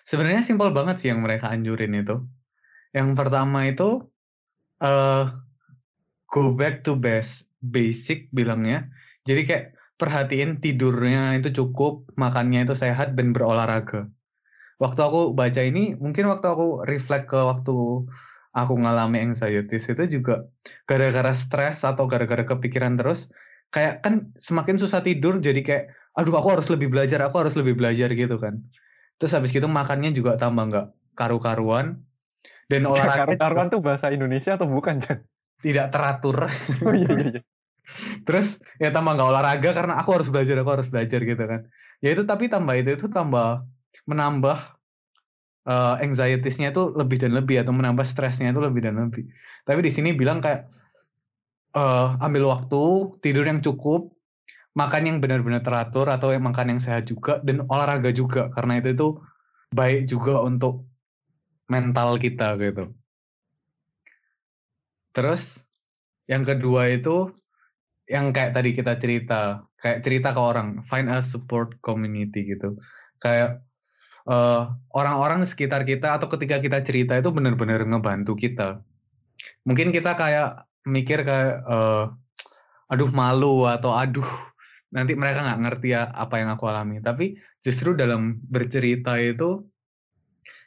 sebenarnya 0.02 0.42
simpel 0.42 0.74
banget 0.74 0.98
sih 0.98 1.08
yang 1.14 1.22
mereka 1.22 1.50
anjurin 1.50 1.94
itu. 1.94 2.26
Yang 2.90 3.08
pertama 3.14 3.70
itu, 3.70 4.10
eh 4.82 5.24
go 6.32 6.56
back 6.56 6.80
to 6.82 6.96
base, 6.96 7.44
basic 7.60 8.32
bilangnya. 8.32 8.88
Jadi 9.28 9.44
kayak 9.44 9.64
perhatiin 10.00 10.58
tidurnya 10.64 11.36
itu 11.36 11.52
cukup, 11.52 12.08
makannya 12.16 12.64
itu 12.64 12.74
sehat 12.74 13.14
dan 13.14 13.36
berolahraga. 13.36 14.08
Waktu 14.80 15.00
aku 15.04 15.20
baca 15.36 15.60
ini, 15.62 15.94
mungkin 15.94 16.26
waktu 16.26 16.48
aku 16.48 16.88
reflect 16.88 17.30
ke 17.30 17.36
waktu 17.38 18.08
aku 18.56 18.74
ngalami 18.80 19.22
anxiety 19.22 19.78
itu 19.78 20.04
juga 20.08 20.48
gara-gara 20.88 21.36
stres 21.36 21.84
atau 21.86 22.08
gara-gara 22.10 22.42
kepikiran 22.42 22.98
terus, 22.98 23.30
kayak 23.70 24.02
kan 24.02 24.32
semakin 24.40 24.80
susah 24.80 25.04
tidur 25.04 25.38
jadi 25.38 25.60
kayak 25.62 25.84
aduh 26.18 26.34
aku 26.36 26.58
harus 26.58 26.68
lebih 26.68 26.92
belajar 26.92 27.24
aku 27.24 27.40
harus 27.40 27.56
lebih 27.56 27.72
belajar 27.72 28.12
gitu 28.12 28.36
kan 28.36 28.60
terus 29.16 29.32
habis 29.32 29.48
gitu 29.48 29.64
makannya 29.64 30.12
juga 30.12 30.36
tambah 30.36 30.68
nggak 30.68 30.86
karu-karuan 31.16 32.04
dan 32.68 32.88
olahraga 32.88 33.36
Karuan 33.36 33.68
tuh 33.68 33.84
bahasa 33.84 34.08
Indonesia 34.08 34.56
atau 34.56 34.64
bukan, 34.64 34.96
Jan? 35.02 35.20
Tidak 35.62 35.94
teratur 35.94 36.50
Oh 36.82 36.92
iya 36.92 37.08
iya. 37.14 37.28
iya. 37.38 37.42
terus 38.26 38.58
ya 38.78 38.94
tambah 38.94 39.14
nggak 39.14 39.30
olahraga 39.32 39.70
karena 39.74 39.94
aku 40.00 40.10
harus 40.18 40.28
belajar 40.30 40.56
aku 40.62 40.70
harus 40.80 40.88
belajar 40.90 41.20
gitu 41.22 41.42
kan 41.42 41.60
ya 42.02 42.08
itu 42.14 42.22
tapi 42.26 42.46
tambah 42.50 42.74
itu 42.78 42.94
itu 42.94 43.06
tambah 43.10 43.66
menambah 44.06 44.58
uh, 45.66 45.94
anxietiesnya 46.02 46.74
itu 46.74 46.94
lebih 46.94 47.22
dan 47.22 47.32
lebih 47.34 47.62
atau 47.62 47.74
menambah 47.74 48.06
stresnya 48.06 48.50
itu 48.50 48.62
lebih 48.62 48.82
dan 48.86 48.98
lebih 48.98 49.26
tapi 49.66 49.80
di 49.82 49.90
sini 49.90 50.14
bilang 50.14 50.42
kayak 50.42 50.70
uh, 51.74 52.18
ambil 52.22 52.50
waktu 52.50 53.12
tidur 53.22 53.46
yang 53.46 53.62
cukup 53.62 54.10
makan 54.72 55.04
yang 55.04 55.16
benar-benar 55.20 55.60
teratur 55.60 56.08
atau 56.08 56.32
yang 56.32 56.48
makan 56.48 56.76
yang 56.76 56.80
sehat 56.80 57.04
juga 57.04 57.44
dan 57.44 57.68
olahraga 57.68 58.08
juga 58.08 58.48
karena 58.56 58.80
itu 58.80 58.96
itu 58.96 59.08
baik 59.72 60.08
juga 60.08 60.40
untuk 60.40 60.88
mental 61.68 62.16
kita 62.16 62.56
gitu 62.56 62.92
terus 65.12 65.64
yang 66.26 66.44
kedua 66.44 66.88
itu 66.92 67.32
yang 68.10 68.34
kayak 68.34 68.52
tadi 68.52 68.76
kita 68.76 68.98
cerita 68.98 69.64
kayak 69.80 70.04
cerita 70.04 70.34
ke 70.34 70.40
orang 70.40 70.82
find 70.86 71.10
a 71.10 71.18
support 71.22 71.74
community 71.82 72.46
gitu. 72.54 72.76
Kayak 73.22 73.62
uh, 74.26 74.74
orang-orang 74.94 75.42
di 75.42 75.48
sekitar 75.50 75.82
kita 75.82 76.18
atau 76.18 76.30
ketika 76.30 76.62
kita 76.62 76.82
cerita 76.86 77.18
itu 77.18 77.30
benar-benar 77.34 77.82
ngebantu 77.86 78.38
kita. 78.38 78.82
Mungkin 79.66 79.90
kita 79.90 80.14
kayak 80.14 80.66
mikir 80.86 81.22
kayak 81.26 81.62
uh, 81.66 82.10
aduh 82.90 83.10
malu 83.10 83.66
atau 83.66 83.94
aduh 83.96 84.26
nanti 84.92 85.16
mereka 85.16 85.40
nggak 85.42 85.60
ngerti 85.64 85.88
ya 85.96 86.10
apa 86.14 86.42
yang 86.42 86.54
aku 86.54 86.68
alami. 86.70 87.02
Tapi 87.02 87.38
justru 87.64 87.94
dalam 87.96 88.38
bercerita 88.46 89.18
itu 89.18 89.66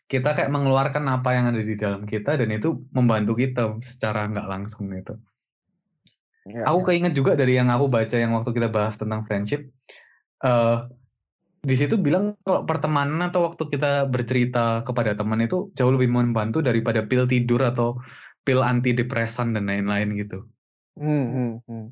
kita 0.05 0.37
kayak 0.37 0.53
mengeluarkan 0.53 1.05
apa 1.09 1.29
yang 1.33 1.49
ada 1.49 1.61
di 1.61 1.75
dalam 1.75 2.05
kita 2.05 2.37
dan 2.37 2.49
itu 2.53 2.85
membantu 2.93 3.33
kita 3.37 3.73
secara 3.81 4.29
nggak 4.29 4.47
langsung 4.47 4.89
gitu 4.93 5.17
Ya, 6.45 6.61
aku 6.69 6.93
keinget 6.93 7.17
juga 7.17 7.33
dari 7.33 7.57
yang 7.57 7.73
aku 7.73 7.89
baca 7.89 8.13
yang 8.13 8.37
waktu 8.37 8.53
kita 8.53 8.69
bahas 8.69 8.93
tentang 9.01 9.25
friendship 9.25 9.65
uh, 10.45 10.85
di 11.65 11.73
situ 11.73 11.97
bilang 11.97 12.37
kalau 12.45 12.61
pertemanan 12.69 13.17
atau 13.25 13.49
waktu 13.49 13.65
kita 13.73 14.05
bercerita 14.05 14.85
kepada 14.85 15.17
teman 15.17 15.41
itu 15.41 15.73
jauh 15.73 15.89
lebih 15.89 16.13
membantu 16.13 16.61
daripada 16.61 17.01
pil 17.01 17.25
tidur 17.25 17.65
atau 17.65 17.97
pil 18.45 18.61
antidepresan 18.61 19.57
dan 19.57 19.65
lain-lain 19.65 20.13
gitu. 20.21 20.45
Hmm, 20.93 21.25
hmm, 21.33 21.53
hmm. 21.65 21.85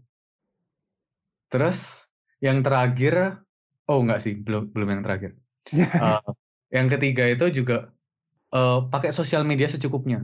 Terus 1.49 2.05
yang 2.37 2.61
terakhir, 2.61 3.41
oh 3.89 4.05
enggak 4.05 4.21
sih, 4.21 4.37
belum 4.37 4.69
belum 4.69 4.87
yang 4.93 5.01
terakhir. 5.01 5.31
uh, 5.73 6.21
yang 6.77 6.85
ketiga 6.93 7.25
itu 7.25 7.49
juga 7.49 7.89
uh, 8.53 8.85
pakai 8.87 9.09
sosial 9.09 9.43
media 9.43 9.65
secukupnya. 9.65 10.23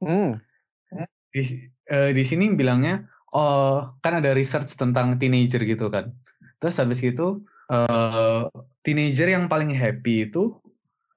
Hmm. 0.00 0.40
Di, 1.28 1.68
uh, 1.92 2.10
di 2.16 2.24
sini 2.24 2.56
bilangnya, 2.56 3.04
oh 3.36 3.92
kan 4.00 4.18
ada 4.18 4.32
research 4.32 4.72
tentang 4.74 5.20
teenager 5.20 5.60
gitu 5.62 5.92
kan. 5.92 6.10
Terus 6.58 6.80
habis 6.80 7.04
itu 7.04 7.44
uh, 7.70 8.48
teenager 8.82 9.28
yang 9.28 9.46
paling 9.46 9.70
happy 9.70 10.26
itu 10.26 10.56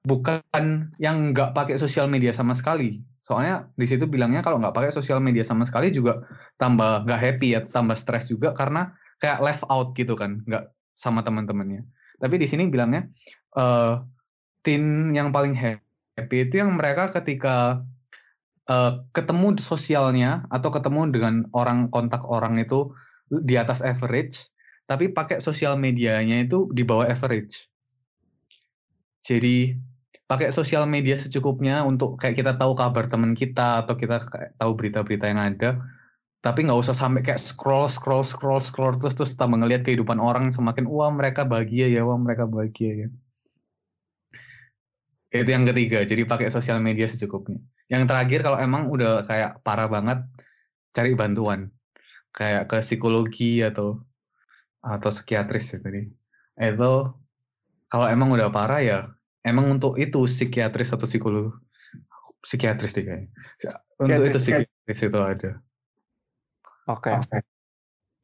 bukan 0.04 0.92
yang 0.98 1.32
nggak 1.32 1.56
pakai 1.56 1.80
sosial 1.80 2.06
media 2.06 2.30
sama 2.36 2.52
sekali. 2.52 3.00
Soalnya 3.22 3.70
di 3.78 3.86
situ 3.86 4.04
bilangnya 4.10 4.42
kalau 4.42 4.58
nggak 4.58 4.74
pakai 4.74 4.90
sosial 4.90 5.22
media 5.22 5.46
sama 5.46 5.62
sekali 5.62 5.94
juga 5.94 6.26
tambah 6.58 7.06
nggak 7.06 7.20
happy 7.22 7.48
atau 7.54 7.70
tambah 7.70 7.94
stres 7.94 8.26
juga 8.26 8.50
karena 8.52 8.90
kayak 9.22 9.38
left 9.38 9.64
out 9.70 9.94
gitu 9.94 10.18
kan, 10.18 10.42
nggak 10.42 10.74
sama 10.98 11.22
teman-temannya. 11.22 11.86
Tapi 12.18 12.34
di 12.38 12.46
sini 12.50 12.66
bilangnya 12.66 13.06
uh, 13.54 14.02
teen 14.62 15.10
yang 15.14 15.34
paling 15.34 15.54
happy 15.54 16.46
itu 16.46 16.62
yang 16.62 16.74
mereka 16.78 17.10
ketika 17.10 17.82
uh, 18.70 19.02
ketemu 19.14 19.58
sosialnya 19.58 20.46
atau 20.48 20.70
ketemu 20.70 21.10
dengan 21.10 21.34
orang 21.54 21.90
kontak 21.90 22.22
orang 22.26 22.58
itu 22.62 22.94
di 23.28 23.56
atas 23.56 23.80
average, 23.80 24.48
tapi 24.86 25.10
pakai 25.10 25.40
sosial 25.40 25.78
medianya 25.80 26.44
itu 26.44 26.68
di 26.70 26.84
bawah 26.84 27.08
average. 27.08 27.66
Jadi 29.22 29.78
pakai 30.32 30.48
sosial 30.48 30.88
media 30.88 31.20
secukupnya 31.20 31.84
untuk 31.84 32.16
kayak 32.16 32.40
kita 32.40 32.52
tahu 32.56 32.72
kabar 32.72 33.04
teman 33.04 33.36
kita 33.36 33.84
atau 33.84 33.94
kita 34.00 34.24
tahu 34.56 34.72
berita-berita 34.72 35.28
yang 35.28 35.52
ada 35.52 35.76
tapi 36.42 36.64
nggak 36.66 36.80
usah 36.88 36.96
sampai 36.96 37.20
kayak 37.22 37.38
scroll 37.38 37.84
scroll 37.86 38.24
scroll 38.24 38.58
scroll 38.58 38.96
terus 38.98 39.14
terus 39.14 39.36
tambah 39.36 39.60
ngelihat 39.60 39.84
kehidupan 39.84 40.16
orang 40.16 40.48
semakin 40.48 40.88
wah 40.88 41.12
mereka 41.12 41.44
bahagia 41.44 41.86
ya 41.86 42.00
wah 42.02 42.16
mereka 42.16 42.48
bahagia 42.48 43.06
ya 43.06 43.08
itu 45.32 45.50
yang 45.50 45.64
ketiga 45.64 46.04
jadi 46.04 46.28
pakai 46.28 46.52
sosial 46.52 46.78
media 46.78 47.08
secukupnya 47.08 47.58
yang 47.88 48.04
terakhir 48.04 48.44
kalau 48.44 48.60
emang 48.60 48.92
udah 48.92 49.24
kayak 49.24 49.64
parah 49.64 49.88
banget 49.88 50.24
cari 50.92 51.16
bantuan 51.16 51.72
kayak 52.36 52.68
ke 52.68 52.80
psikologi 52.84 53.64
atau 53.64 54.04
atau 54.84 55.10
psikiatris 55.10 55.76
ya 55.76 55.78
tadi 55.80 56.08
itu 56.60 56.92
kalau 57.88 58.06
emang 58.08 58.28
udah 58.32 58.52
parah 58.52 58.80
ya 58.84 58.98
emang 59.44 59.72
untuk 59.72 59.96
itu 59.96 60.28
psikiatris 60.28 60.92
atau 60.92 61.08
psikolog 61.08 61.56
psikiatris 62.44 62.92
deh 62.92 63.04
kayaknya 63.04 63.28
untuk 63.96 64.24
itu 64.28 64.38
psikiatris 64.38 65.00
itu 65.00 65.18
ada 65.20 65.52
Oke. 66.90 67.14
Okay. 67.14 67.40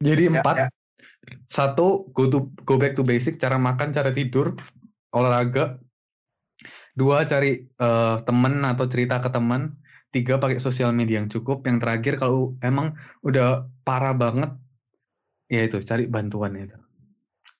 Jadi 0.03 0.23
ya, 0.27 0.31
empat, 0.39 0.55
ya. 0.55 0.67
satu 1.47 2.11
go 2.11 2.27
to 2.27 2.51
go 2.63 2.75
back 2.75 2.95
to 2.95 3.03
basic, 3.03 3.39
cara 3.39 3.55
makan, 3.55 3.95
cara 3.95 4.11
tidur, 4.11 4.55
olahraga. 5.15 5.79
Dua 6.99 7.23
cari 7.23 7.63
uh, 7.79 8.19
temen 8.27 8.67
atau 8.67 8.85
cerita 8.91 9.23
ke 9.23 9.31
teman. 9.31 9.79
Tiga 10.11 10.41
pakai 10.41 10.59
sosial 10.59 10.91
media 10.91 11.23
yang 11.23 11.31
cukup. 11.31 11.63
Yang 11.63 11.77
terakhir 11.87 12.13
kalau 12.19 12.59
emang 12.59 12.99
udah 13.23 13.63
parah 13.87 14.11
banget, 14.11 14.51
Ya 15.49 15.65
itu, 15.65 15.81
cari 15.81 16.05
bantuan 16.05 16.53
itu. 16.53 16.77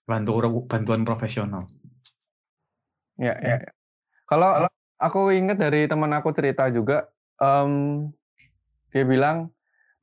Bantu 0.06 0.62
bantuan 0.70 1.02
profesional. 1.02 1.66
Ya, 3.18 3.34
ya. 3.42 3.66
ya. 3.66 3.72
Kalau 4.30 4.70
aku 5.02 5.34
ingat 5.34 5.58
dari 5.58 5.90
teman 5.90 6.14
aku 6.14 6.30
cerita 6.38 6.70
juga, 6.70 7.10
um, 7.42 8.06
dia 8.94 9.02
bilang 9.10 9.50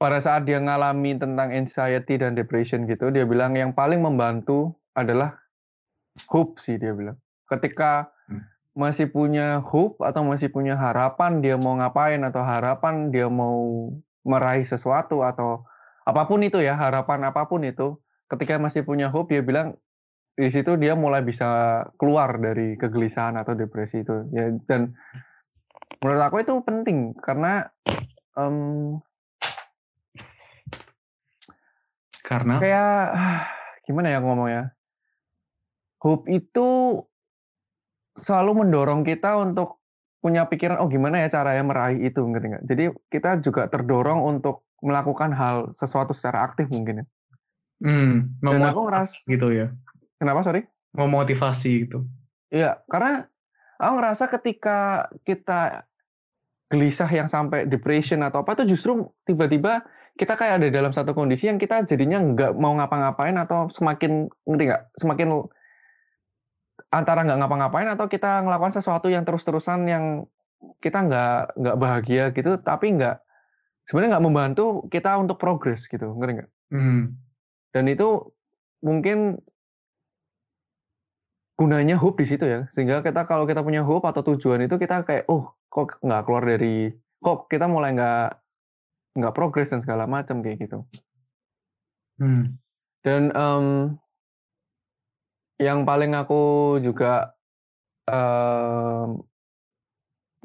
pada 0.02 0.18
saat 0.18 0.44
dia 0.50 0.58
ngalami 0.58 1.14
tentang 1.14 1.54
anxiety 1.54 2.18
dan 2.18 2.34
depression 2.34 2.90
gitu, 2.90 3.14
dia 3.14 3.22
bilang 3.22 3.54
yang 3.54 3.70
paling 3.70 4.02
membantu 4.02 4.74
adalah 4.98 5.38
hope 6.26 6.58
sih 6.58 6.76
dia 6.76 6.92
bilang. 6.92 7.16
Ketika. 7.46 8.10
Masih 8.76 9.08
punya 9.08 9.64
hope 9.64 10.04
atau 10.04 10.20
masih 10.20 10.52
punya 10.52 10.76
harapan 10.76 11.40
dia 11.40 11.56
mau 11.56 11.80
ngapain 11.80 12.20
atau 12.20 12.44
harapan 12.44 13.08
dia 13.08 13.24
mau 13.32 13.88
meraih 14.20 14.68
sesuatu 14.68 15.24
atau 15.24 15.64
apa 16.06 16.22
pun 16.28 16.44
itu 16.44 16.60
ya, 16.62 16.76
harapan 16.78 17.32
apa 17.32 17.48
pun 17.50 17.64
itu, 17.64 17.98
ketika 18.30 18.60
masih 18.60 18.84
punya 18.84 19.08
hope 19.08 19.32
dia 19.32 19.42
bilang 19.42 19.74
di 20.36 20.52
situ 20.52 20.76
dia 20.76 20.92
mulai 20.92 21.24
bisa 21.24 21.82
keluar 21.96 22.36
dari 22.36 22.76
kegelisahan 22.76 23.40
atau 23.40 23.56
depresi 23.56 24.04
itu. 24.04 24.28
Ya 24.30 24.52
dan 24.68 24.92
menurut 26.04 26.22
aku 26.28 26.44
itu 26.44 26.54
penting 26.62 27.16
karena 27.24 27.72
um, 28.36 29.00
karena? 32.20 32.60
kayak 32.60 33.00
gimana 33.88 34.12
ya 34.12 34.18
ngomongnya? 34.20 34.62
Hope 35.96 36.28
itu 36.28 37.00
selalu 38.22 38.64
mendorong 38.64 39.04
kita 39.04 39.36
untuk 39.36 39.80
punya 40.20 40.48
pikiran 40.48 40.82
oh 40.82 40.88
gimana 40.90 41.22
ya 41.22 41.28
caranya 41.30 41.64
meraih 41.64 42.00
itu? 42.02 42.20
Ngerti 42.24 42.46
nggak? 42.52 42.64
Jadi 42.66 42.84
kita 43.12 43.30
juga 43.44 43.68
terdorong 43.68 44.24
untuk 44.24 44.66
melakukan 44.84 45.32
hal 45.32 45.72
sesuatu 45.76 46.12
secara 46.12 46.44
aktif 46.44 46.68
mungkin 46.68 47.04
ya. 47.04 47.06
Hmm, 47.76 48.32
dan 48.40 48.64
aku 48.64 48.88
ngerasa 48.88 49.20
gitu 49.28 49.52
ya. 49.52 49.68
Kenapa 50.16 50.40
sorry? 50.44 50.64
Mau 50.96 51.08
motivasi 51.12 51.84
gitu. 51.84 52.08
Iya, 52.48 52.80
karena 52.88 53.28
aku 53.76 53.92
ngerasa 54.00 54.24
ketika 54.32 55.08
kita 55.28 55.84
gelisah 56.72 57.10
yang 57.12 57.28
sampai 57.28 57.68
depression 57.68 58.24
atau 58.24 58.42
apa 58.42 58.58
itu 58.58 58.74
justru 58.74 59.06
tiba-tiba 59.28 59.86
kita 60.16 60.34
kayak 60.34 60.64
ada 60.64 60.68
dalam 60.72 60.90
satu 60.90 61.12
kondisi 61.12 61.46
yang 61.46 61.60
kita 61.60 61.84
jadinya 61.84 62.18
nggak 62.18 62.56
mau 62.56 62.72
ngapa-ngapain 62.80 63.36
atau 63.36 63.68
semakin 63.68 64.32
ngerti 64.48 64.64
nggak? 64.72 64.82
Semakin 64.96 65.28
antara 66.90 67.26
nggak 67.26 67.38
ngapa-ngapain 67.42 67.88
atau 67.90 68.06
kita 68.06 68.46
ngelakukan 68.46 68.78
sesuatu 68.78 69.10
yang 69.10 69.26
terus-terusan 69.26 69.86
yang 69.90 70.04
kita 70.80 71.04
nggak 71.04 71.58
nggak 71.58 71.76
bahagia 71.76 72.24
gitu 72.32 72.56
tapi 72.62 72.96
nggak 72.96 73.20
sebenarnya 73.86 74.18
nggak 74.18 74.26
membantu 74.26 74.64
kita 74.90 75.14
untuk 75.18 75.38
progres 75.38 75.86
gitu 75.86 76.14
ngerti 76.18 76.42
nggak? 76.42 76.50
Hmm. 76.74 77.02
Dan 77.70 77.84
itu 77.86 78.34
mungkin 78.82 79.38
gunanya 81.56 81.96
hope 81.96 82.20
di 82.20 82.26
situ 82.28 82.44
ya. 82.44 82.60
Sehingga 82.74 83.00
kita 83.00 83.24
kalau 83.24 83.48
kita 83.48 83.62
punya 83.64 83.86
hope 83.86 84.04
atau 84.04 84.22
tujuan 84.34 84.66
itu 84.66 84.76
kita 84.76 85.06
kayak, 85.06 85.24
oh 85.30 85.56
kok 85.70 85.96
nggak 86.02 86.22
keluar 86.26 86.44
dari, 86.44 86.92
kok 87.22 87.48
kita 87.48 87.70
mulai 87.70 87.96
nggak 87.96 88.28
nggak 89.16 89.34
progres 89.34 89.72
dan 89.72 89.80
segala 89.80 90.04
macam 90.04 90.44
kayak 90.44 90.68
gitu. 90.68 90.84
Hmm. 92.20 92.60
Dan 93.06 93.30
um, 93.32 93.96
yang 95.56 95.88
paling 95.88 96.12
aku 96.12 96.76
juga 96.84 97.36
um, 98.08 99.24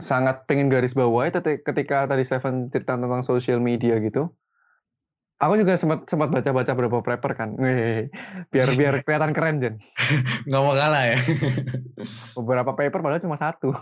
sangat 0.01 0.47
pengen 0.49 0.72
garis 0.72 0.97
bawahi 0.97 1.36
ketika 1.62 2.09
tadi 2.09 2.24
Seven 2.26 2.72
cerita 2.74 2.97
tentang 2.97 3.22
social 3.22 3.59
media 3.62 3.99
gitu, 4.01 4.32
Aku 5.41 5.57
juga 5.57 5.74
sempat 5.74 6.05
sempat 6.05 6.30
baca-baca 6.30 6.78
beberapa 6.78 7.01
paper 7.01 7.34
kan. 7.34 7.49
Wih, 7.57 8.14
biar 8.53 8.78
biar 8.78 8.93
kelihatan 9.05 9.34
keren 9.34 9.57
Jen. 9.57 9.76
Nggak 10.45 10.62
mau 10.62 10.78
kalah 10.78 11.03
ya. 11.09 11.18
beberapa 12.38 12.78
paper 12.78 13.01
padahal 13.01 13.26
cuma 13.26 13.41
satu. 13.41 13.74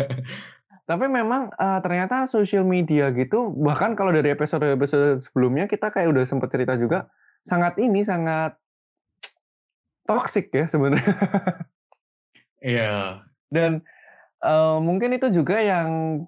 Tapi 0.88 1.06
memang 1.12 1.52
uh, 1.60 1.78
ternyata 1.84 2.24
social 2.24 2.64
media 2.64 3.12
gitu 3.12 3.52
bahkan 3.54 3.92
kalau 3.94 4.16
dari 4.16 4.32
episode-episode 4.32 5.20
sebelumnya 5.22 5.68
kita 5.68 5.92
kayak 5.92 6.08
udah 6.10 6.24
sempat 6.26 6.48
cerita 6.50 6.74
juga 6.74 7.06
sangat 7.46 7.78
ini 7.78 8.02
sangat 8.02 8.58
toxic 10.06 10.50
ya 10.52 10.66
sebenarnya. 10.66 11.16
Iya. 12.62 13.26
Dan 13.50 13.82
uh, 14.46 14.78
mungkin 14.78 15.18
itu 15.18 15.34
juga 15.34 15.58
yang 15.58 16.22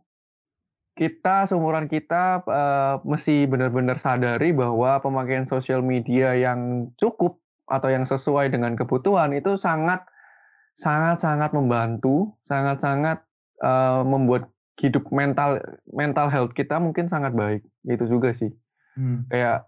kita 0.94 1.50
seumuran 1.50 1.90
kita 1.90 2.42
uh, 2.46 3.02
mesti 3.02 3.50
benar-benar 3.50 3.98
sadari 3.98 4.54
bahwa 4.54 5.02
pemakaian 5.02 5.46
sosial 5.46 5.82
media 5.82 6.38
yang 6.38 6.90
cukup 6.98 7.42
atau 7.66 7.90
yang 7.90 8.06
sesuai 8.06 8.50
dengan 8.54 8.78
kebutuhan 8.78 9.34
itu 9.34 9.58
sangat 9.58 10.06
sangat 10.78 11.22
sangat 11.22 11.50
membantu, 11.50 12.34
sangat 12.46 12.78
sangat 12.82 13.18
uh, 13.62 14.06
membuat 14.06 14.50
hidup 14.78 15.06
mental 15.14 15.62
mental 15.90 16.30
health 16.30 16.54
kita 16.54 16.78
mungkin 16.78 17.10
sangat 17.10 17.34
baik. 17.34 17.62
Itu 17.86 18.06
juga 18.06 18.30
sih. 18.34 18.54
Hmm. 18.94 19.26
Kayak 19.30 19.66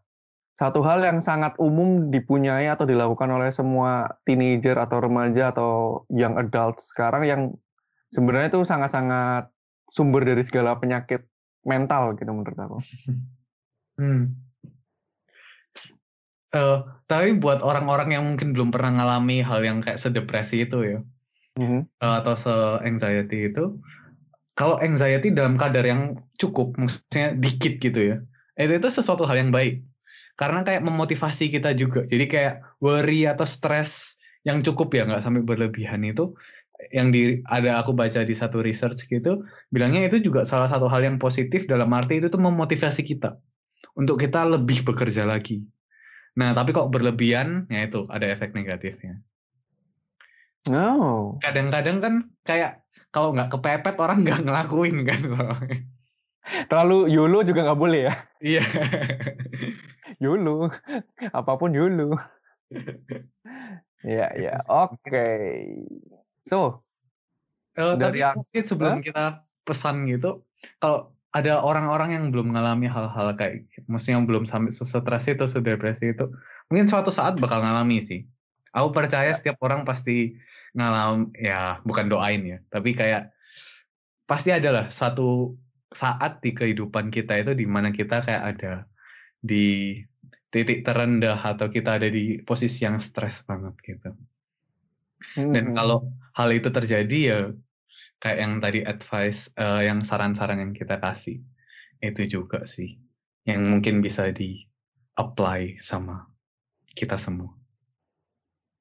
satu 0.57 0.81
hal 0.81 1.05
yang 1.05 1.21
sangat 1.21 1.53
umum 1.61 2.09
dipunyai 2.09 2.73
atau 2.73 2.89
dilakukan 2.89 3.29
oleh 3.29 3.53
semua 3.53 4.17
teenager 4.25 4.81
atau 4.81 5.05
remaja 5.05 5.53
atau 5.53 6.05
young 6.09 6.41
adults 6.41 6.89
sekarang 6.97 7.29
yang 7.29 7.43
sebenarnya 8.09 8.57
itu 8.57 8.65
sangat-sangat 8.65 9.53
sumber 9.93 10.25
dari 10.25 10.41
segala 10.49 10.81
penyakit 10.81 11.29
mental 11.67 12.17
gitu 12.17 12.31
menurut 12.33 12.59
aku. 12.59 12.79
Hmm. 13.97 14.37
Uh, 16.53 16.85
tapi 17.09 17.33
buat 17.41 17.65
orang-orang 17.65 18.13
yang 18.13 18.29
mungkin 18.29 18.53
belum 18.53 18.69
pernah 18.69 18.93
ngalami 18.93 19.41
hal 19.41 19.65
yang 19.65 19.81
kayak 19.81 19.97
sedepresi 19.97 20.69
itu 20.69 20.85
ya, 20.85 21.01
mm-hmm. 21.57 21.81
uh, 22.05 22.21
atau 22.21 22.37
se-anxiety 22.37 23.49
itu, 23.49 23.73
kalau 24.53 24.77
anxiety 24.85 25.33
dalam 25.33 25.57
kadar 25.57 25.81
yang 25.81 26.21
cukup, 26.37 26.77
maksudnya 26.77 27.33
dikit 27.41 27.81
gitu 27.81 28.01
ya, 28.01 28.17
itu 28.61 28.73
itu 28.77 28.89
sesuatu 28.93 29.25
hal 29.25 29.41
yang 29.41 29.49
baik. 29.49 29.81
Karena 30.37 30.61
kayak 30.62 30.84
memotivasi 30.84 31.49
kita 31.49 31.72
juga. 31.72 32.05
Jadi 32.05 32.24
kayak 32.28 32.55
worry 32.84 33.24
atau 33.24 33.49
stres 33.49 34.20
yang 34.45 34.61
cukup 34.61 34.93
ya, 34.95 35.09
nggak 35.09 35.24
sampai 35.24 35.43
berlebihan 35.43 36.05
itu, 36.05 36.37
yang 36.93 37.09
di 37.09 37.41
ada 37.49 37.80
aku 37.80 37.97
baca 37.97 38.20
di 38.22 38.37
satu 38.37 38.61
research 38.61 39.09
gitu 39.09 39.43
bilangnya 39.72 40.07
itu 40.12 40.20
juga 40.20 40.45
salah 40.45 40.68
satu 40.68 40.87
hal 40.93 41.01
yang 41.03 41.16
positif 41.16 41.64
dalam 41.64 41.89
arti 41.97 42.20
itu 42.20 42.28
tuh 42.28 42.41
memotivasi 42.41 43.01
kita 43.01 43.41
untuk 43.97 44.20
kita 44.20 44.45
lebih 44.45 44.84
bekerja 44.84 45.24
lagi. 45.24 45.64
Nah, 46.37 46.53
tapi 46.53 46.76
kok 46.76 46.93
berlebihan 46.93 47.64
ya 47.72 47.89
itu 47.89 48.05
ada 48.12 48.28
efek 48.28 48.53
negatifnya. 48.53 49.24
Oh. 50.68 51.41
Kadang-kadang 51.41 51.97
kan 52.05 52.14
kayak 52.45 52.84
kalau 53.09 53.32
nggak 53.32 53.57
kepepet 53.57 53.97
orang 53.97 54.20
nggak 54.24 54.45
ngelakuin 54.45 55.09
kan. 55.09 55.20
Terlalu 56.68 57.09
yulu 57.09 57.41
juga 57.43 57.72
nggak 57.72 57.80
boleh 57.80 58.01
ya. 58.12 58.14
Iya. 58.45 58.62
Yulu, 60.23 60.73
apa 61.39 61.53
pun 61.57 61.71
yulu. 61.73 62.17
Iya, 64.07 64.27
iya. 64.39 64.53
Oke. 64.71 65.27
So, 66.47 66.87
uh, 67.75 67.95
dari 67.99 68.23
mungkin 68.23 68.62
sebelum 68.62 69.01
huh? 69.01 69.05
kita 69.05 69.25
pesan 69.67 70.07
gitu, 70.07 70.47
kalau 70.79 71.11
ada 71.35 71.61
orang-orang 71.61 72.14
yang 72.14 72.25
belum 72.31 72.55
mengalami 72.55 72.87
hal-hal 72.87 73.35
kayak, 73.35 73.67
maksudnya 73.91 74.23
yang 74.23 74.27
belum 74.31 74.45
sampai 74.47 74.73
stres 74.73 75.27
itu, 75.27 75.45
depresi 75.61 76.14
itu, 76.14 76.31
mungkin 76.71 76.87
suatu 76.87 77.11
saat 77.11 77.37
bakal 77.43 77.61
ngalami 77.61 78.07
sih. 78.07 78.21
Aku 78.73 78.95
percaya 78.95 79.33
ya. 79.33 79.37
setiap 79.37 79.59
orang 79.64 79.83
pasti 79.83 80.39
ngalam, 80.77 81.33
ya 81.37 81.81
bukan 81.83 82.07
doain 82.07 82.45
ya, 82.45 82.59
tapi 82.71 82.93
kayak 82.93 83.33
pasti 84.29 84.53
adalah 84.53 84.93
satu 84.93 85.57
saat 85.95 86.43
di 86.45 86.53
kehidupan 86.53 87.09
kita 87.09 87.41
itu 87.41 87.57
di 87.57 87.64
mana 87.64 87.95
kita 87.95 88.21
kayak 88.21 88.43
ada 88.57 88.73
di 89.41 89.99
titik 90.51 90.87
terendah 90.87 91.37
atau 91.37 91.68
kita 91.68 92.01
ada 92.01 92.09
di 92.09 92.41
posisi 92.41 92.87
yang 92.87 93.03
stres 93.03 93.45
banget 93.45 93.74
gitu. 93.84 94.11
Dan 95.37 95.72
hmm. 95.72 95.76
kalau 95.76 96.09
hal 96.32 96.49
itu 96.53 96.72
terjadi 96.72 97.18
ya 97.20 97.41
kayak 98.20 98.39
yang 98.41 98.55
tadi 98.62 98.80
advice, 98.84 99.53
uh, 99.61 99.84
yang 99.84 100.01
saran-saran 100.01 100.62
yang 100.62 100.72
kita 100.72 100.97
kasih, 100.97 101.45
itu 102.01 102.22
juga 102.24 102.64
sih 102.64 102.97
yang 103.47 103.62
mungkin 103.62 104.03
bisa 104.03 104.32
di-apply 104.34 105.78
sama 105.78 106.26
kita 106.97 107.20
semua. 107.20 107.55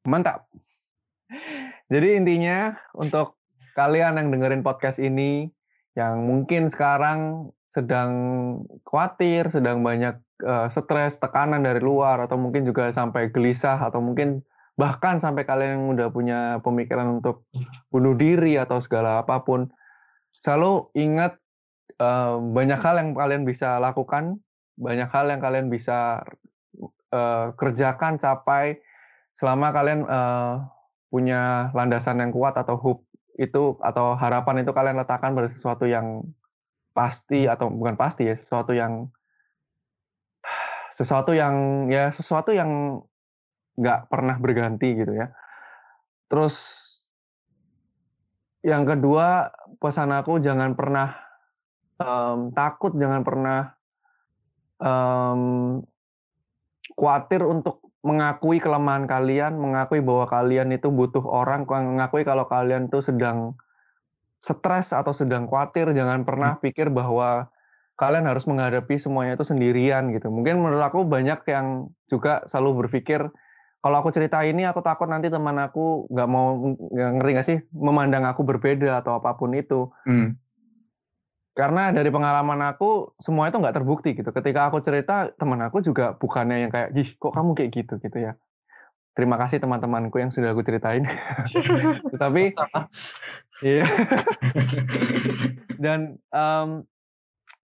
Mantap. 0.09 0.49
Jadi 1.85 2.17
intinya 2.17 2.73
untuk 2.97 3.37
kalian 3.77 4.17
yang 4.17 4.27
dengerin 4.33 4.65
podcast 4.65 4.97
ini, 4.97 5.53
yang 5.93 6.25
mungkin 6.25 6.73
sekarang 6.73 7.51
sedang 7.69 8.11
khawatir, 8.87 9.53
sedang 9.53 9.85
banyak 9.85 10.17
uh, 10.43 10.67
stres, 10.67 11.21
tekanan 11.21 11.63
dari 11.63 11.79
luar, 11.79 12.19
atau 12.25 12.35
mungkin 12.35 12.67
juga 12.67 12.91
sampai 12.91 13.31
gelisah, 13.31 13.79
atau 13.79 14.03
mungkin 14.03 14.43
bahkan 14.75 15.23
sampai 15.23 15.47
kalian 15.47 15.71
yang 15.79 15.85
udah 15.95 16.07
punya 16.11 16.39
pemikiran 16.59 17.21
untuk 17.21 17.47
bunuh 17.93 18.11
diri 18.17 18.59
atau 18.59 18.83
segala 18.83 19.23
apa 19.23 19.39
pun, 19.45 19.71
selalu 20.43 20.91
ingat 20.97 21.39
uh, 22.01 22.41
banyak 22.41 22.79
hal 22.81 22.95
yang 22.99 23.09
kalian 23.15 23.43
bisa 23.47 23.79
lakukan, 23.79 24.41
banyak 24.75 25.07
hal 25.07 25.31
yang 25.31 25.39
kalian 25.39 25.67
bisa 25.71 26.27
uh, 27.15 27.55
kerjakan, 27.55 28.19
capai 28.19 28.83
selama 29.35 29.75
kalian 29.75 30.07
punya 31.11 31.71
landasan 31.75 32.23
yang 32.23 32.31
kuat 32.31 32.55
atau 32.55 32.79
hope 32.79 33.03
itu 33.35 33.75
atau 33.83 34.15
harapan 34.15 34.63
itu 34.63 34.71
kalian 34.71 34.99
letakkan 34.99 35.35
pada 35.35 35.51
sesuatu 35.51 35.83
yang 35.83 36.23
pasti 36.95 37.47
atau 37.47 37.67
bukan 37.67 37.99
pasti 37.99 38.31
ya 38.31 38.35
sesuatu 38.39 38.71
yang 38.71 39.11
sesuatu 40.95 41.35
yang 41.35 41.87
ya 41.91 42.07
sesuatu 42.15 42.55
yang 42.55 43.03
nggak 43.75 44.07
pernah 44.07 44.39
berganti 44.39 44.95
gitu 44.95 45.11
ya. 45.11 45.27
Terus 46.31 46.55
yang 48.63 48.87
kedua 48.87 49.51
pesan 49.83 50.15
aku 50.15 50.39
jangan 50.39 50.73
pernah 50.73 51.19
um, 51.99 52.55
takut, 52.55 52.95
jangan 52.95 53.21
pernah 53.27 53.75
um, 54.79 55.83
khawatir 56.95 57.43
untuk 57.43 57.83
mengakui 58.05 58.63
kelemahan 58.63 59.03
kalian, 59.09 59.59
mengakui 59.59 59.99
bahwa 59.99 60.29
kalian 60.29 60.71
itu 60.71 60.93
butuh 60.93 61.25
orang, 61.25 61.67
mengakui 61.67 62.23
kalau 62.23 62.47
kalian 62.47 62.87
tuh 62.87 63.03
sedang 63.03 63.57
stres 64.39 64.93
atau 64.93 65.11
sedang 65.11 65.49
khawatir, 65.49 65.91
jangan 65.91 66.21
pernah 66.23 66.55
hmm. 66.55 66.61
pikir 66.63 66.93
bahwa 66.93 67.49
kalian 67.95 68.27
harus 68.27 68.43
menghadapi 68.43 68.99
semuanya 68.99 69.39
itu 69.39 69.47
sendirian 69.47 70.11
gitu. 70.11 70.27
Mungkin 70.27 70.59
menurut 70.59 70.83
aku 70.83 71.07
banyak 71.07 71.47
yang 71.47 71.91
juga 72.11 72.43
selalu 72.51 72.87
berpikir 72.87 73.31
kalau 73.79 74.01
aku 74.01 74.09
cerita 74.09 74.41
ini 74.41 74.65
aku 74.65 74.81
takut 74.81 75.05
nanti 75.05 75.29
teman 75.29 75.61
aku 75.61 76.09
nggak 76.09 76.25
mau 76.25 76.73
nggak 76.73 77.11
ngerti 77.21 77.31
nggak 77.37 77.47
sih 77.47 77.57
memandang 77.69 78.25
aku 78.25 78.41
berbeda 78.41 79.05
atau 79.05 79.21
apa 79.21 79.37
pun 79.37 79.53
itu. 79.53 79.93
Hmm. 80.09 80.35
Karena 81.55 81.93
dari 81.93 82.11
pengalaman 82.11 82.59
aku 82.65 83.15
semua 83.21 83.47
itu 83.47 83.61
nggak 83.61 83.77
terbukti 83.77 84.17
gitu. 84.17 84.27
Ketika 84.33 84.67
aku 84.67 84.81
cerita 84.81 85.31
teman 85.37 85.61
aku 85.63 85.79
juga 85.85 86.17
bukannya 86.17 86.67
yang 86.67 86.71
kayak, 86.73 86.97
"Ih, 86.97 87.13
kok 87.15 87.31
kamu 87.31 87.55
kayak 87.55 87.71
gitu?" 87.71 87.93
gitu 88.01 88.17
ya. 88.19 88.33
Terima 89.15 89.39
kasih 89.39 89.63
teman-temanku 89.63 90.19
yang 90.19 90.33
sudah 90.35 90.51
aku 90.51 90.65
ceritain. 90.67 91.05
Tapi 92.25 92.51
iya. 93.63 93.85
Dan 95.83 96.19
um, 96.35 96.83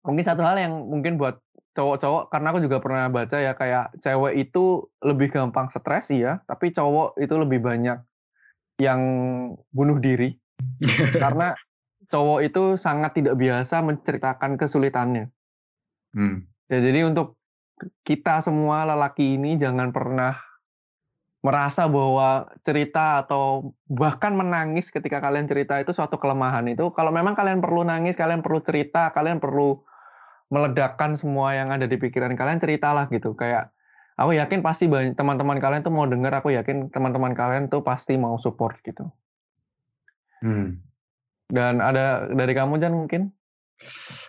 mungkin 0.01 0.25
satu 0.25 0.41
hal 0.41 0.57
yang 0.57 0.73
mungkin 0.89 1.17
buat 1.17 1.41
cowok-cowok 1.71 2.33
karena 2.33 2.47
aku 2.51 2.59
juga 2.59 2.77
pernah 2.83 3.05
baca 3.07 3.37
ya 3.39 3.55
kayak 3.55 3.95
cewek 4.03 4.49
itu 4.49 4.91
lebih 4.99 5.31
gampang 5.31 5.71
stres 5.71 6.11
ya, 6.11 6.43
tapi 6.49 6.75
cowok 6.75 7.15
itu 7.21 7.35
lebih 7.39 7.63
banyak 7.63 7.97
yang 8.81 9.01
bunuh 9.71 9.97
diri. 10.01 10.35
karena 11.17 11.55
cowok 12.11 12.39
itu 12.43 12.63
sangat 12.75 13.15
tidak 13.15 13.39
biasa 13.39 13.79
menceritakan 13.81 14.59
kesulitannya. 14.59 15.31
Hmm. 16.11 16.43
Ya, 16.67 16.83
jadi 16.83 17.07
untuk 17.07 17.39
kita 18.05 18.43
semua 18.43 18.83
lelaki 18.85 19.39
ini 19.39 19.57
jangan 19.57 19.89
pernah 19.95 20.37
merasa 21.41 21.89
bahwa 21.89 22.53
cerita 22.61 23.25
atau 23.25 23.73
bahkan 23.89 24.37
menangis 24.37 24.93
ketika 24.93 25.17
kalian 25.17 25.49
cerita 25.49 25.81
itu 25.81 25.89
suatu 25.89 26.21
kelemahan 26.21 26.69
itu. 26.69 26.93
Kalau 26.93 27.09
memang 27.09 27.33
kalian 27.33 27.63
perlu 27.63 27.81
nangis, 27.81 28.13
kalian 28.13 28.45
perlu 28.45 28.61
cerita, 28.61 29.09
kalian 29.09 29.41
perlu 29.41 29.81
meledakkan 30.51 31.15
semua 31.15 31.55
yang 31.55 31.71
ada 31.71 31.87
di 31.87 31.95
pikiran 31.95 32.35
kalian, 32.35 32.59
ceritalah 32.59 33.07
gitu. 33.07 33.31
Kayak 33.33 33.71
aku 34.19 34.35
yakin 34.35 34.59
pasti 34.59 34.91
banyak 34.91 35.15
teman-teman 35.15 35.57
kalian 35.63 35.81
tuh 35.81 35.95
mau 35.95 36.05
dengar, 36.05 36.35
aku 36.35 36.51
yakin 36.51 36.91
teman-teman 36.91 37.31
kalian 37.31 37.71
tuh 37.71 37.81
pasti 37.81 38.19
mau 38.19 38.35
support 38.37 38.77
gitu. 38.83 39.07
Hmm. 40.43 40.83
Dan 41.47 41.79
ada 41.79 42.27
dari 42.27 42.51
kamu 42.51 42.83
Jan 42.83 42.93
mungkin? 42.93 43.31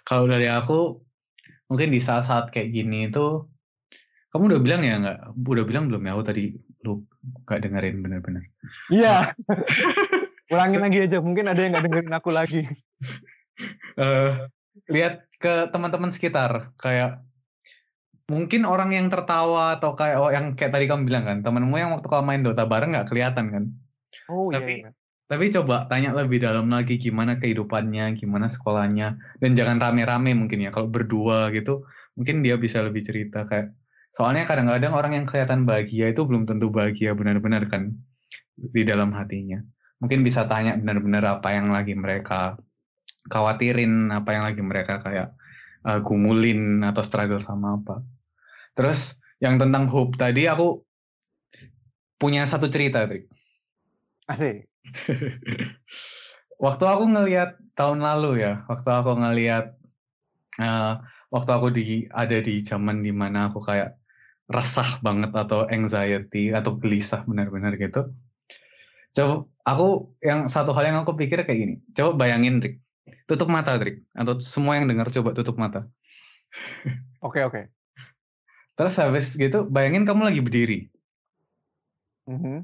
Kalau 0.06 0.30
dari 0.30 0.46
aku 0.46 1.02
mungkin 1.66 1.90
di 1.90 2.00
saat-saat 2.00 2.54
kayak 2.54 2.72
gini 2.72 3.10
itu 3.10 3.46
kamu 4.32 4.48
udah 4.48 4.60
bilang 4.64 4.82
ya 4.86 4.94
nggak? 4.96 5.18
Udah 5.36 5.64
bilang 5.68 5.84
belum 5.92 6.02
ya? 6.08 6.16
Aku 6.16 6.24
tadi 6.24 6.56
lu 6.86 7.04
nggak 7.44 7.60
dengerin 7.68 8.00
bener-bener. 8.00 8.44
Iya. 8.88 9.36
Ulangin 10.52 10.80
lagi 10.80 10.98
aja. 11.04 11.18
Mungkin 11.20 11.52
ada 11.52 11.60
yang 11.60 11.76
nggak 11.76 11.84
dengerin 11.84 12.14
aku 12.16 12.30
lagi. 12.32 12.64
uh, 14.00 14.48
lihat 14.92 15.14
ke 15.40 15.72
teman-teman 15.72 16.12
sekitar 16.12 16.76
kayak 16.78 17.24
mungkin 18.30 18.62
orang 18.68 18.94
yang 18.94 19.10
tertawa 19.10 19.76
atau 19.80 19.98
kayak 19.98 20.16
oh 20.20 20.30
yang 20.30 20.54
kayak 20.54 20.72
tadi 20.72 20.86
kamu 20.86 21.08
bilang 21.08 21.24
kan 21.26 21.38
temanmu 21.42 21.74
yang 21.74 21.90
waktu 21.96 22.06
kamu 22.06 22.24
main 22.24 22.42
Dota 22.44 22.64
bareng 22.68 22.94
nggak 22.94 23.08
kelihatan 23.10 23.46
kan? 23.50 23.64
Oh 24.30 24.52
tapi, 24.52 24.84
iya. 24.84 24.88
iya. 24.88 24.90
Tapi 25.32 25.48
coba 25.48 25.88
tanya 25.88 26.12
lebih 26.12 26.44
dalam 26.44 26.68
lagi 26.68 27.00
gimana 27.00 27.40
kehidupannya, 27.40 28.12
gimana 28.20 28.52
sekolahnya, 28.52 29.16
dan 29.40 29.56
jangan 29.56 29.80
rame-rame 29.80 30.36
mungkin 30.36 30.60
ya. 30.60 30.68
Kalau 30.68 30.92
berdua 30.92 31.48
gitu, 31.56 31.88
mungkin 32.20 32.44
dia 32.44 32.60
bisa 32.60 32.84
lebih 32.84 33.00
cerita 33.00 33.48
kayak. 33.48 33.72
Soalnya 34.12 34.44
kadang-kadang 34.44 34.92
orang 34.92 35.16
yang 35.16 35.24
kelihatan 35.24 35.64
bahagia 35.64 36.12
itu 36.12 36.28
belum 36.28 36.44
tentu 36.44 36.68
bahagia 36.68 37.16
benar-benar 37.16 37.64
kan 37.72 37.96
di 38.60 38.84
dalam 38.84 39.16
hatinya. 39.16 39.64
Mungkin 40.04 40.20
bisa 40.20 40.44
tanya 40.44 40.76
benar-benar 40.76 41.40
apa 41.40 41.48
yang 41.56 41.72
lagi 41.72 41.96
mereka 41.96 42.60
khawatirin, 43.30 44.10
apa 44.10 44.30
yang 44.34 44.44
lagi 44.46 44.62
mereka 44.62 44.98
kayak 45.02 45.34
uh, 45.86 46.00
gumulin 46.02 46.82
atau 46.82 47.02
struggle 47.04 47.42
sama 47.42 47.78
apa. 47.78 48.02
Terus 48.74 49.14
yang 49.42 49.58
tentang 49.58 49.90
hope 49.90 50.14
tadi 50.18 50.46
aku 50.46 50.82
punya 52.18 52.46
satu 52.46 52.70
cerita, 52.70 53.02
Trik. 53.06 53.26
Asik. 54.30 54.70
waktu 56.64 56.84
aku 56.86 57.04
ngelihat 57.10 57.58
tahun 57.74 58.02
lalu 58.02 58.46
ya, 58.46 58.62
waktu 58.70 58.90
aku 58.90 59.12
ngelihat 59.18 59.74
uh, 60.62 61.02
waktu 61.34 61.50
aku 61.50 61.68
di 61.74 62.06
ada 62.14 62.38
di 62.38 62.62
zaman 62.62 63.02
di 63.02 63.10
mana 63.10 63.50
aku 63.50 63.58
kayak 63.62 63.98
resah 64.50 65.00
banget 65.00 65.32
atau 65.32 65.64
anxiety 65.70 66.52
atau 66.52 66.76
gelisah 66.76 67.24
benar-benar 67.24 67.74
gitu. 67.80 68.12
Coba 69.12 69.48
aku 69.64 70.12
yang 70.24 70.48
satu 70.48 70.74
hal 70.76 70.92
yang 70.92 70.98
aku 71.02 71.16
pikir 71.16 71.44
kayak 71.44 71.58
gini. 71.58 71.74
Coba 71.96 72.26
bayangin, 72.26 72.60
Rick. 72.60 72.81
Tutup 73.32 73.48
mata, 73.48 73.80
Rick. 73.80 74.04
Atau 74.12 74.36
semua 74.44 74.76
yang 74.76 74.84
dengar 74.84 75.08
coba 75.08 75.32
tutup 75.32 75.56
mata. 75.56 75.88
Oke, 77.24 77.40
oke. 77.40 77.48
Okay. 77.48 77.64
Terus 78.76 78.94
habis 79.00 79.26
gitu, 79.40 79.64
bayangin 79.64 80.04
kamu 80.04 80.28
lagi 80.28 80.40
berdiri. 80.44 80.92
Mm 82.28 82.38
-hmm 82.38 82.58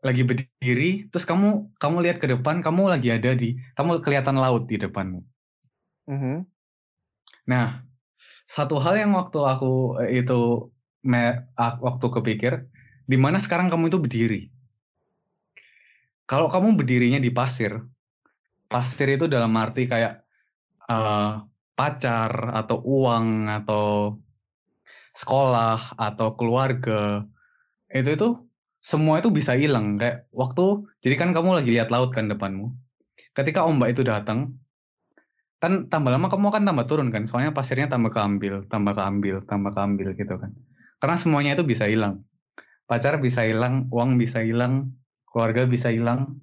lagi 0.00 0.24
berdiri, 0.24 1.12
terus 1.12 1.28
kamu 1.28 1.76
kamu 1.76 1.96
lihat 2.08 2.16
ke 2.20 2.26
depan, 2.28 2.64
kamu 2.64 2.88
lagi 2.88 3.12
ada 3.12 3.36
di, 3.36 3.60
kamu 3.76 4.00
kelihatan 4.00 4.36
laut 4.40 4.64
di 4.64 4.80
depanmu. 4.80 5.20
Mm 6.08 6.18
-hmm. 6.18 6.36
Nah, 7.48 7.84
satu 8.48 8.80
hal 8.80 8.96
yang 8.96 9.12
waktu 9.12 9.38
aku 9.44 10.00
eh, 10.00 10.24
itu 10.24 10.72
me, 11.04 11.44
waktu 11.56 12.06
kepikir, 12.08 12.64
di 13.04 13.16
mana 13.20 13.38
sekarang 13.44 13.68
kamu 13.68 13.92
itu 13.92 13.98
berdiri. 14.00 14.42
Kalau 16.24 16.48
kamu 16.48 16.80
berdirinya 16.80 17.20
di 17.20 17.28
pasir, 17.28 17.84
pasir 18.70 19.18
itu 19.18 19.26
dalam 19.26 19.50
arti 19.58 19.90
kayak 19.90 20.22
uh, 20.86 21.42
pacar 21.74 22.54
atau 22.54 22.78
uang 22.86 23.50
atau 23.50 24.14
sekolah 25.10 25.98
atau 25.98 26.38
keluarga 26.38 27.26
itu 27.90 28.14
itu 28.14 28.28
semua 28.80 29.18
itu 29.20 29.28
bisa 29.28 29.58
hilang. 29.58 29.98
Kayak 29.98 30.30
waktu 30.30 30.86
jadi 31.02 31.14
kan 31.18 31.34
kamu 31.34 31.60
lagi 31.60 31.70
lihat 31.74 31.90
laut 31.90 32.14
kan 32.14 32.30
depanmu 32.30 32.70
ketika 33.34 33.66
ombak 33.66 33.94
itu 33.94 34.02
datang 34.06 34.56
kan 35.60 35.92
tambah 35.92 36.08
lama 36.08 36.32
kamu 36.32 36.46
akan 36.56 36.64
tambah 36.64 36.86
turun 36.88 37.08
kan 37.12 37.28
soalnya 37.28 37.52
pasirnya 37.52 37.84
tambah 37.92 38.08
keambil 38.08 38.64
tambah 38.72 38.96
keambil 38.96 39.44
tambah 39.44 39.72
keambil 39.74 40.08
gitu 40.16 40.34
kan. 40.40 40.54
Karena 41.00 41.16
semuanya 41.18 41.52
itu 41.58 41.64
bisa 41.66 41.84
hilang. 41.90 42.24
Pacar 42.88 43.20
bisa 43.20 43.44
hilang 43.44 43.90
uang 43.92 44.16
bisa 44.16 44.40
hilang 44.40 44.94
keluarga 45.28 45.68
bisa 45.68 45.92
hilang 45.92 46.40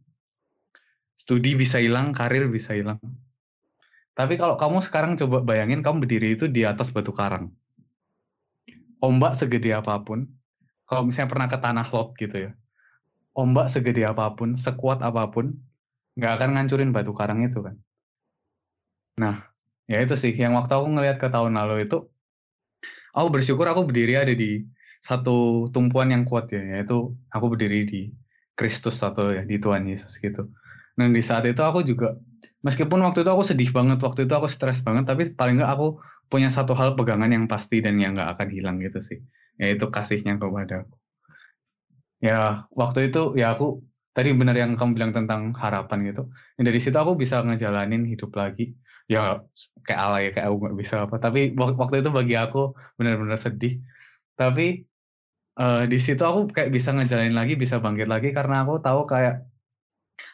studi 1.18 1.57
bisa 1.57 1.82
hilang 1.82 2.13
karir 2.13 2.45
bisa 2.47 2.78
hilang 2.78 3.01
tapi 4.13 4.38
kalau 4.38 4.55
kamu 4.55 4.86
sekarang 4.86 5.18
coba 5.18 5.41
bayangin 5.41 5.82
kamu 5.82 6.05
berdiri 6.05 6.38
itu 6.38 6.45
di 6.45 6.63
atas 6.63 6.93
batu 6.93 7.11
karang 7.11 7.49
ombak 9.01 9.34
segede 9.34 9.74
apa 9.74 9.97
pun 10.05 10.38
kalau 10.88 11.03
misalnya 11.03 11.30
pernah 11.30 11.47
ke 11.51 11.57
tanah 11.59 11.88
lot 11.91 12.15
gitu 12.15 12.36
ya, 12.49 12.51
ombak 13.36 13.68
segede 13.68 14.07
apa 14.07 14.32
pun, 14.34 14.55
sekuat 14.55 15.03
apa 15.03 15.28
pun, 15.28 15.59
nggak 16.15 16.32
akan 16.39 16.49
ngancurin 16.55 16.95
batu 16.95 17.11
karang 17.11 17.43
itu 17.43 17.59
kan. 17.59 17.76
Nah, 19.20 19.43
ya 19.91 19.99
itu 19.99 20.15
sih 20.15 20.32
yang 20.32 20.55
waktu 20.55 20.72
aku 20.80 20.88
ngelihat 20.88 21.20
ke 21.20 21.28
tahun 21.28 21.59
lalu 21.59 21.91
itu, 21.91 22.07
aku 23.11 23.28
bersyukur 23.28 23.68
aku 23.68 23.84
berdiri 23.84 24.15
ada 24.15 24.32
di 24.32 24.63
satu 25.03 25.68
tumpuan 25.76 26.07
yang 26.09 26.24
kuat 26.24 26.47
ya, 26.55 26.80
yaitu 26.80 27.11
aku 27.36 27.51
berdiri 27.51 27.84
di 27.84 28.01
Kristus 28.55 29.03
atau 29.03 29.36
ya 29.36 29.43
di 29.43 29.59
Tuhan 29.59 29.86
Yesus 29.86 30.15
gitu. 30.24 30.47
Dan 30.98 31.14
di 31.14 31.22
saat 31.22 31.45
itu 31.45 31.62
aku 31.62 31.86
juga, 31.86 32.18
meskipun 32.66 33.00
waktu 33.06 33.22
itu 33.22 33.30
aku 33.30 33.45
sedih 33.45 33.70
banget, 33.70 34.02
waktu 34.02 34.26
itu 34.26 34.34
aku 34.34 34.50
stres 34.50 34.82
banget, 34.82 35.06
tapi 35.06 35.30
paling 35.32 35.62
nggak 35.62 35.72
aku 35.78 36.02
punya 36.28 36.50
satu 36.50 36.74
hal 36.74 36.98
pegangan 36.98 37.30
yang 37.30 37.45
pasti 37.45 37.80
dan 37.80 38.02
yang 38.02 38.18
nggak 38.18 38.36
akan 38.36 38.48
hilang 38.52 38.78
gitu 38.84 39.00
sih 39.00 39.20
yaitu 39.58 39.86
kasihnya 39.89 40.38
kepada 40.38 40.86
aku. 40.86 40.95
Ya, 42.18 42.66
waktu 42.74 43.10
itu 43.14 43.38
ya 43.38 43.54
aku 43.54 43.82
tadi 44.14 44.34
benar 44.34 44.58
yang 44.58 44.74
kamu 44.74 44.98
bilang 44.98 45.12
tentang 45.14 45.54
harapan 45.54 46.10
gitu. 46.10 46.30
Dan 46.58 46.64
dari 46.70 46.80
situ 46.82 46.98
aku 46.98 47.14
bisa 47.18 47.41
ngejalanin 47.45 48.06
hidup 48.06 48.34
lagi. 48.38 48.74
Ya 49.10 49.41
kayak 49.86 50.02
alay 50.02 50.24
kayak 50.34 50.50
aku 50.50 50.58
nggak 50.66 50.78
bisa 50.78 50.95
apa. 51.06 51.16
Tapi 51.22 51.54
waktu 51.58 52.02
itu 52.02 52.10
bagi 52.10 52.36
aku 52.38 52.74
benar-benar 52.98 53.38
sedih. 53.38 53.82
Tapi 54.38 54.86
uh, 55.62 55.86
di 55.86 55.98
situ 56.02 56.22
aku 56.22 56.50
kayak 56.54 56.70
bisa 56.74 56.93
ngejalanin 56.93 57.38
lagi, 57.38 57.54
bisa 57.58 57.78
bangkit 57.82 58.10
lagi 58.10 58.30
karena 58.34 58.66
aku 58.66 58.82
tahu 58.82 59.06
kayak 59.10 59.45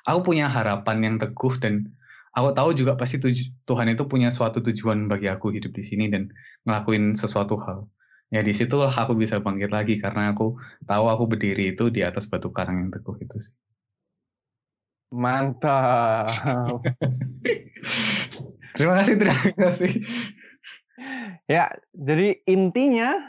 aku 0.07 0.33
punya 0.33 0.47
harapan 0.47 0.97
yang 1.03 1.15
teguh 1.19 1.59
dan 1.59 1.91
aku 2.33 2.53
tahu 2.57 2.69
juga 2.73 2.97
pasti 2.97 3.21
Tuhan 3.67 3.87
itu 3.93 4.03
punya 4.09 4.33
suatu 4.33 4.59
tujuan 4.59 5.07
bagi 5.07 5.29
aku 5.29 5.53
hidup 5.53 5.73
di 5.73 5.83
sini 5.85 6.09
dan 6.09 6.33
ngelakuin 6.65 7.13
sesuatu 7.13 7.55
hal. 7.61 7.85
Ya 8.33 8.41
di 8.41 8.49
situ 8.49 8.81
aku 8.81 9.13
bisa 9.13 9.37
bangkit 9.37 9.69
lagi 9.69 10.01
karena 10.01 10.33
aku 10.33 10.57
tahu 10.89 11.05
aku 11.05 11.29
berdiri 11.29 11.77
itu 11.77 11.93
di 11.93 12.01
atas 12.01 12.25
batu 12.25 12.49
karang 12.49 12.81
yang 12.81 12.89
teguh 12.89 13.13
itu 13.21 13.37
sih. 13.37 13.53
Mantap. 15.13 16.33
terima 18.75 18.97
kasih, 18.97 19.21
terima 19.21 19.53
kasih. 19.53 20.01
Ya, 21.45 21.69
jadi 21.93 22.41
intinya 22.49 23.21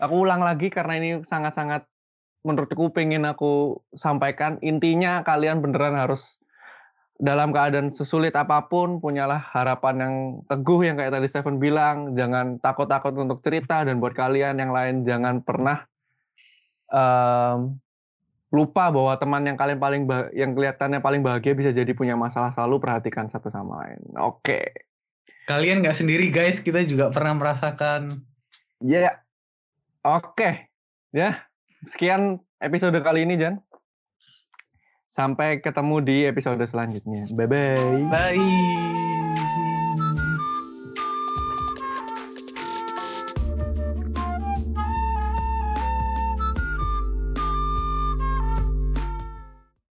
aku 0.00 0.24
ulang 0.24 0.40
lagi 0.40 0.72
karena 0.72 0.96
ini 0.96 1.10
sangat-sangat 1.28 1.84
menurutku 2.46 2.94
pengen 2.94 3.26
aku 3.26 3.82
sampaikan. 3.98 4.62
Intinya 4.62 5.26
kalian 5.26 5.58
beneran 5.58 5.98
harus 5.98 6.38
dalam 7.16 7.50
keadaan 7.50 7.90
sesulit 7.90 8.36
apa 8.36 8.68
pun 8.68 9.00
punyalah 9.00 9.40
harapan 9.40 9.96
yang 9.98 10.14
teguh 10.46 10.84
yang 10.84 10.96
kayak 11.00 11.12
tadi 11.18 11.26
Stephen 11.26 11.58
bilang. 11.58 12.14
Jangan 12.14 12.62
takut-takut 12.62 13.12
untuk 13.18 13.42
cerita 13.42 13.82
dan 13.82 13.98
buat 13.98 14.14
kalian 14.14 14.62
yang 14.62 14.70
lain 14.70 15.02
jangan 15.02 15.42
pernah 15.42 15.82
um, 16.94 17.74
lupa 18.54 18.94
bahwa 18.94 19.12
teman 19.18 19.42
yang 19.42 19.58
kalian 19.58 19.80
paling 19.82 20.02
yang 20.32 20.54
kelihatannya 20.54 21.02
paling 21.02 21.20
bahagia 21.20 21.52
bisa 21.58 21.70
jadi 21.74 21.90
punya 21.92 22.14
masalah 22.14 22.54
selalu 22.54 22.78
perhatikan 22.78 23.26
satu 23.28 23.50
sama 23.50 23.84
lain. 23.84 24.00
Oke. 24.22 24.40
Okay. 24.46 24.66
Kalian 25.46 25.82
nggak 25.82 25.94
sendiri 25.94 26.30
guys, 26.30 26.58
kita 26.58 26.82
juga 26.82 27.10
pernah 27.10 27.34
merasakan. 27.38 28.22
Ya. 28.82 29.10
Yeah. 29.10 29.14
Oke. 30.02 30.34
Okay. 30.34 30.54
Ya. 31.14 31.45
Sekian 31.84 32.40
episode 32.56 32.96
kali 33.04 33.28
ini 33.28 33.36
Jan. 33.36 33.60
Sampai 35.12 35.60
ketemu 35.60 36.00
di 36.04 36.16
episode 36.28 36.64
selanjutnya. 36.64 37.28
Bye 37.36 37.48
bye. 37.48 38.00
Bye. 38.08 39.35